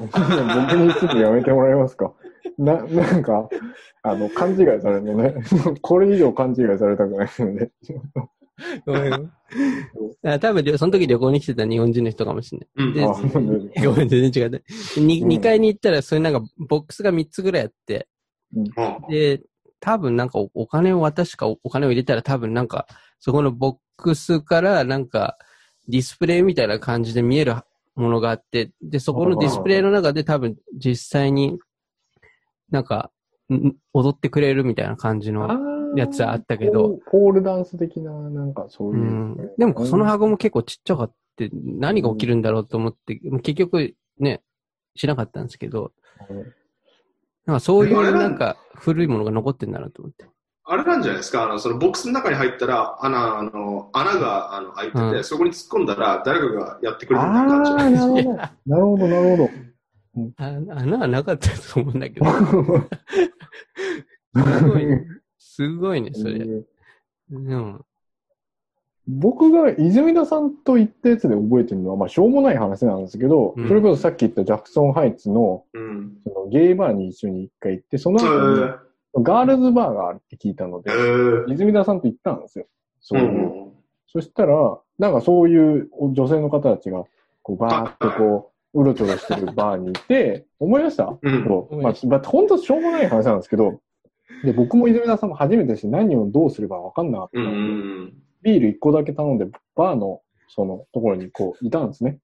[0.10, 2.14] 僕にすぐやめてもらえますか？
[2.58, 3.50] な、なんか、
[4.04, 5.36] あの、勘違いされるのね。
[5.82, 7.72] これ以上勘違いされたくないので。
[8.86, 9.32] ごめん
[10.24, 12.88] あ多分、その時旅行に来てた日本人の人かもしれない。
[12.88, 15.02] うんでごめん、全然違った。
[15.02, 18.08] にうん2階に行ったら、そういうなんか、ボックスが3つぐらいあって、
[18.56, 18.64] うん
[19.10, 19.42] で、
[19.80, 22.88] 多分なんかおお金を渡しかお金を入れたら多分なんか、
[23.20, 25.38] そこのボックスからなんか、
[25.88, 27.56] ディスプレイみたいな感じで見える
[27.96, 31.58] ものがあって、で、そこのディスプレイの中で多分実際に
[32.72, 33.12] なんか、
[33.54, 35.48] ん踊ってくれるみたいな感じの。
[35.94, 37.32] やつあったけどポー。
[37.34, 39.04] ルダンス的な、なんかそうういう。
[39.04, 39.36] ん。
[39.58, 44.42] でもその箱も結構ちっちゃかって、何が起きるんだろうと思って、結局ね、
[44.96, 45.92] しなかったんですけど、
[47.46, 50.26] なんかそういうあれなんか古いものが残ってんだなと思って。
[50.64, 51.44] あれなんじゃないですか？
[51.44, 58.52] あの、そのボックスの中に入ったら、穴、あの、穴があの開いてて、うんそこに突っ込んだら、誰かがやってくれるみあたいな感じじゃあ、ないですか。
[58.66, 59.08] なるほど。
[59.08, 59.50] なるほど、なるほど。
[60.38, 62.26] あ穴はなかったと思うんだけど。
[64.34, 65.06] すごいね。
[65.38, 66.64] すごいね、それ。
[67.32, 67.86] うん。
[69.08, 76.18] 僕が泉田さんと言ったやつで覚えてるのは、まあ、しょうもない話なんですけど、うんそれこそさっき言ったジャクソンハイツのうん。
[76.26, 78.78] そのゲイバーに一緒に一回行って、そのえ後にー、
[79.24, 82.66] ガールズバーがあるって聞いたのえで、ー泉田さんと行ったんですよ。
[83.00, 83.32] そうういう。
[83.68, 83.72] ん。
[84.08, 87.04] そしたら、なんかそういう女性の方たちが、
[87.44, 91.18] こうバーっとこう、うろちょろしてるバーにいて、思いました？
[91.22, 91.82] うんそう。
[91.82, 93.82] まあ、まあ、本当しょうもない話なんですけど、
[94.44, 97.58] で、僕も泉田さんも初めてして何をどうすればわかんなかったうんうので、
[98.12, 99.46] んビール1個だけ頼んで、
[99.76, 102.20] バーのそのところにこういたんですね。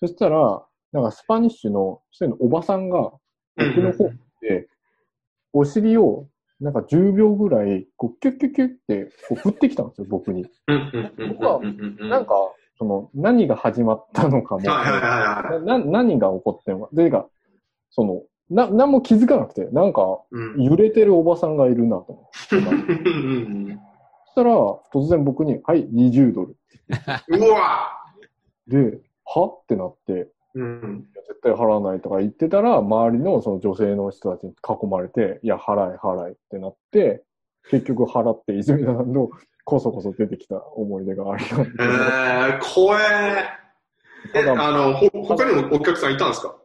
[0.00, 3.12] そしたら、なんかスパニッシュの一人のおばさんが、
[3.56, 3.74] うん。
[3.76, 4.10] 僕の方
[4.40, 4.68] で、
[5.52, 6.26] お尻を
[6.60, 10.46] なんか10秒ぐらい、こう、キュッキュッキュッってこう振ってきたんですよ、僕に。
[10.68, 12.34] うんうんうん僕はうんうんうんなんか、
[12.78, 14.62] その、何が始まったのかも。
[14.62, 16.94] な何が起こってるのか。
[16.94, 17.28] というか、
[17.90, 22.56] その、な、何も気づかなくて、なんか、うん揺れてるおばさんがいるなと思って。
[22.56, 23.80] うん
[24.26, 24.54] そしたら、
[24.92, 26.56] 突然僕に、はい、20ドル。
[27.28, 27.90] うわ
[28.68, 29.46] で、は？
[29.46, 37.24] ってなって、うん絶対払わないとか言ってたら、周りのその女性の人たちに囲まれて、いや、払い払いってなって、
[37.70, 39.28] 結局払って、泉田さんの
[39.68, 41.92] こそこそ出てきた思い出がありますけえど。
[41.92, 43.48] ー、怖え。
[44.34, 46.56] あの、ほ、他にもお客さんいたんですか？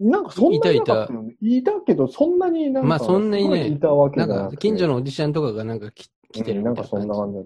[0.00, 1.34] なんかそんなにいたよね。
[1.40, 4.56] いたけど、そんなになんか、まあそんなにねいいたわけなんか。
[4.56, 7.44] 近所のおじちゃんとかがなんか来来てるうんなんかみたいな感そんな感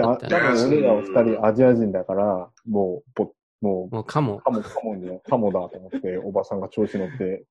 [0.00, 0.28] じだった。
[0.28, 4.40] で、あ、俺ら二人アジア人だから、もう、ぼもうかもう、。
[4.42, 7.44] カモ、カモに、カモだと思って、おばさんが調子乗って、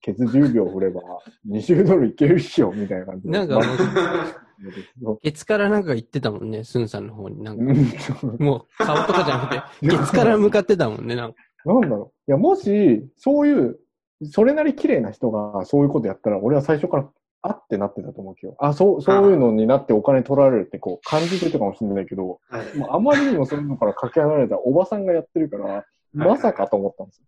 [0.00, 1.02] ケツ10秒振れば、
[1.48, 3.30] 20ドルいけるっしょ、みたいな感じで。
[3.30, 7.42] なんかもう、も ケツからなんか言ってたもんね、スンさんの方に。
[7.42, 11.38] なんか、うんもう顔とかじゃなくて、ケツから向かってたもんね、なんか。
[11.64, 12.30] なんだろう。
[12.30, 13.78] いや、もし、そういう、
[14.24, 17.10] それなり綺麗な人がそういうことやったら、俺は最初から、
[17.42, 18.54] あってなってたと思うけど。
[18.58, 27.24] あ、そう、そういうのになってお金取られるってこう感じてたかもしれないけど、はいもうあまりにもそういうのからかけ離れたおばさんがやってるから、まさかと思ったんですよ。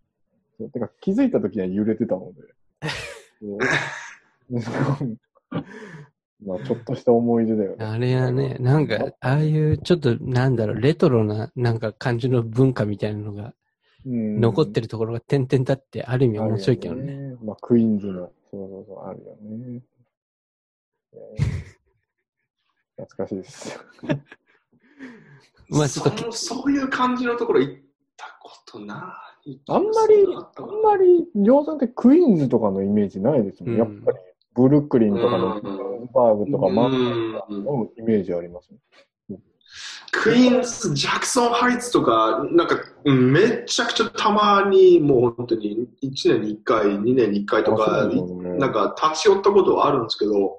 [0.59, 2.43] そうてか気づいた時には揺れてたので。
[6.45, 7.85] まあちょっとした思い出だよね。
[7.85, 13.55] あれはね、なんか、ああいうちょっと、なんだろう、レトロな、なんか感じの文化みたいなのが
[14.05, 17.17] うん残ってるところが点々立って、ある意味面白いけどね。
[17.17, 17.37] ね。
[17.43, 19.83] まあクイーンズの、そうそうそう、あるよね。
[21.15, 21.73] えー
[22.97, 23.81] 懐かしいです。
[25.69, 27.83] まあちょっと、そそういう感じのところ行っ
[28.17, 29.32] たことない。
[29.69, 33.73] あんまり、あんまり、量産ってクイーンズとかのイメージないですもん。
[33.73, 34.19] うんやっぱり、
[34.55, 38.79] ブルックリンとかの、うんバーグとかマンハッタンうんのイメージありますね。
[40.11, 50.59] クイーンズ、ジャクソンハイツとか、なんか、うんめちゃくちゃたまに、もう本当に1年に1回、2年に1回とか、ねなんか立ち寄ったことはあるんですけど、も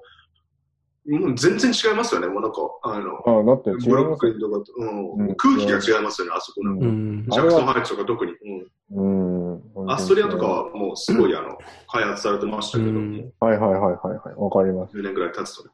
[1.06, 6.72] う全然違いますよね、もうなんか、あの、あだってブロックリンとかと、うんうん空気が違いますよね、あそこの。
[6.72, 7.26] うんうん。
[7.28, 8.32] ジャクソンハイツとか特に。
[8.32, 9.90] うんうん。
[9.90, 11.58] アストリアとかはもうすごいあの
[11.88, 14.34] 開発されてましたけど、うんもうはいはいはいはいはい。
[14.36, 14.96] わかります。
[14.96, 15.70] 10年ぐらい経つとね。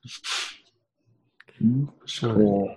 [2.07, 2.69] そうそ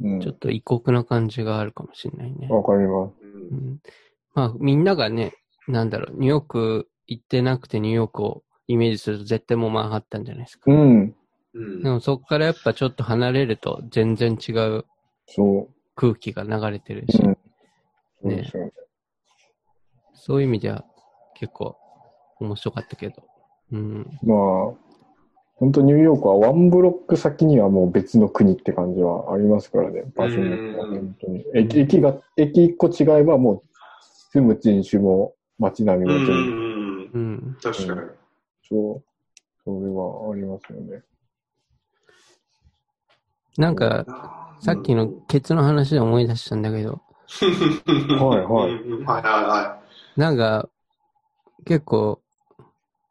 [0.00, 0.06] う。
[0.06, 0.32] うんちょ。
[0.32, 2.48] っと異国な感じがあるかもしれないね。
[2.48, 3.14] わかります。
[3.22, 3.80] うんうん
[4.34, 5.34] まあ、みんながね、
[5.68, 10.72] なんだろう、ニューヨーク行ってなくてニューヨークをイメージすると絶対もうマンハッタンじゃないですか。
[10.72, 11.14] うん。
[11.54, 14.86] うんでもそこからやっぱちょっと離れると全然違う
[15.26, 17.12] そ空気が流れてるう。
[17.12, 17.36] し、うん。
[18.22, 18.72] そうですよね。
[20.24, 20.84] そういう意味では
[21.34, 21.76] 結構
[22.38, 23.24] 面白かったけど。
[23.72, 24.06] うん。
[24.22, 24.38] まあ、
[25.56, 31.44] 本当ニューヨークはワンブロック先にはもう別の国って感じはありますからね、場所によってはうん本当に。
[31.56, 33.62] 駅駅が、駅一個違えばもう
[34.32, 37.56] 住む人種も街並みも全部、うんうん。
[37.60, 38.00] 確かに。
[38.68, 39.04] そう、
[39.64, 41.02] それはありますよね。
[43.58, 47.00] なんか、さっきのケツの話で思い出したんだけど、
[48.20, 49.81] はいはいうん はいはいは
[50.16, 50.68] なんか、
[51.64, 52.20] 結構、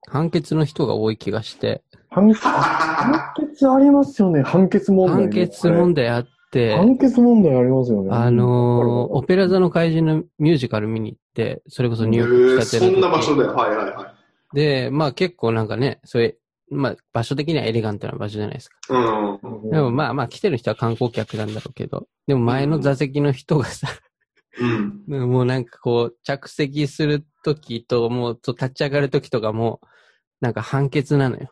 [0.07, 5.22] 判決の人が多い気がして、判決、判決ありますよね、判決問題ね。
[5.23, 8.10] 判決問題あって、判決問題ありますよね。
[8.11, 14.14] あのーオペラ座の怪人のミュージカル見に行って、それこそニューヨーク来たての時んな場所で、はいはいは
[14.53, 14.56] い。
[14.56, 16.36] で、まあ結構なんかね、それ、
[16.69, 18.76] まあ場所的にはエレガントな場所じゃないですか。
[18.90, 19.69] うん。
[19.69, 23.88] でもまあまあ来てる人は観光客なんだろうけど、でも前の座席の人がさ、
[24.60, 25.30] うん。
[25.32, 29.82] もうなんかこう着席するときと、もうと立ち上がるときとかも、
[30.41, 31.52] なんか判決なのよ。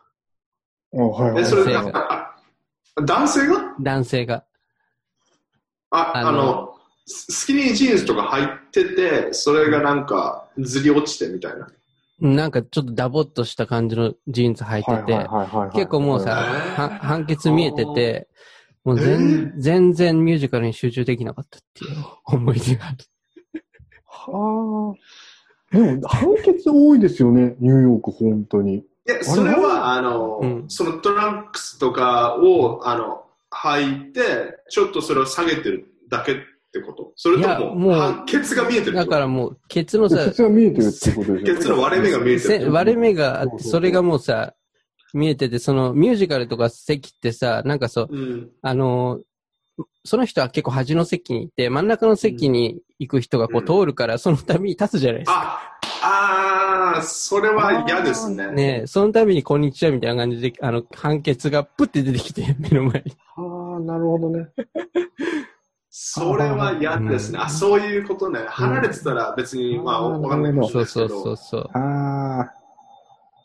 [0.92, 2.36] あはいはいえ、それ、男性あ
[2.96, 3.74] あ男性が？
[3.80, 4.44] 男性が。
[5.90, 6.74] あ、あのあの、
[7.06, 11.68] ススキニージーンズとか入ってて、それがなんかずり落ちてみたいな。
[12.20, 16.34] なんかちょっとダボっとした感じのジーンズ履いてて、はいはいはいはいはい結構もうさ、
[17.00, 18.28] 判決見えてて、
[18.84, 22.96] もう全,、全然ミュージカルに集中できなかったっていう 思い出がある。
[24.06, 24.94] は
[25.72, 25.76] あ。
[25.76, 28.74] でも、判決多いですよね、ニューヨーク、本当に。
[28.76, 34.20] いや、それは、あの、うんそのトランクスとかを、あの、履いて、
[34.68, 36.36] ちょっとそれを下げてるだけっ
[36.72, 37.12] てこと？
[37.16, 42.72] それといやも、もうはケツが見えてるだからもう、ケツのさケ、ツが見えてるってことですよケツの割れ目が見えてせる。
[42.72, 44.54] 割れ目があって、そうそうそうそれがもうさ、
[45.14, 48.50] 見えてて、そのミュージカルとか席ってさ、なんかそう、うん。
[48.62, 49.20] あの、
[50.04, 55.60] その人は結構端の席にいて、真ん中の席に行く人がこう通るから、そのたびに立つじゃないですか。
[56.02, 58.50] あ、あー、それは嫌ですね。
[58.52, 63.12] ねえそのたびにこんにちはみたいな感じで、あの、判決がプッて出てきて、 目の前に。
[63.36, 64.48] ああ、なるほどね。
[65.90, 67.38] それは嫌ですね。
[67.38, 68.40] うんあ、そういうことね。
[68.48, 71.36] 離れてたら別に、まあ、うんわかんないかもしれそうそうないですけど。
[71.36, 71.70] そうそう。
[71.78, 72.59] ああ。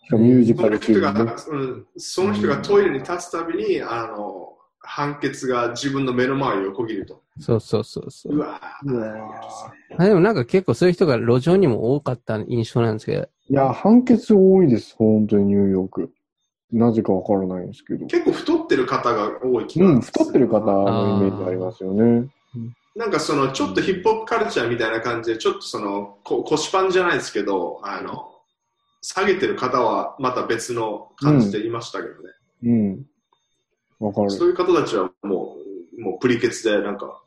[0.06, 1.64] しかもミュージカそのル。
[1.64, 7.24] うん、その人がトイレに立つたびに、あの、判決が自分の目の前を横切ると。
[7.40, 8.40] そうそうそうそうう。
[8.40, 16.12] わうわあでもなんか結構そういう人が路上にも多かった印象なんですけど、いや、判決多いです、本当にニューヨーク。
[16.72, 18.06] なぜかわからないんですけど。
[18.06, 22.28] 結構太ってる方が多い気がうん、太ってる方のイメージありますよね。
[22.96, 28.35] なんかそのちょっとヒップホップカルチャーみたいな感じで、ちょっとそのこ腰パンじゃないですけど、あの、
[29.08, 32.30] 下げてる方はまた別の感じでいましたけどね。
[32.64, 33.06] うん。
[34.00, 34.32] わかる。
[34.32, 35.58] そういう方たちはも
[35.96, 37.22] う、もうプリケツでなんか、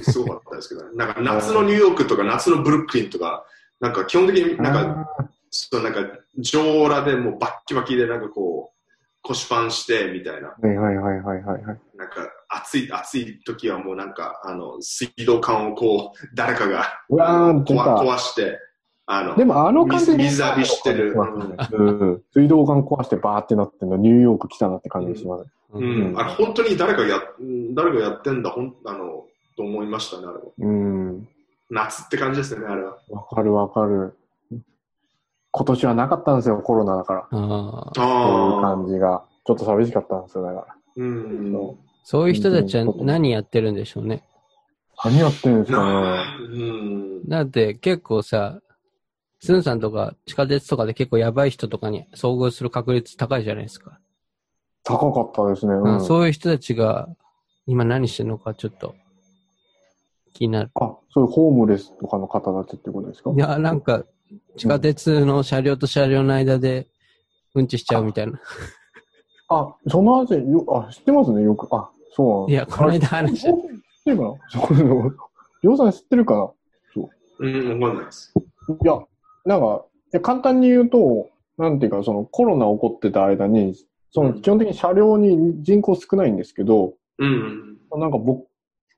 [0.00, 0.90] すごかったですけどね。
[0.96, 3.44] なんか夏のニューヨークとか夏のブルックリンとか、
[3.78, 6.00] なんか基本的になんか、あそうなんか
[6.38, 8.82] 上裸でもうバッキバキでなんかこう、
[9.20, 10.54] 腰パンしてみたいな。
[10.62, 11.80] ーはいはいはいはいはいはい。
[11.94, 17.64] なんか暑い、暑い時はもうなんか、あの、水道管をこう、誰かがうわー。
[17.64, 18.58] 壊して、
[19.06, 21.14] あの、でもあの感じで水水浴びしてる
[21.72, 22.22] うん。
[22.32, 25.50] 水道管壊してバーってなってんの、ニューヨーク来たなって感じします。
[25.72, 29.24] うん、あれ本当に誰かや、うん誰がやってんだ、ほん、あの、
[29.56, 30.42] と思いましたね、あれは。
[30.58, 31.28] うん。
[31.70, 32.98] 夏って感じですね、あれは。
[33.08, 34.14] わかるわかる。
[35.50, 37.20] 今年はなかったんですよ、コロナだから。
[37.30, 38.62] ああそういう。
[38.62, 39.24] 感じが。
[39.44, 40.66] ちょっと寂しかったんですよ、だから。
[40.96, 41.52] うん。
[41.52, 44.24] そそういう人たちは何やってるんでしょうね。
[45.04, 46.22] 何やってんですかなね。
[46.40, 46.56] う
[47.24, 47.28] ん。
[47.28, 48.60] だって結構さ、
[49.44, 53.98] スンさんとか地下鉄とかで結構やばい人とかに遭遇する確率高いじゃないですか。
[54.84, 55.74] 高かったですね。
[55.74, 56.00] ううんん。
[56.00, 57.08] そういう人たちが
[57.66, 58.94] 今何してるのかちょっと
[60.32, 60.70] 気になる。
[60.76, 63.32] あ、そういうホームレスとかの方たちってことですか？
[63.32, 64.04] いや、なんか
[64.56, 66.86] 地下鉄の車両と車両の間で
[67.56, 68.40] うんちしちゃうみたいな。
[69.48, 71.66] あ、その話、よ、あ、知ってますね、よく。
[71.74, 73.58] あ、そうなんいや、この間話した知っ
[74.04, 74.30] てるかな？
[74.48, 75.16] そうそう。
[75.64, 76.50] りょうさん知ってるかな？
[77.40, 78.32] うん、わかんないです。
[78.36, 79.00] いや、
[79.44, 83.74] なんか、いや簡単に言うと、なんていうか、そのコロナ起こってた間に、
[84.10, 87.78] その基本的に車両に人口少ないんですけど、うん。
[87.96, 88.46] なんか僕、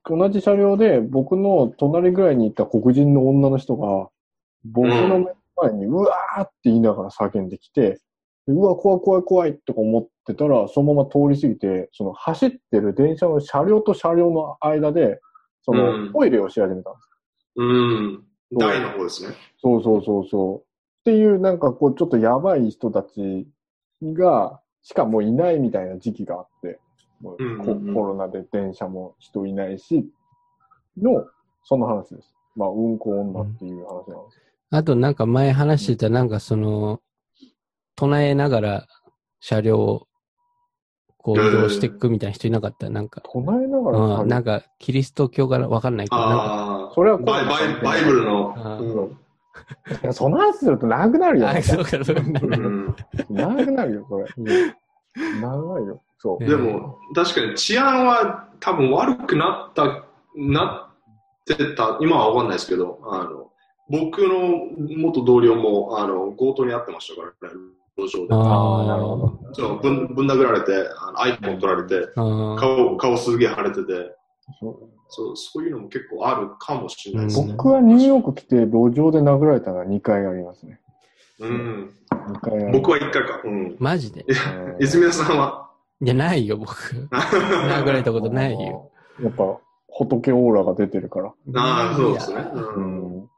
[0.07, 4.09] 同じ車両で僕の隣ぐらいにいた黒人の女の人が、
[4.63, 7.99] 僕の目の前にうわーって言いながら叫んできて、
[8.47, 15.19] でうわ、怖い怖い怖いとか思ってたら、そのまま通り過ぎて、その走ってる電車の車両と車両の間で、
[15.63, 17.09] そうんのトイレをし始めたんです。
[17.55, 18.23] うん。
[18.53, 19.35] 大の方ですね。
[19.65, 20.59] そうそうそうそう。
[20.59, 20.63] っ
[21.05, 23.47] ていう、なんかこう、ちょっとやばい人たち
[24.03, 26.79] が、しかもいないみたいな時期があって、
[27.19, 30.07] もううんうんうんココロナで電車も人いないし、
[31.01, 31.25] の、
[31.63, 32.35] その話です。
[32.55, 34.41] まあ、うんこ女っていう話なんです。
[34.69, 37.01] あとなんか前話してたなんかその、
[37.95, 38.87] 唱えながら
[39.39, 40.07] 車両を
[41.17, 42.89] こう移動していくみたいな人いなかった？
[42.89, 43.21] なんか。
[43.23, 46.93] 唱えながらうん、旅なんか、キリスト教からわかんないけど、なんか、ああ。
[46.93, 49.09] それはバイバイバイブルの。
[50.11, 51.47] その話すると長くなるよ。
[53.29, 54.25] 長くなるよ、それ。
[54.37, 54.75] うん
[55.41, 56.01] 長いよ。
[56.17, 56.43] そう。
[56.43, 60.05] えでも、確かに治安は多分悪くなった、
[60.35, 63.51] なってた、今はわかんないですけど、あの、
[63.89, 67.55] 僕の元同僚も、あの、強盗に遭ってましたからね、
[67.97, 68.33] 路上で。
[68.33, 69.53] ああ、なるほど。
[69.53, 74.15] そうぶんぶん殴られて、あの iPhone 取られて、顔、顔すげえ腫れてて、
[75.09, 77.53] そうそう、いうのも結構あるかもしれないですね。
[77.53, 80.79] 僕はニューヨーク来て路上で殴られたのは2回ありますね。
[81.39, 81.93] うん。
[82.11, 82.71] 2回ある。
[82.71, 83.41] 僕は一回か。
[83.43, 83.75] うん。
[83.79, 84.23] マジで？
[84.23, 85.69] うん泉田さんは？
[86.01, 86.73] いや、ないよ、僕。
[87.11, 88.91] 殴られたことないよ。
[89.21, 89.57] やっぱ、
[89.87, 91.33] 仏オーラが出てるから。
[91.55, 92.41] ああ、そうですね。
[92.53, 93.29] ううんん。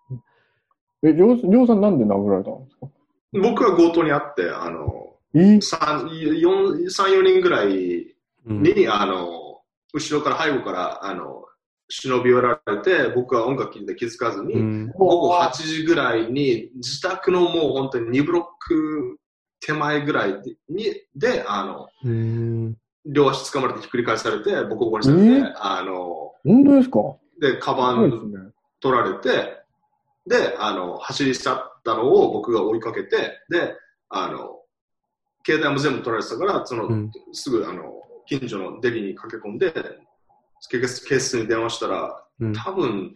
[1.03, 2.87] え、りょう、りょうさんなんで殴られたんですか？
[3.33, 5.61] 僕は強盗にあって、あの、え？
[5.61, 6.09] 三
[6.39, 8.15] 四三四人ぐらい
[8.47, 9.46] うんに、あの、
[9.93, 11.43] 後ろから背後から、あの、
[11.89, 14.91] 忍び寄られて、僕は音楽聴いて気づかずに、うん。
[14.91, 19.17] 午後8時ぐらいに、自宅のもう本当に2ブロック
[19.61, 20.33] 手前ぐらい
[20.69, 20.83] に、
[21.15, 22.77] で、あの、うん。
[23.05, 26.99] 両足掴まれてひっくり返されて、ボコボコにされて、えあの、本当ですか？
[27.39, 28.53] で、カバン。
[28.81, 29.57] 取られて、
[30.27, 33.75] で、あの、走り去ったのを僕が追いかけて、で、
[34.09, 34.59] あの、
[35.45, 37.96] 携帯も全部取られてたから、その、うんすぐ、あの、
[38.27, 39.73] 近所のデリに駆け込んで、
[40.69, 40.79] 警
[41.19, 43.15] 察に電話したら、うん多分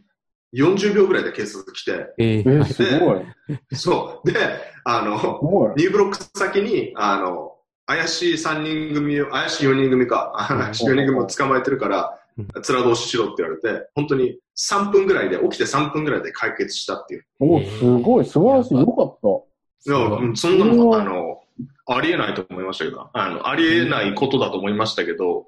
[0.54, 3.26] 40秒ぐらいで警察来て、ええー、すごい。
[3.74, 4.32] そう。
[4.32, 4.36] で、
[4.84, 5.74] あのす、ごい。
[5.76, 7.56] 2ブロック先に、あの、
[7.86, 17.26] 怪しい3人組を、怪しい4人組か、怪しい4人組を捕まえてるからうん、面通ししろって言われて、本当に3分ぐらいで、起きて3分ぐらいで解決したっていう。
[17.40, 18.26] おすごい。
[18.26, 18.80] 素晴らしい。
[18.80, 19.92] よかった。
[19.92, 21.41] いや、そんそんなの、あの、
[21.86, 25.48] ありえないと思いましたけど、あの、ありえないことだと思いましたけど、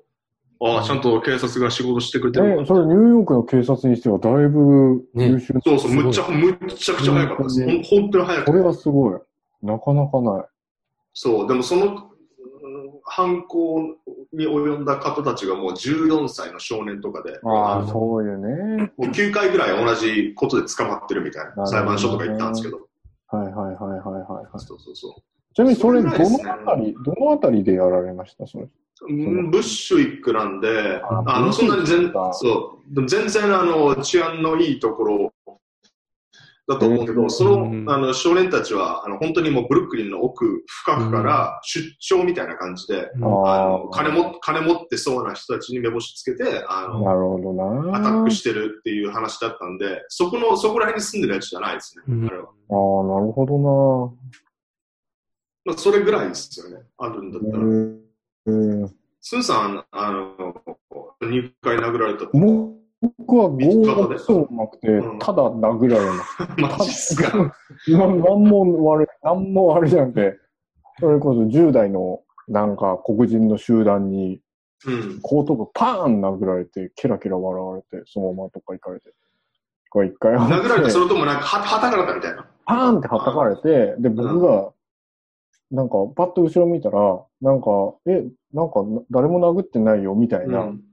[0.62, 5.54] ああ、ちゃんと警察が仕事してくれてるのえ、かそれニューヨークの警察にしてはだいぶ優秀。
[5.64, 7.90] そうそう、むっちゃ、むっちゃくちゃ早かったです。
[7.90, 9.20] 本当に早くてこれはすごい。
[9.62, 10.46] なかなかない。
[11.14, 12.14] そう、でもその、うん
[13.06, 13.98] 犯行
[14.32, 18.92] に及んだ方たちがもう14歳の少年とかで、ああ、うんそういうね。
[18.98, 22.88] もう9回ぐらい同じことで捕まってるみたいな、ね裁判所とか行ったんですけど、
[23.28, 24.60] はいはいはいはいはいはい。
[24.60, 25.22] そうそうそ
[25.54, 26.16] ちなみにそれ、どの
[26.54, 28.48] あたり、どのあたりでやられました？
[28.48, 28.68] それ。
[29.06, 35.34] ブッシュイックなんで、ああの、そんなに全か、そう、全然あの、治安のいいところ
[36.68, 43.46] だと思うけど、うんそのうん、あの、少年たちは、あの、本当にもうブルックリンの奥深くから出張みたいな感じで、うん。
[43.46, 47.54] ああの金も、金持ってそうな人たちに目星つけて、ああ、の、なるほど
[47.92, 47.98] な。
[47.98, 52.04] アタックしてるっていう話だったんで、そこの、そこら辺に住んでるやつじゃないですね。
[52.08, 52.26] うん。
[52.26, 52.44] あれは。
[52.44, 54.14] ああ、なるほど
[55.66, 56.84] まあ、それぐらいですよね。
[56.98, 57.52] あるんだっな。
[57.52, 57.64] たら。
[57.64, 58.02] うん。
[58.46, 58.96] うん
[59.26, 60.36] スーさん、あの、
[61.22, 62.26] 2回殴られた。
[62.34, 66.38] 僕は強奪そうなくてうん、ただ殴られます。
[66.80, 67.38] マジっすか？
[67.38, 67.52] ん
[68.44, 70.38] も悪い、なんも悪いじゃなくて、
[71.00, 74.42] それこそ10代のなんか黒人の集団に
[74.86, 75.20] うん。
[75.22, 79.14] 後頭部パーン殴られて、ケラケラ笑われて、そのままどっか行かれて。
[79.90, 82.46] これ一回殴られた、それともなんか、は、はたかれたみたいな？
[82.66, 84.74] パーンって叩かれて、で、僕が、
[85.74, 87.68] なんか、パッと後ろ見たら、なんか、
[88.06, 88.24] え、
[88.54, 90.84] なんか、誰も殴ってないよ、みたいなうん。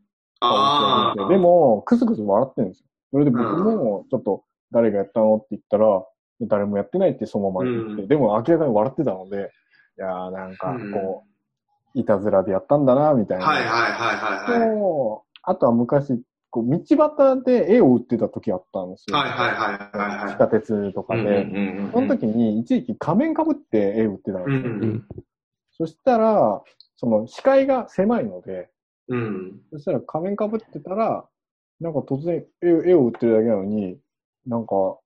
[0.40, 1.12] 顔。
[1.12, 2.86] してて、でも、クスクス笑ってるんですよ。
[3.12, 4.42] それで僕も、ちょっと、
[4.72, 6.02] 誰がやったのって言ったら、
[6.42, 9.52] 誰もやってないってそのまま言って、うんでも明らかに笑ってたので、
[9.98, 11.24] いやーなんかうん、こ
[11.94, 13.44] う、いたずらでやったんだな、みたいな。
[13.44, 13.78] はいはいは
[14.14, 14.80] いはいはい。
[14.80, 19.16] とあとは昔、こう、道端で絵を売ってた時あったんですよ。
[19.16, 21.22] はいはいはいはいはい地下鉄とかで。
[21.22, 24.70] うんうんうんうんその時に一時期仮面かぶって絵を売ってたんうですよ。
[24.70, 25.04] ん
[25.72, 26.62] そしたら、
[26.96, 28.68] その視界が狭いので、
[29.08, 29.18] うん。
[29.18, 29.60] うん。
[29.72, 31.24] そしたら仮面かぶってたら、
[31.80, 33.98] なんか突然絵絵を売ってるだけなのに、
[34.46, 34.98] なんか、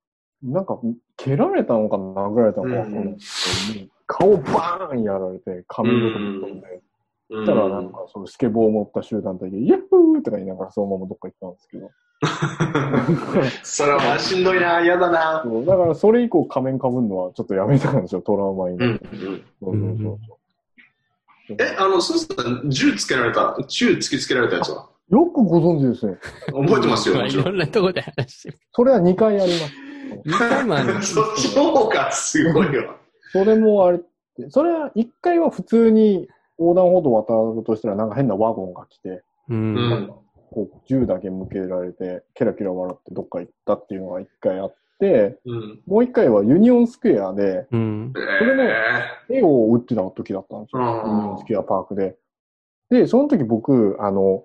[0.42, 0.78] なんか、
[1.16, 6.82] 蹴られたのか殴られたのかわかんないですけど、顔バーンやられて、髪ごと吹っ飛んで、
[7.30, 11.90] そしたらなんか、そのスケボーを持った集団体で、ヤッフーとか言いながらそのままどっか行ったんですけど。
[13.62, 15.42] それはしんどいな、嫌だな。
[15.44, 18.98] そうだからそれ以降仮面かぶるのはちょっとやめたんですよ、トラウマにっ
[21.58, 24.88] え、あの、スーさん、銃つけられた、銃突きつけられたやつは？
[25.10, 26.16] よくご存知ですね。
[26.46, 27.44] 覚えてますよ、まあいもちろん。
[27.46, 28.58] ろんなとこで話してる。
[28.72, 29.72] それは2回あります。
[30.24, 32.96] 二回もある そっちの方がすごいわ。
[33.32, 34.00] それもあれ
[34.48, 36.28] それは1回は普通に
[36.58, 39.24] 横断歩道を渡るとしたらなんか変なワゴンが来て、う。
[39.50, 40.14] うんん。
[40.50, 45.82] こう銃だけ向けられて、ケラケラ笑ってどっか行ったっていうのが1回あって、うん。
[45.86, 48.12] もう1回はユニオンスクエアでうん。
[48.14, 48.70] それも
[49.28, 50.82] 絵を売ってた時だったんですよ。
[50.82, 52.16] うんユニオンスクエアパークで。
[52.90, 54.44] で、その時僕、あの、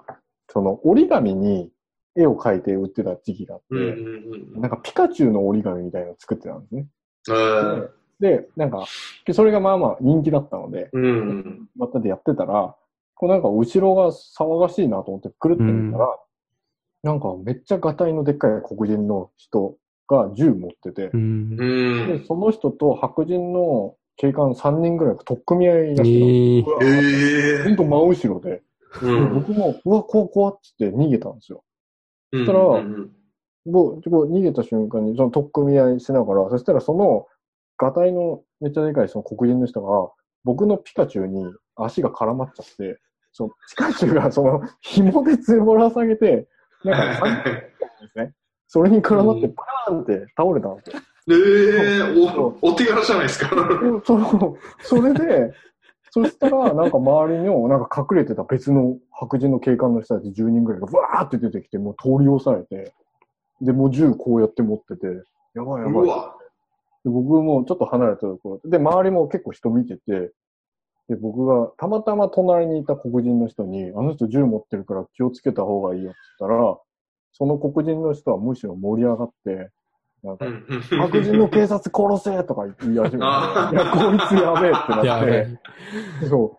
[0.52, 1.72] その折り紙に
[2.15, 4.61] 絵を描いて売ってた時期があって、うんうんうん。
[4.61, 6.88] なんかピカチュウの折り紙みたいなのを作ってたんですね。
[8.22, 8.86] えーで、なんか、
[9.32, 11.70] それがまあまあ人気だったので、うん。
[11.76, 12.76] またでやってたら、
[13.16, 16.08] こうなんか後ろが騒がしいなと思ってくるってみたら、
[17.04, 19.78] なんかめっちゃガタイのでっかい黒人の人
[20.08, 21.58] が銃持っててう、ん。
[21.58, 22.20] うん。
[22.20, 26.66] で、その人と白人の警官3人ぐらいが取っ組み合いやってたんですええよ。
[27.62, 29.34] えほんと真後ろで、うでん。
[29.34, 31.64] 僕も、うわ、怖怖っつって逃げたんですよ。
[32.34, 32.60] そしたら
[33.66, 37.28] 僕、こう逃げた瞬間に、その取っ組み合いしながら、そしたらその、
[37.80, 40.11] ガタイのめっちゃでかいその黒人の人が、
[40.43, 41.45] 僕のピカチュウに
[41.76, 42.99] 足が絡まっちゃって、
[43.31, 46.47] そのピカチュウがその紐でつぼら下げて、
[46.84, 48.34] なんか、ですね。
[48.68, 51.01] それに絡まってパーンって倒れたんですよ。
[51.31, 53.56] ええお、お手柄じゃないですか。
[53.56, 53.56] で
[54.06, 55.53] そう、それで、
[56.11, 62.93] そしたら、なんか周りの、なんか隠れてた別の白人の警官の人たち10人ぐらいがわーって出てきて、もう通り押さえて、
[63.61, 65.07] で、もう銃こうやって持ってて、
[65.53, 66.39] やばいやばい。
[67.10, 70.31] 僕もちょっと離れたところで、周りも結構人見てて、
[71.10, 76.77] で、僕がたまたま隣にいた黒人の人に、あの人銃持ってるから気をつけた方がいいよって言ったら、
[77.34, 79.72] その黒人の人はむしろ盛り上がって、
[80.23, 80.45] なんか、
[80.98, 85.48] 白人の警察殺せとか言い始めて、いあや、こいつやべえってなって、
[86.27, 86.57] そう。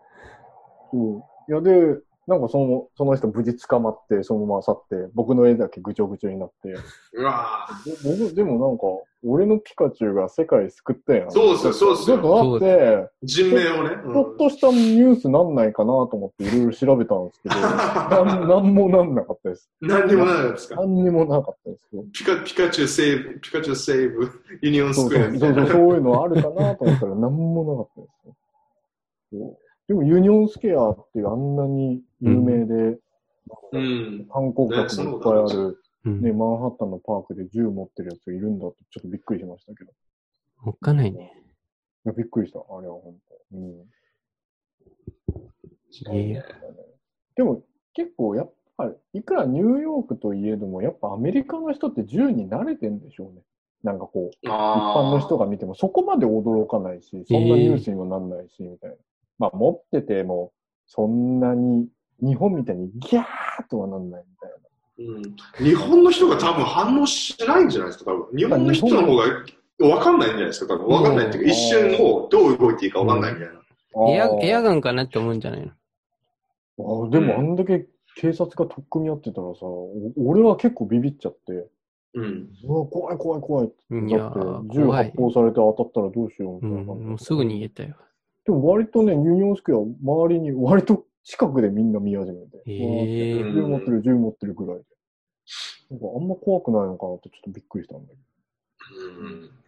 [0.91, 1.51] そう。
[1.51, 6.75] いや、で、なんかその、その人無事捕まって、そのまま去って、僕の絵だけぐちょぐちょになって、
[7.13, 7.67] うわ
[8.03, 8.83] ぼ僕、でもなんか、
[9.23, 11.31] 俺のピカチュウが世界救ったやん。
[11.31, 13.89] そうっすよそうっすと待って、人命をね。
[14.13, 19.69] ちょっとしたニュースなんないかなと思っていろいろ調べたんですけど、 なんなんもなんなかったです。
[19.81, 20.75] 何にもないですか？
[20.75, 22.03] 何にもなかったですよ。
[22.13, 24.29] ピカピカチュウ save、ピカチュウ save、
[24.61, 28.05] ユニオンそうスクエアそうそうそう、そういうのあるかなと思ったら何もなかっ
[29.31, 29.57] たです
[29.91, 32.97] でもユニオンスケアっていうあんなに有名で、
[33.73, 34.25] うん。
[34.31, 36.21] 観光客もいっぱいある、うん。
[36.21, 39.91] ね、マンハッタンのパークで銃持ってるやつがいるんだってちょっとびっくりしましたけど。
[39.91, 39.93] い
[40.65, 41.33] おっかないね。
[42.05, 43.15] やびっくりした、あれは本
[43.51, 43.57] 当。
[43.57, 43.85] うん。
[46.15, 46.41] いや
[47.35, 47.61] でも
[47.93, 53.41] 結構やっぱり、いくらニューヨークといえども、やっぱアメリカの人って銃に慣れてんでしょうね。
[53.83, 58.95] なんかこう、一あ般の人が見てもそこまで驚かないし、そんなニュースにもなんないし、みたいな。
[59.41, 60.53] まあ持ってても、
[60.85, 61.87] そんなに、
[62.21, 63.23] 日本みたいにギャー
[63.63, 65.15] っとはなんないみたいな。
[65.15, 68.37] うん、日本の人が多分反応しないんじゃないですか、多分。
[68.37, 69.25] 日本の人の方が
[69.79, 70.87] 分かんないんじゃないですか、多分。
[70.89, 74.11] 分かんないっていうか、うん一瞬もうどう動いていいか分かんないみたいな。
[74.11, 75.71] エア、エアガンかなって思うんじゃないの？
[76.77, 81.67] あーでもあんだけ警察が取っ組み合ってたらさ、お俺は結構ビビっちゃって、
[82.13, 82.49] うん。
[82.63, 83.75] うわ、怖い怖い怖いって。
[83.89, 84.19] 銃
[84.85, 85.17] 怖い発。
[85.17, 87.95] 砲されて当たったらどうしようみたうん、いな感じでもうすぐ逃げたよ。
[88.45, 92.61] でも割とね、ユニオンスクエア、周りに割と近くでみんな見始めて。
[92.65, 94.83] へーうわー銃持ってる、銃持ってるぐらいで。
[95.91, 98.17] なんかあんま怖くないのかなってちょっとびっくりしたんだけ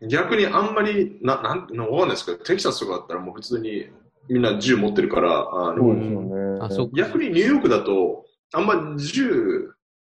[0.02, 3.88] うん逆にあんまり、な、なん、なわかんないですけど、テキサスとかだったらもう普通に
[4.28, 5.82] みんな銃持ってるから、あど。
[5.82, 6.92] そうの、ですよね。
[6.96, 9.72] 逆にニューヨークだと、あんま銃、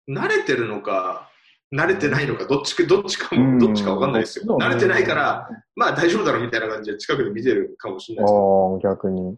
[0.08, 1.25] 慣れてるのか、
[1.72, 4.56] 慣れてないのか、どっちか、どっちかも、うんどっちかわかんないですよ。
[4.58, 9.36] 慣れてないから、まあ大丈夫だろうみたいな感じで近くで見てるかもしれあないですけど、あ、逆に。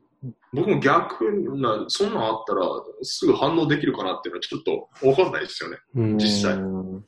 [0.52, 2.62] 僕も逆な、そんなんあったら、
[3.02, 5.78] すぐ反応できるかなっていうのはちょっとわかんないですよね。
[5.94, 6.18] うん。
[6.18, 6.66] 実際う
[6.98, 7.04] ん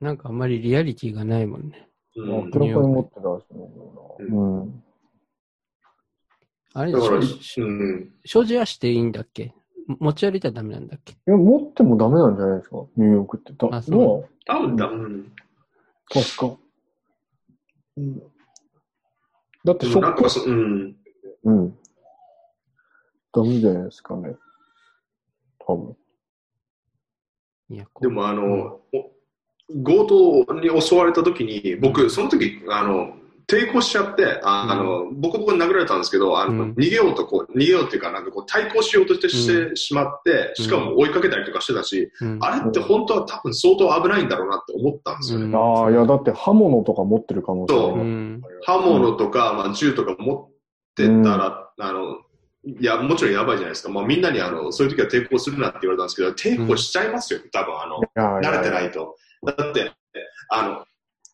[0.00, 1.88] なんかあんまりリアリティがないもんね。
[2.16, 2.50] うん。
[4.20, 4.84] うん。
[6.72, 8.12] あれだから、しうん。
[8.24, 9.54] 所持はしていいんだっけ？
[9.86, 11.12] 持ち歩いたらダメなんだっけ？
[11.12, 12.76] いや、持ってもダメなんじゃないですか？
[12.96, 13.52] ニューヨークって。
[13.52, 15.32] だあそう多分だ、うん。
[16.08, 16.56] 確か。
[17.96, 18.18] うん。
[19.64, 20.96] だってでそこ、もなんかそ、うん。
[21.44, 21.78] うん。
[23.32, 24.36] ダメじゃないですかね。
[25.58, 25.96] 多分。
[27.70, 29.10] いや、こでもあの、お
[29.82, 30.04] 強
[30.46, 45.46] 盗に襲われた時に、僕、その時、あの、抵抗しちゃって、ああの、ボコボコに殴られたんですけど、あの、うん逃げようとこう、逃げようっていうか、なんかこう、対抗しようとしてしてしまって、しかも追いかけたりとかしてたし、うんあれって本当は多分相当危ないんだろうなって思ったんですよね。
[45.46, 48.40] うんああ、いや、だって刃物とか持ってる可能性そう。
[48.64, 50.48] 刃物とか、まあ、銃とか持っ
[50.94, 52.18] てたら、あの、
[52.66, 53.90] いや、もちろんやばいじゃないですか。
[53.90, 59.16] まあ、みんなにあの、そういう時は抵抗するなって言われたんですけど、抵抗しちゃいますよ、多分あの、や慣れてないと。
[59.44, 59.92] だって、
[60.48, 60.84] あの、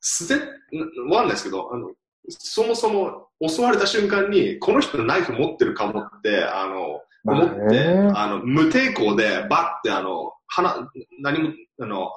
[0.01, 1.91] 素手、わかんないですけど、あの、
[2.29, 10.91] そもそも襲われた瞬間に、この人ナイフ持ってるかもって、あの、まあ思って、ねあの、無抵抗で、バッて、あの、鼻、
[11.21, 12.11] 何も、あの、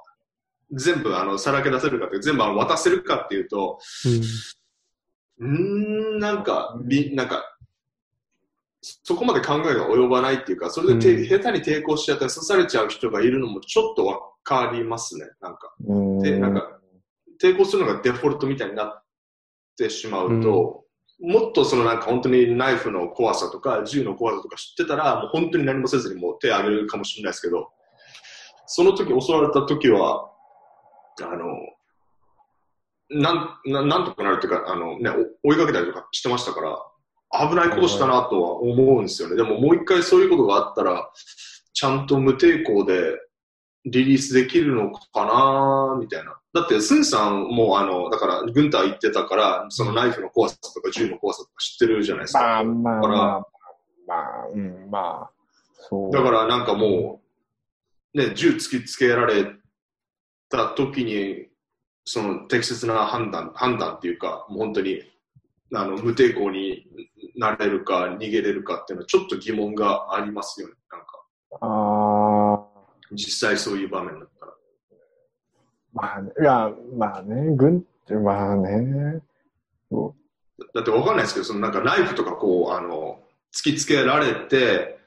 [0.71, 3.79] 全部、あの、さらけ出せるかって、全部あの渡せるかっていうと、
[5.39, 5.47] うー
[6.15, 7.43] ん、なんか、び、なんか、
[8.81, 15.73] そこまで考えが及ばないっていうか、それでて、うん下手に抵抗しちゃって刺されちゃう人がいるのもちょっとわかりますね、なんか。
[15.85, 16.19] うん。
[16.19, 16.79] で、なんか、
[17.41, 19.02] 抵抗するのがデフォルトみたいになっ
[19.77, 20.83] てしまうと、
[21.19, 27.69] もっとそのなんか本当にナイフの怖さとか銃の怖さとか知ってたら、もう本当に何もせずにもう手を挙げるかもしれないですけど、
[28.65, 30.29] その時襲われた時は、
[31.21, 31.45] あの、
[33.09, 35.11] なん、ななんとかなるっていうか、あのね、
[35.43, 39.35] お追いかけたりとかしてましたから、危ないことしたなとは思うんですよね。
[39.35, 41.11] でももう一回そういうことがあったら、
[41.73, 43.15] ちゃんと無抵抗で
[43.85, 46.37] リリースできるのかなみたいな。
[46.53, 52.39] だって、スンさんも、あの、だから、軍隊行ってたから、そのナイフの怖さとか銃の怖さとか知ってるじゃないですか。
[52.39, 53.47] まあまあだからまあ、
[54.07, 55.31] まあ、うん、まあ、
[55.89, 56.11] そう。
[56.11, 57.21] だからなんかも
[58.13, 59.51] う、ね、銃突きつけられ
[60.49, 61.47] た時に、
[62.05, 65.01] その適切な判断、判断っていうか、もう本当に、
[65.73, 66.85] あの、無抵抗に
[67.35, 70.73] なれるか、逃げれるかっていうのはちょっと疑問がありますよね。
[70.91, 71.07] なんか、
[71.61, 72.12] ああ、
[73.15, 74.53] 実際そういう場面だったら。
[75.93, 79.21] まあね、いや、まあね、軍って、まあね、
[79.89, 80.15] そ
[80.73, 83.19] だってわかんないですけど、そのなんかナイフとかこう、あの、
[83.53, 84.99] 突きつけられて、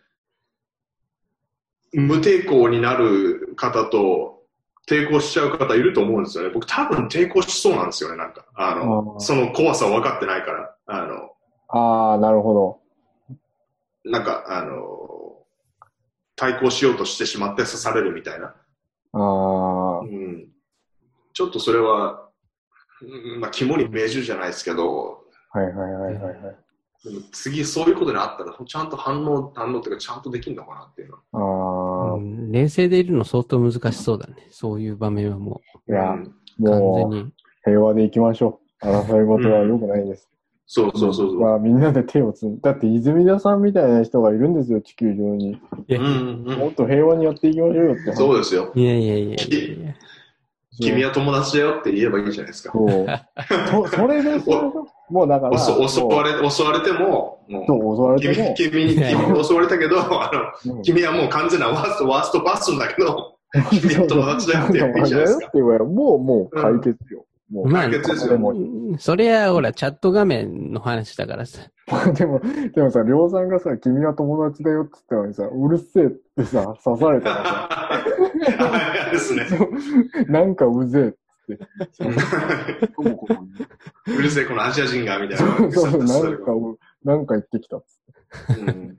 [1.92, 4.42] 無抵抗になる方と、
[4.88, 6.50] 抵抗しちゃう方いると思うんですよね。
[6.50, 8.44] 僕多分抵抗しそうなんですよね、なんか。
[8.54, 10.74] あの、あーその怖さ分かってないから。
[10.86, 11.30] あの、う。
[11.68, 12.80] ああ、なるほ
[14.04, 14.10] ど。
[14.10, 15.05] なんか、あの、
[16.36, 18.54] 対抗しようとしてしまって刺されるみたいな。
[19.12, 20.48] ああ、うん、
[21.32, 22.28] ちょっとそれは、
[23.02, 26.34] うんまあ、肝に銘じるじゃないですけど、はいはいはいはいはい。
[27.04, 32.10] でも次そういうことにあったら、ちゃんと反応、反応っていうか、ちゃんとできるのかなっていうのは。
[32.10, 34.48] ああ、うん冷静でいるの相当難しそうだね。
[34.50, 37.32] そういう場面はもいや、うんう完全もうに。
[37.64, 38.86] 平和でいきましょう。
[38.86, 40.28] 争い事は良くないです。
[40.66, 41.40] そうそうそうそう。
[41.40, 45.60] まあみんなで手をつんだって泉田さんみたいな人がいるんですよ、地球上に。
[45.88, 48.16] うんうんもっと平和にやっていきましょうよって話。
[48.16, 48.72] そうですよ。
[48.74, 49.36] いやいやいや。
[50.78, 52.72] 君は友達だよって言えばいいじゃないですか。
[52.72, 53.88] そう。
[53.88, 54.86] そそれですよ。
[55.09, 60.30] もうだから、おそ襲われれ襲われても、もう襲われ君ても、君に君に襲われたけど、あ
[60.64, 63.36] のうん君はもう完全なワースト、ワーストパーソンだけど、
[63.70, 65.51] 君は友達だよって言えばいいじゃないですか。
[65.84, 67.24] もう、もう解決よ。
[67.51, 68.32] もう、まあ解決ですよ。
[68.32, 68.55] でも、
[68.98, 71.60] それはほら、チャット画面の話だからさ。
[72.14, 72.40] でも、
[72.74, 78.02] でもさ、りょうさんがさ、君は友達だよって言ったのにさ、うるせえってさ、刺されたらさ、あ
[79.12, 79.47] ですね。
[80.28, 81.14] なんかうぜ
[81.48, 81.59] えっ
[81.93, 82.12] つって。
[84.10, 85.47] うるせえ、このアジア人が、みたいな。
[85.56, 88.01] そうそう、なんかう、なんか言ってきたっつ
[88.52, 88.62] って。
[88.62, 88.98] うん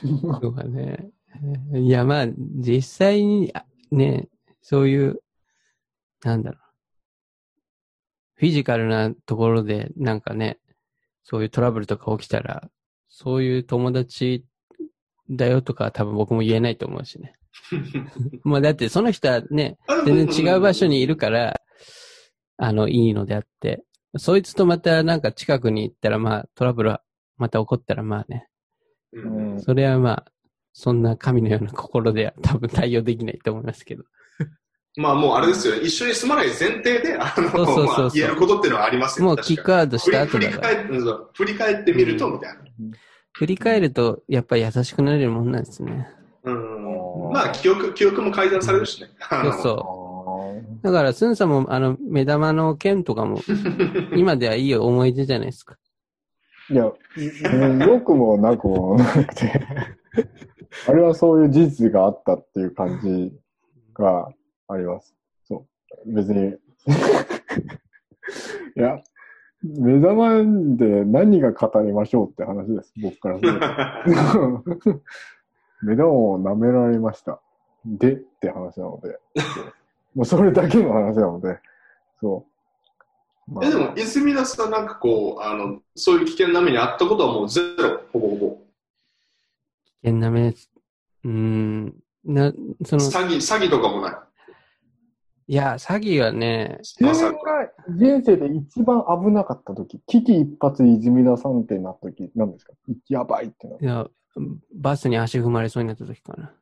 [0.00, 1.10] そうだね。
[1.74, 4.28] いや、まあ、実際に、あね、
[4.62, 5.20] そういう、
[6.22, 6.60] なんだろう。
[8.34, 10.58] フィジカルなところで、なんかね、
[11.24, 12.70] そういうトラブルとか起きたら、
[13.08, 14.44] そういう友達
[15.28, 17.34] だよとかは多分僕も言えないと思うしね。
[18.44, 21.60] まあだってその人はね、全然違う場所にいるから、
[22.56, 23.84] あの、いいのであって、
[24.16, 27.02] そいつとまたなんか近くに行ったら、まあトラブルは
[27.36, 28.48] また起こったらまあね、
[29.12, 29.60] ううんん。
[29.60, 30.32] それはまあ、
[30.72, 34.04] そんな神のような心では 多分対応できないと思いますけど。
[34.96, 35.82] まあもうあれですよね。
[35.82, 40.68] 一緒に住まない前提で、あの、そう言えることっていうのはありますよもうキックアウトした後だから。
[40.68, 42.58] 振り返ってそう振り返ってみると、みたいな。
[43.32, 46.08] 振り返ると、やっぱり優しくなれるもんなんですね。
[46.42, 47.32] うん。
[47.32, 49.08] まあ、記憶、記憶も改ざんされるしね。
[49.20, 50.80] そうあそう。
[50.80, 53.40] ーだから、スンさんも、あの、目玉の剣とかも、
[54.16, 55.76] 今ではいい思い出じゃないですか。
[56.70, 59.66] いや、うん 良くもなくもなくて、
[60.86, 63.32] あれはそういう事実があったっていう感じ
[63.94, 64.28] が
[64.68, 65.14] あります。
[65.46, 65.66] そ
[66.06, 66.12] う。
[66.12, 66.56] 別に。
[68.76, 69.02] いや、
[69.62, 70.42] 目玉
[70.76, 75.00] で何が語りましょうって話です、僕からすると。
[75.82, 77.40] 目玉を舐められました。
[77.84, 79.18] でって話なので。
[80.14, 81.58] もうそれだけの話なので。
[82.20, 82.46] そ
[83.48, 83.52] う。
[83.52, 88.58] まあえ、でも、泉田さんなんかこう、あの、そういう危険な目にあったことはもうゼロ、ほぼほぼ。
[90.02, 91.94] 危険な目、うーん、
[92.24, 92.52] な、
[92.84, 94.14] その、詐欺、詐欺とかもない。
[95.48, 97.38] いや、詐欺はね、自分が
[97.88, 102.72] 人生で一番危なかった時、危機一髪泉田さんってなった時、何ですか？
[103.08, 104.06] やばいってなっいや、
[104.74, 106.54] バスに足踏まれそうになった時かな。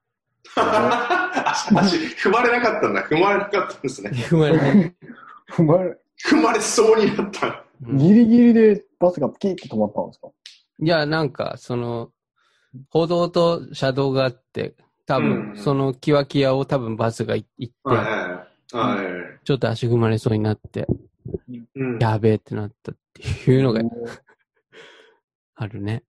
[1.50, 1.96] 足、足
[2.28, 3.02] 踏まれなかったんだ。
[3.04, 4.10] 踏まれなかったんですね。
[4.28, 4.94] 踏まれて、
[5.52, 7.46] 踏まれ、踏まれそうになった。
[7.46, 10.28] うんギリギリでバスがピキッて止まったんですか？
[10.80, 12.10] いや、なんか、その、
[12.90, 14.74] 歩道と車道があって、
[15.06, 17.74] 多分、うんそのキワキワを多分バスが行って。
[19.44, 20.86] ちょっと足踏まれそうになって、
[21.74, 21.98] うん。
[21.98, 23.80] やべえってなったっていうのが
[25.56, 26.04] あるね。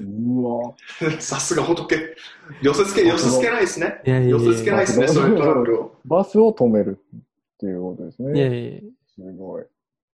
[0.00, 0.74] うわ
[1.18, 2.16] さすが仏。
[2.62, 4.00] 寄せつけ、寄せつけないですね。
[4.06, 5.96] いやいやいや寄せつけないですね、そういうトラブルを。
[6.04, 7.26] バスを止めるっ
[7.58, 8.38] ていうことですいやね。
[8.38, 9.64] いやいやいすごい。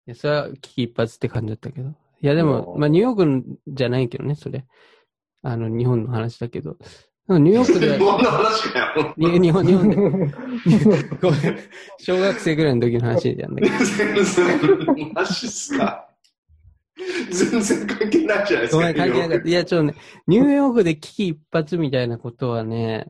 [0.07, 1.89] や、それは危機一髪って感じだったけど。
[1.89, 4.65] いや、でも、うんまあ、ニューヨークじゃないけどね、それ。
[5.45, 6.77] あの、日本の話だけど。
[7.29, 9.15] ニューヨークで日、本の話かよ。
[9.17, 9.97] に日本、日本で、
[11.21, 11.59] ごめん
[11.99, 13.85] 小学生ぐらいの時の話なんだけど。
[13.85, 14.25] 全
[14.95, 16.09] 然、マジっすか。
[17.31, 18.77] 全然関係ないじゃないですか。
[18.77, 19.49] ごめん、関係なかった。
[19.49, 19.95] いや、ちょっとね、
[20.27, 23.07] ニューヨークで危機一髪みたいなことはね、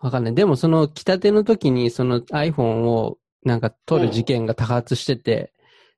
[0.00, 0.34] わかんない。
[0.34, 5.52] でも、その、来たての時に、その iPhone をなんか取る事件が多発してて、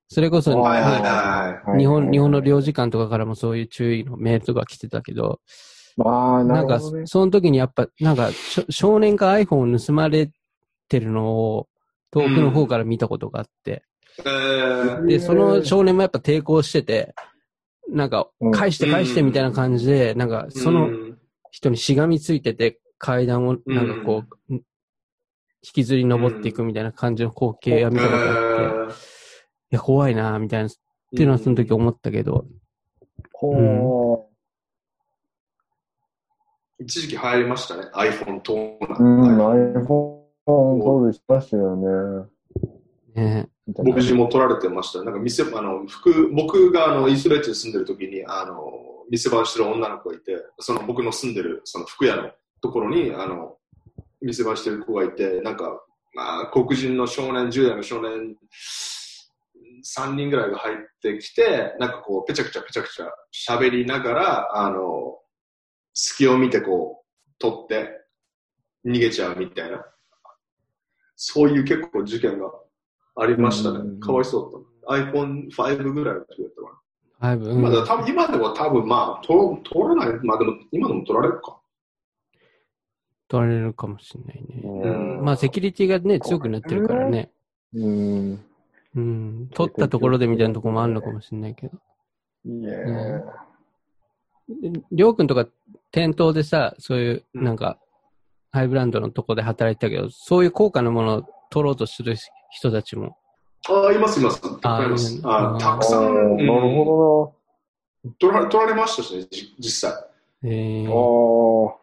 [0.09, 2.73] それこそ、はいはいねは日本、日本の領事。
[2.73, 5.39] 事館とかからもそういう注意のメールとか来てたけど、
[6.03, 8.29] ああ、ななんかその時にやっぱ、なんか、
[8.69, 10.31] 少年が iPhone を盗まれ
[10.89, 11.67] てるのを、
[12.11, 13.83] 遠くの方から見たことがあって、
[14.19, 17.15] えーで、その少年もやっぱ抵抗してて、
[17.89, 21.17] なんかうん、返して返してみたいな感じで、なんか、そのうん
[21.51, 24.61] 人にしがみついてて、階段をなんかこう、引
[25.61, 28.95] きずり登っていくみたいな感じの光景が見たことあって、い
[29.73, 30.71] や、怖いなみたいな、っ
[31.15, 32.45] ていうのはその時思ったけど、
[33.33, 34.29] ほ
[36.79, 37.83] 一時期流行りましたね。
[37.93, 38.97] iPhone 盗難。
[38.99, 39.03] う。
[39.03, 42.29] うん、iPhone 取るしましたよね。
[43.15, 45.03] ね牧師も取られてました。
[45.03, 48.71] なんか店、あの、服、僕があの、イスラエルに住んでる時に、あの、
[49.09, 52.31] 店番してる女の子がいて、その僕の住んでる、その服屋の
[52.61, 53.57] ところに、あの、
[54.21, 55.81] 店番してる子がいて、なんか、
[56.13, 58.35] まあ、黒人の少年、10代の少年、
[59.83, 65.17] 3人ぐらいが入ってきて、なんかこう、ぺちゃくちゃぺちゃくちゃ喋りながら、あの、
[65.93, 68.03] 隙を見てこう、取って、
[68.85, 69.85] 逃げちゃうみたいな。
[71.15, 72.51] そういう結構事件が
[73.15, 73.99] ありましたねうん。
[73.99, 74.51] かわいそう
[74.87, 75.11] だった。
[75.11, 77.53] iPhone5 ぐらいの時だったかはい、うな。
[77.55, 80.19] まあ、だ多分今では多分まあ、取取らない。
[80.23, 81.59] まあでも、今でも取られるか。
[83.29, 84.61] 取られるかもしれないね。
[84.63, 87.31] うんまあ、セキュリティがね、強くなってるからね。
[87.73, 88.45] うん。
[88.95, 89.49] うん。
[89.53, 91.77] 取ったところでみたいなところもあるのかもしれないけど。
[92.45, 93.21] いえ。
[94.91, 95.47] りょうくんとか
[95.91, 97.77] 店頭でさ、そういう、うんなんか、
[98.51, 102.15] ハイブランドのとこで働いてたけど、そういう高価なものを取ろうとする
[102.51, 103.17] 人たちも。
[103.67, 104.41] ああ、いますいます。
[104.41, 105.21] たくさんいます。
[105.23, 107.33] あたくさん、なるほ
[108.19, 109.93] 取ら取られましたしね、じ実際。
[110.43, 111.77] えー、ど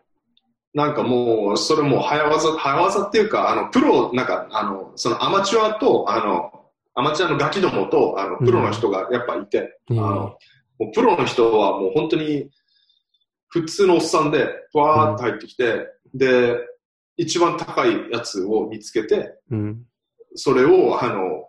[0.74, 6.59] なんかもう、それもう早技、早技っていうか、あの、プロ、なんか、あの、そのアマチュアと、あの、
[7.00, 10.14] アマチュアのガキどもと、あの、プロの人がやっぱいて、えーあの、
[10.78, 12.50] もうプロの人はもう本当に、
[13.48, 16.58] 普通のおっさんで、わーって入ってきて、で、
[17.16, 19.82] 一番高いやつを見つけて、うん。
[20.34, 21.48] それを、あの、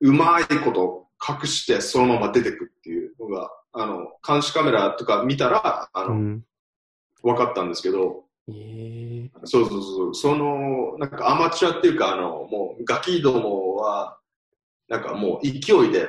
[0.00, 6.44] うまいこと隠して、そのまま出てくっていうのが、あの、監視カメラとか見たら、あの、うん。
[7.22, 14.18] 分かったんですけど、えー、そうそうそう、その、なんかアマチュアっていうか、あの、もうガキどもは、
[14.88, 16.08] なんかもう勢いで、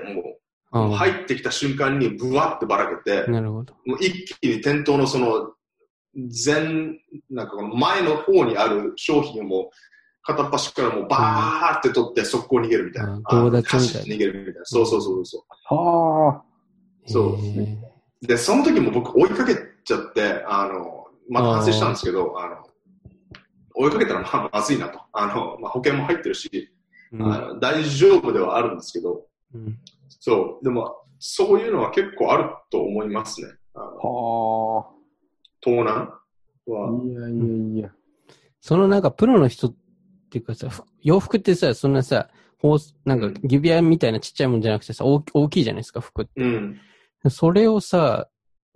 [0.72, 3.74] もう入ってきた瞬間にブワってばらけて、なるほど。
[3.86, 5.54] もう一気に店頭のその、
[6.16, 9.70] 前、なんかこの前の方にある商品をもう
[10.24, 13.22] 片っ端からもうバーって取って速攻逃げるみたいな。
[13.26, 14.62] あ強奪みたいな逃げるみたいな。
[14.64, 15.76] そうそうそうそう。
[15.76, 16.44] はあ。
[17.06, 17.78] そうえ
[18.22, 22.68] で、その時も僕追いかけちゃって、あの、また反省したんですけど、あの、
[23.76, 25.02] 追いかけたらまあまずいなと。
[25.12, 29.78] あの、まあ、保険も入ってるし、ーあの大丈夫ではあるんですけど、うん。
[30.08, 30.64] そう。
[30.64, 33.48] でも、そういうのは結構あると思いますね。
[33.74, 34.90] は
[35.62, 36.14] 盗難
[36.66, 36.90] は。
[36.90, 37.06] あ。
[37.06, 37.92] いやいやいや。
[38.62, 39.76] そのなんかプロの人っ
[40.30, 42.30] ていうかさ、ふ洋服ってさ、そんなさ、
[42.60, 46.42] ホース、なんか指輪みたいなちっちゃいもんじゃなくてさ、大き大きいじゃないですか、服って。
[46.42, 46.80] うん。
[47.30, 48.30] それをさ、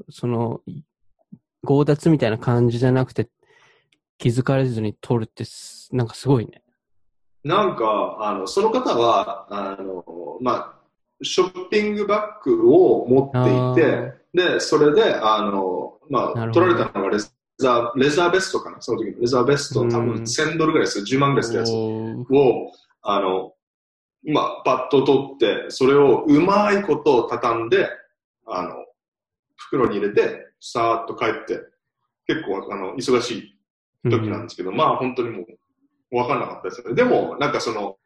[0.09, 0.61] その、
[1.65, 3.29] 強奪みたいな感じじゃなくて、
[4.17, 6.61] 気づかれずに取るってす、なんかすごいね。
[7.47, 10.73] なんか、あの、その方は、あの、まあ、
[11.23, 17.17] ショッピングバッグを持っていて、で、それで、あの、まあ、取られたのがレ
[17.57, 21.71] ザー、レザーベストかな、その時のレザーベスト、多う分ん1000ドルぐらいでする、10万ぐらいするやつ。
[21.71, 22.71] を、
[23.01, 23.53] あの、
[24.25, 27.89] まあ、パッと取って、それをうまいこと畳んで、
[28.45, 28.73] あの、
[29.55, 31.61] 袋に入れて、さーっと帰って、
[32.27, 35.45] 結構、あの、忙しい時なんですけど、まあ本当にもう
[36.11, 36.95] 分かんなかったですよね。
[36.95, 37.97] でも、なんかその、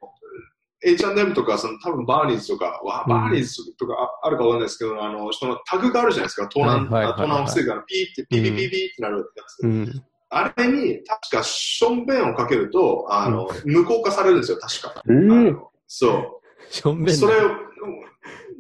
[0.84, 9.64] H&M とか、その多分バーニーズとか、わうんバーニーズとかああるかわかんないですけど、あの、そのタグがあるじゃないですか、盗難、盗難を防ぐから、ピーって、ピーピーピーピーってなるやつ。
[9.64, 10.04] うん。
[10.30, 15.04] あれに、確かションベンをかけると、あの、無効化されるんですよ、確か。
[15.08, 17.16] ええあのそしょんべう。
[17.16, 17.50] んだそれを、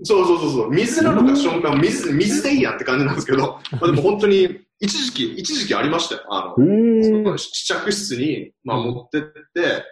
[0.03, 6.21] そうそうそうそう、水なのかションベン、水、水でいいやんって感じなんですけど、まあでも本当に、一時期、一時期ありましたよ。
[6.29, 9.85] あの、試着室に、まあ、うん持ってって、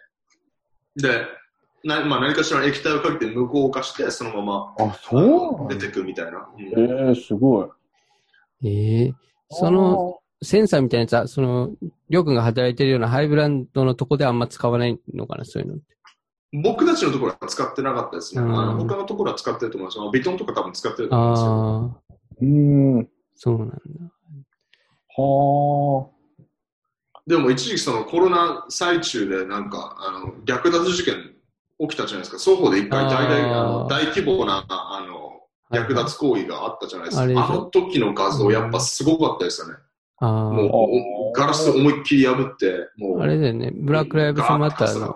[0.95, 1.27] で、
[1.83, 6.49] なまあ、何かしらの液体をかけて無効化して、そのままあ、そう出てくみたいな。
[6.57, 7.63] うんええすご
[8.63, 8.67] い。
[8.67, 9.13] ええ
[9.51, 11.71] その、センサーみたいなやつは、その、
[12.09, 15.83] りょうくんが働いてるようなハイブランドのとこであんま使わないのかな、そういうのって。
[16.63, 18.41] 僕たちのところは使ってなかったですね。
[18.41, 19.99] うんあの他のところは使ってると思います。
[20.11, 21.51] ビトンとか多分使ってると思うんですよ。
[21.51, 23.09] ああ、うーん。
[23.35, 23.75] そうなんだ。
[25.19, 26.09] は
[27.27, 31.35] でも一時期そのコロナ最中でなんか、あの、略奪事件
[31.79, 32.37] 起きたじゃないですか。
[32.39, 35.41] 双方で一回大々あ大規模な、あの、
[35.71, 37.23] 略奪行為があったじゃないですか。
[37.23, 39.75] あの時の画像やっぱすごかったですよね。
[40.17, 40.69] あもう
[41.29, 43.71] お、ガラス思いっきり破って、もう、あ、あれだよね。
[43.73, 45.15] ブラックライブズマターの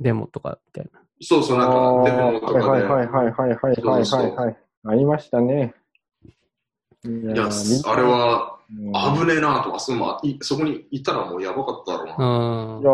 [0.00, 1.00] デモとかみたいな。
[1.00, 1.02] あ。
[1.20, 4.56] そうそう、なんか、デモとかで、はいはいはいはいはいはいはいそうそうはい。
[4.86, 5.74] ありましたね。
[7.04, 7.48] いいや、
[7.84, 12.14] あれ、はあ危ねえなとか、そのいそこにいたらもうやばかっただろうな。
[12.18, 12.90] あいや、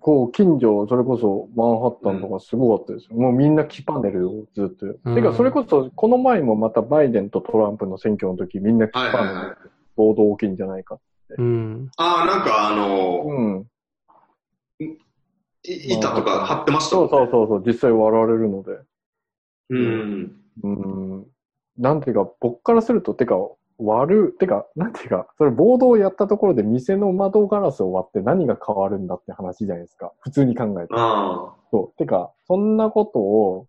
[0.00, 3.16] こう、近所、それこそマンハッタンとかすごかったですよ。
[3.16, 4.86] もうみんな木パネルをずっと。
[4.86, 9.56] うんてか、それこそ、この前もまたバイデンとトランプの選挙の時、みんな木パネルはいはいはい。
[9.96, 10.98] 暴動大きいんじゃないか。
[11.36, 11.90] うん。
[11.96, 13.66] ああ、なんかあの、うん。
[14.78, 17.08] い板とか貼ってましたそもんね。
[17.08, 18.78] うそうそうそう、実際割られるので。
[19.70, 20.36] うん。
[20.62, 21.26] うん。
[21.78, 23.34] なんていうか、僕からすると、てか、
[23.78, 30.12] 割る、てか、なんていうか、それ暴動をやったところで店の窓ガラスを割って何が変わるんだって話じゃないですか。
[30.20, 30.94] 普通に考えて。
[30.96, 31.98] あそう。
[31.98, 33.66] てか、そんなことを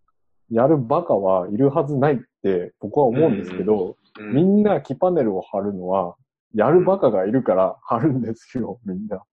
[0.50, 4.22] やるバカはいるはずないって僕は思うんですけど、あ。
[4.22, 6.16] みんな木パネルを貼るのは、
[6.54, 9.24] やるバカがいるから貼るんですよ、みんな。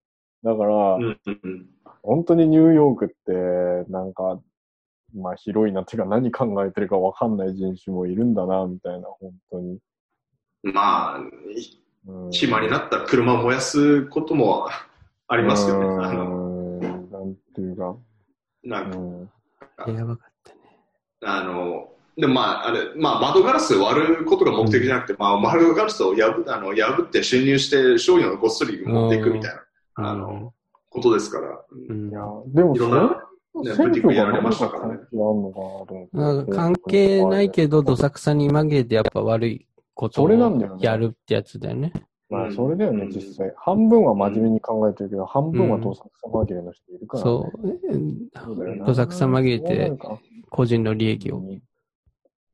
[0.42, 1.66] だから、うんうん
[2.02, 4.38] 本当にニューヨークって、なんか、
[5.14, 9.78] まあ広いなっていうか何考えてるかわかんない人種もいるんだな、みたいな、本当に。
[10.64, 11.30] まあ、うん
[12.30, 14.68] 暇になったら車を燃やすことも
[15.26, 16.04] ありますよね。
[16.04, 17.96] あの、うんなんていうか、
[18.62, 18.98] なんか、
[19.86, 19.96] うん。
[19.96, 20.58] やばかったね。
[21.22, 21.88] あの、
[22.18, 29.54] でもまあ、あれ、まあ窓ガラス割ることが目的じゃなくて、まあ窓ガラスを破あの破って侵入して商品をごっそり持っていくみたい
[29.96, 30.52] な、あの、
[30.90, 31.64] ことですから。
[31.88, 32.10] うん。
[32.10, 33.24] いや、でもいろんな、
[33.62, 34.98] ね、選ブティックやられましたからね。
[36.52, 41.92] 関係ないけど、どさくさに紛れてやっぱ悪いことそれなんだよをねやるってやつだよね。
[42.30, 43.52] まあ、それだよねう、ん実際。
[43.56, 47.30] 半分は真面目に考えてるけど、半分はどさくさ紛れの人いるから、ね。
[47.30, 47.68] そう。
[48.44, 49.92] そうだよなどさくさ紛れて
[50.50, 51.42] 個人の利益を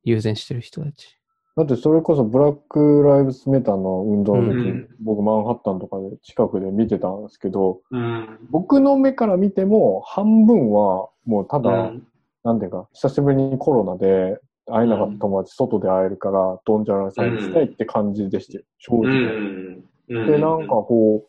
[0.04, 1.16] 優先してる人たち。
[1.56, 8.38] だってそれこそブラック・ライブスメターの運動の時、うん僕マンハッタンとかで近くで見てたんですけど、うん。
[8.50, 12.06] 僕の目から見ても半分はもうただ、うん
[12.42, 14.40] なんていうか、久しぶりにコロナで
[14.70, 19.10] 会えなかった友達、外で会えるから、ドンジャラさんにしたいって感じでしたよ、正う直。
[19.10, 19.84] ん。
[20.08, 21.28] うんで、なんかこう、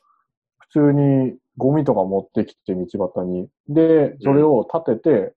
[0.59, 3.47] 普通にゴミとか持ってきて道端に。
[3.68, 5.34] で、それを立てて、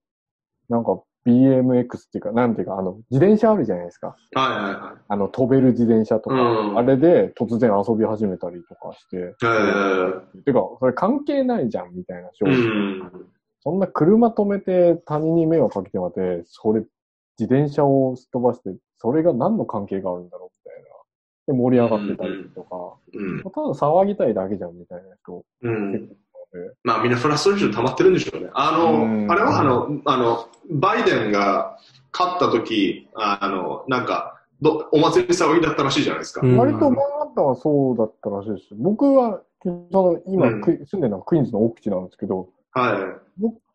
[0.67, 4.15] なんか BMX っていうか、なんていうか、あの、自転車あるじゃないですか。
[4.33, 5.01] はいはいはい。
[5.07, 13.21] あの、飛べる自転車とか、うんあれで直然遊び始めたりとかして、えてか、それ関係ないじゃん、みたいな、正ーう直。
[13.21, 13.25] ん。
[13.59, 16.83] そんな車止めて他人に迷惑かけてまで、それ、
[17.39, 20.89] 自転車をすっ飛ばして、それが何の関係があるんだろう、みたいな。
[21.47, 23.43] で、盛り上がってたりとか、うん。
[23.43, 26.09] ただ騒ぎたいだけじゃん、みたいな人うん
[26.83, 28.49] まあみんなフラストレーション溜まってるんでしょうね。
[28.53, 31.77] あうんの、あれはあの、あの、バイデンが
[32.13, 36.41] 勝った時、あの、なんか、どお祭り騒ぎだったらしいじゃないですか。
[36.45, 38.77] うん割とマンハッタンはそうだったらしいですよ。
[38.79, 43.24] 僕は、その、今、住んでるのはクイーンズの奥地なんですけど、は僕、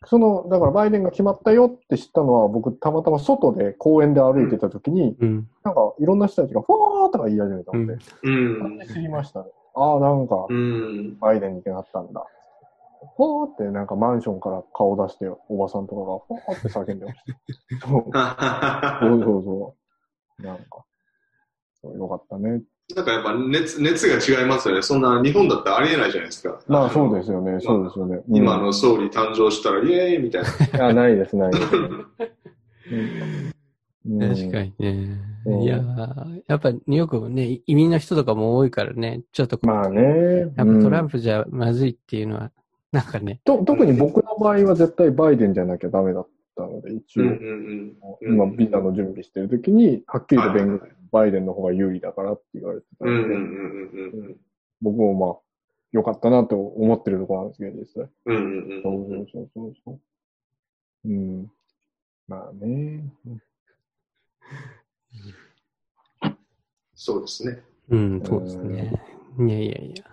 [0.07, 5.49] その、だからバイデンが決まったよって知ったのは、僕、たまたま外で公園で歩いてた時に、うん。
[5.63, 7.97] なんか、いろんな人たちが、フォーとか言い始めたので、い。
[8.23, 8.87] うん。
[8.87, 9.51] 知りましたね。
[9.75, 11.19] ああ、なんかう、ん。
[11.19, 12.27] バイデンになったんだ。
[13.17, 17.21] フォーってなんかマンションから顔出して、おばさんとかが、フォーって叫んでまし
[17.81, 17.87] た。
[17.87, 18.03] そう
[19.11, 19.77] そうそうそ
[20.41, 20.43] う。
[20.43, 20.85] なんか、
[21.83, 22.63] そうよかったね。
[22.95, 24.83] なんかやっぱ熱熱が違いますよね。
[24.83, 26.61] そんな日本だったらありえないじゃないですか。
[26.67, 28.21] まあそうですよね、そうですよね。
[28.29, 30.43] うん今の総理誕生したらイエーイみたい
[30.73, 30.87] な。
[30.89, 31.89] あ、ないです、ないです、ね。
[34.07, 35.19] うん確かにね。
[35.47, 40.41] うんいやーやっぱニューヨークもね、移民の人とかも多いからね、ちょっと、まあね。
[40.41, 42.51] やっぱトランプ、プじゃまずいっていうのは、
[42.93, 47.37] なんかね、と特に僕の場合は絶対バイデンじゃなきゃダメだったので、一応、うんうん
[48.23, 54.37] うん今ビザの準備してる時に、はっきりと弁護はいはいバイデンの方が有利だからって言われてたので、うんうんうんうん
[54.83, 55.39] 僕もまあ、
[55.93, 58.11] 良かったなと思ってるところなんですけど、実際。
[58.27, 61.09] うんうんうんそううんそうそうそうそう。
[61.09, 61.53] うん。
[62.27, 63.05] まあね。
[66.95, 67.63] そうですね。
[67.89, 69.03] うん、そうですね。
[69.39, 70.05] いやいやいや。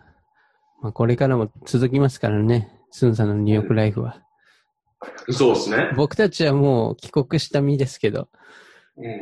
[0.82, 4.22] まあ、これからも続きますからね、スンさんのニューヨークライフは。
[5.32, 5.92] そうですね。
[5.96, 8.30] 僕たちはもう帰国した身ですけど、
[8.98, 9.20] うん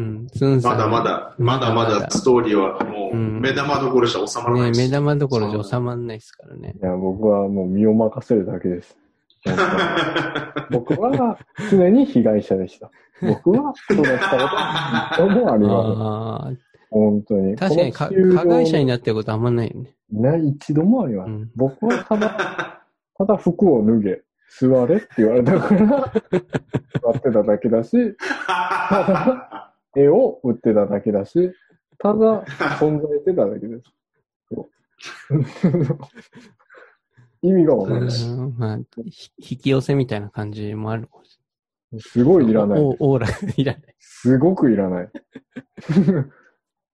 [0.00, 0.60] うん。
[0.62, 4.80] まだまだ、まだまだストーリーはもううん目玉どころじゃ収まらないね、です。
[4.80, 6.74] 目玉どころじゃ収まんないですからね。
[6.80, 8.96] いや、僕はもう身を任せるだけです。
[10.70, 11.38] 僕は
[11.70, 12.90] 常に被害者でした。
[13.22, 16.58] 僕はそうだったこともありまあす。
[16.90, 17.54] 本当に。
[17.54, 19.94] あ、確かに加害者になってることあんまないよね。
[20.12, 21.30] ない、一度もあります。
[21.30, 22.82] うん僕はただ、
[23.16, 24.22] ただ服を脱げ、
[24.58, 26.12] 座れって言われたから、
[27.02, 28.16] 座ってただけだし、
[28.46, 31.52] ただ、絵を売ってただけだし、
[31.98, 32.44] ただ、
[32.78, 33.82] 存在してただけです。
[34.52, 34.68] そう
[37.42, 38.06] 意味がわからな
[38.58, 41.40] まあ、ひ引き寄せみたいな感じもあるかもし
[41.98, 42.52] すごれない。
[42.52, 42.80] いいらない。
[42.80, 43.96] おオーラいらない。
[43.98, 45.10] すごくいらない。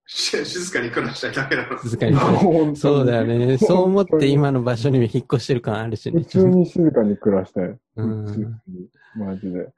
[0.06, 1.78] し静かに暮らしたいだけなの。
[1.78, 2.14] 静かに。
[2.14, 3.58] 本当にそうだよね。
[3.58, 6.28] そう思って今の場所にも引っ越してる感あるしね普。
[6.28, 7.76] 通に静かに暮らしたい。
[7.96, 8.60] うん。
[9.16, 9.68] マジで。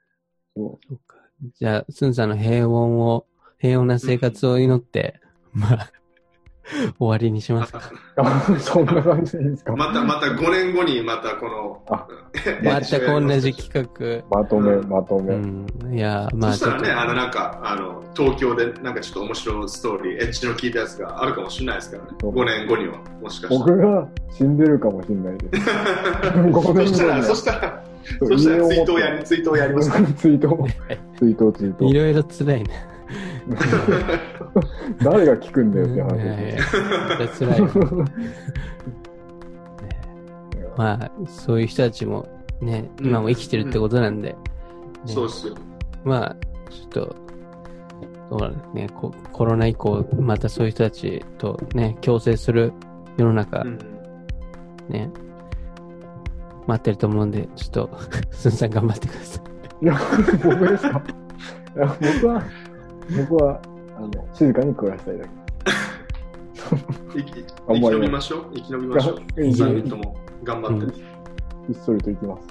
[0.55, 1.18] そそうか
[1.59, 3.25] じゃあ、スンさんの平穏を、
[3.59, 5.19] 平穏な生活を祈って、
[5.53, 5.89] まあ、
[6.99, 7.81] 終わりにしますか。
[8.17, 9.75] あ そんな感じでいいですか？
[9.75, 12.07] また、また5年後にまたこの、あ
[12.63, 13.89] またこんな時企
[14.29, 14.37] 画。
[14.37, 15.33] まとめ、まとめ。
[15.33, 15.65] うん。
[15.91, 17.01] いや、まあちょっとそしたらね、。
[17.01, 22.09] あのなんか、あの、東京でなんかちょっと面白いストーリー、エッジの聞いたやつがあるかもしれないですからね。
[22.21, 23.57] そう5年後には、もしかして。
[23.57, 25.69] 僕が死んでるかもしれないです。
[25.71, 27.83] 5そ年後にしたら、そはしたら、
[28.19, 30.01] そしたらツイートをやり、ツイートをやりますか？
[30.13, 30.67] ツイート、
[31.17, 31.85] ツイート、ツイート。
[31.85, 32.69] いろいろ辛いね。
[35.03, 36.17] 誰が聞くんだよっていやい話
[37.21, 37.27] や。
[37.29, 37.59] 辛い。
[37.59, 37.69] よ。
[40.77, 42.27] まあ、そういう人たちも
[42.61, 44.35] ね、今も生きてるってことなんで、ね。
[45.05, 45.55] そうですよ。
[46.03, 46.35] まあ、
[46.69, 47.15] ちょっと、
[48.29, 48.87] どうなのね。
[48.95, 52.71] コ、コロナ以降、またそういう人たちとね、共生する
[53.17, 53.79] 世の中、うん。
[54.87, 55.09] ね、
[56.69, 57.89] 待ってると思うんで、ちょっと、
[58.31, 59.41] すんさん頑張ってくださ
[59.81, 59.85] い。
[59.85, 59.99] いや、
[60.43, 61.01] 僕ですか？
[61.75, 62.43] いや僕は、
[63.29, 63.61] 僕は、
[63.97, 65.29] あの、静かに暮らしたいだけ。
[67.13, 68.45] 生き生き延びましょう。
[68.53, 69.41] 生き延びましょう。
[69.41, 70.93] いや3人とも頑張って。
[70.95, 71.01] ひ
[71.71, 72.47] っそりと行きます。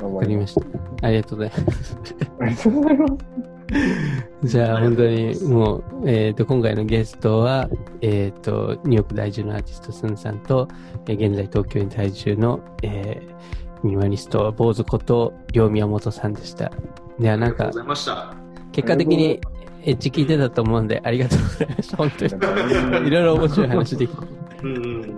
[0.00, 0.60] 頑わかりました。
[1.06, 1.96] ありがとうございます。
[2.40, 3.57] ありがとうございます。
[4.44, 7.68] じゃあ、本当にもう、えっ、と、今回のゲストは、
[8.00, 10.68] えっ、と、ニューヨーク在住のアーティストスンさんと、
[11.06, 16.72] えー現在東京に在住の、えー、ミニマリスト、坊主こと、両宮本さんでした。
[17.18, 18.34] では、なんかありがとうご、ざいました。
[18.72, 19.40] 結果的に
[19.82, 21.96] エッジ聞いてたと思うんで、ありがとうございました。
[21.96, 22.32] 本当に。
[23.08, 24.22] いろいろ面白い話できた。
[24.62, 25.14] うんうん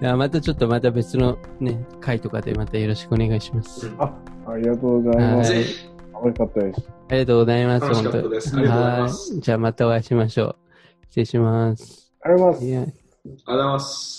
[0.00, 3.90] またちょっとまた別のね、回とかでまたよろしくお願いします。
[3.98, 4.12] あ、
[4.46, 5.97] ありがとうございます。
[6.34, 6.82] かったです。
[7.08, 7.82] ありがとうございます。
[7.82, 10.56] 楽しかった本当ですありがとうございますはいじゃあまたお会いしましょう。
[11.10, 12.12] 失礼します。
[12.22, 12.70] ありがとうございますい。
[12.70, 14.17] やありがとうございます。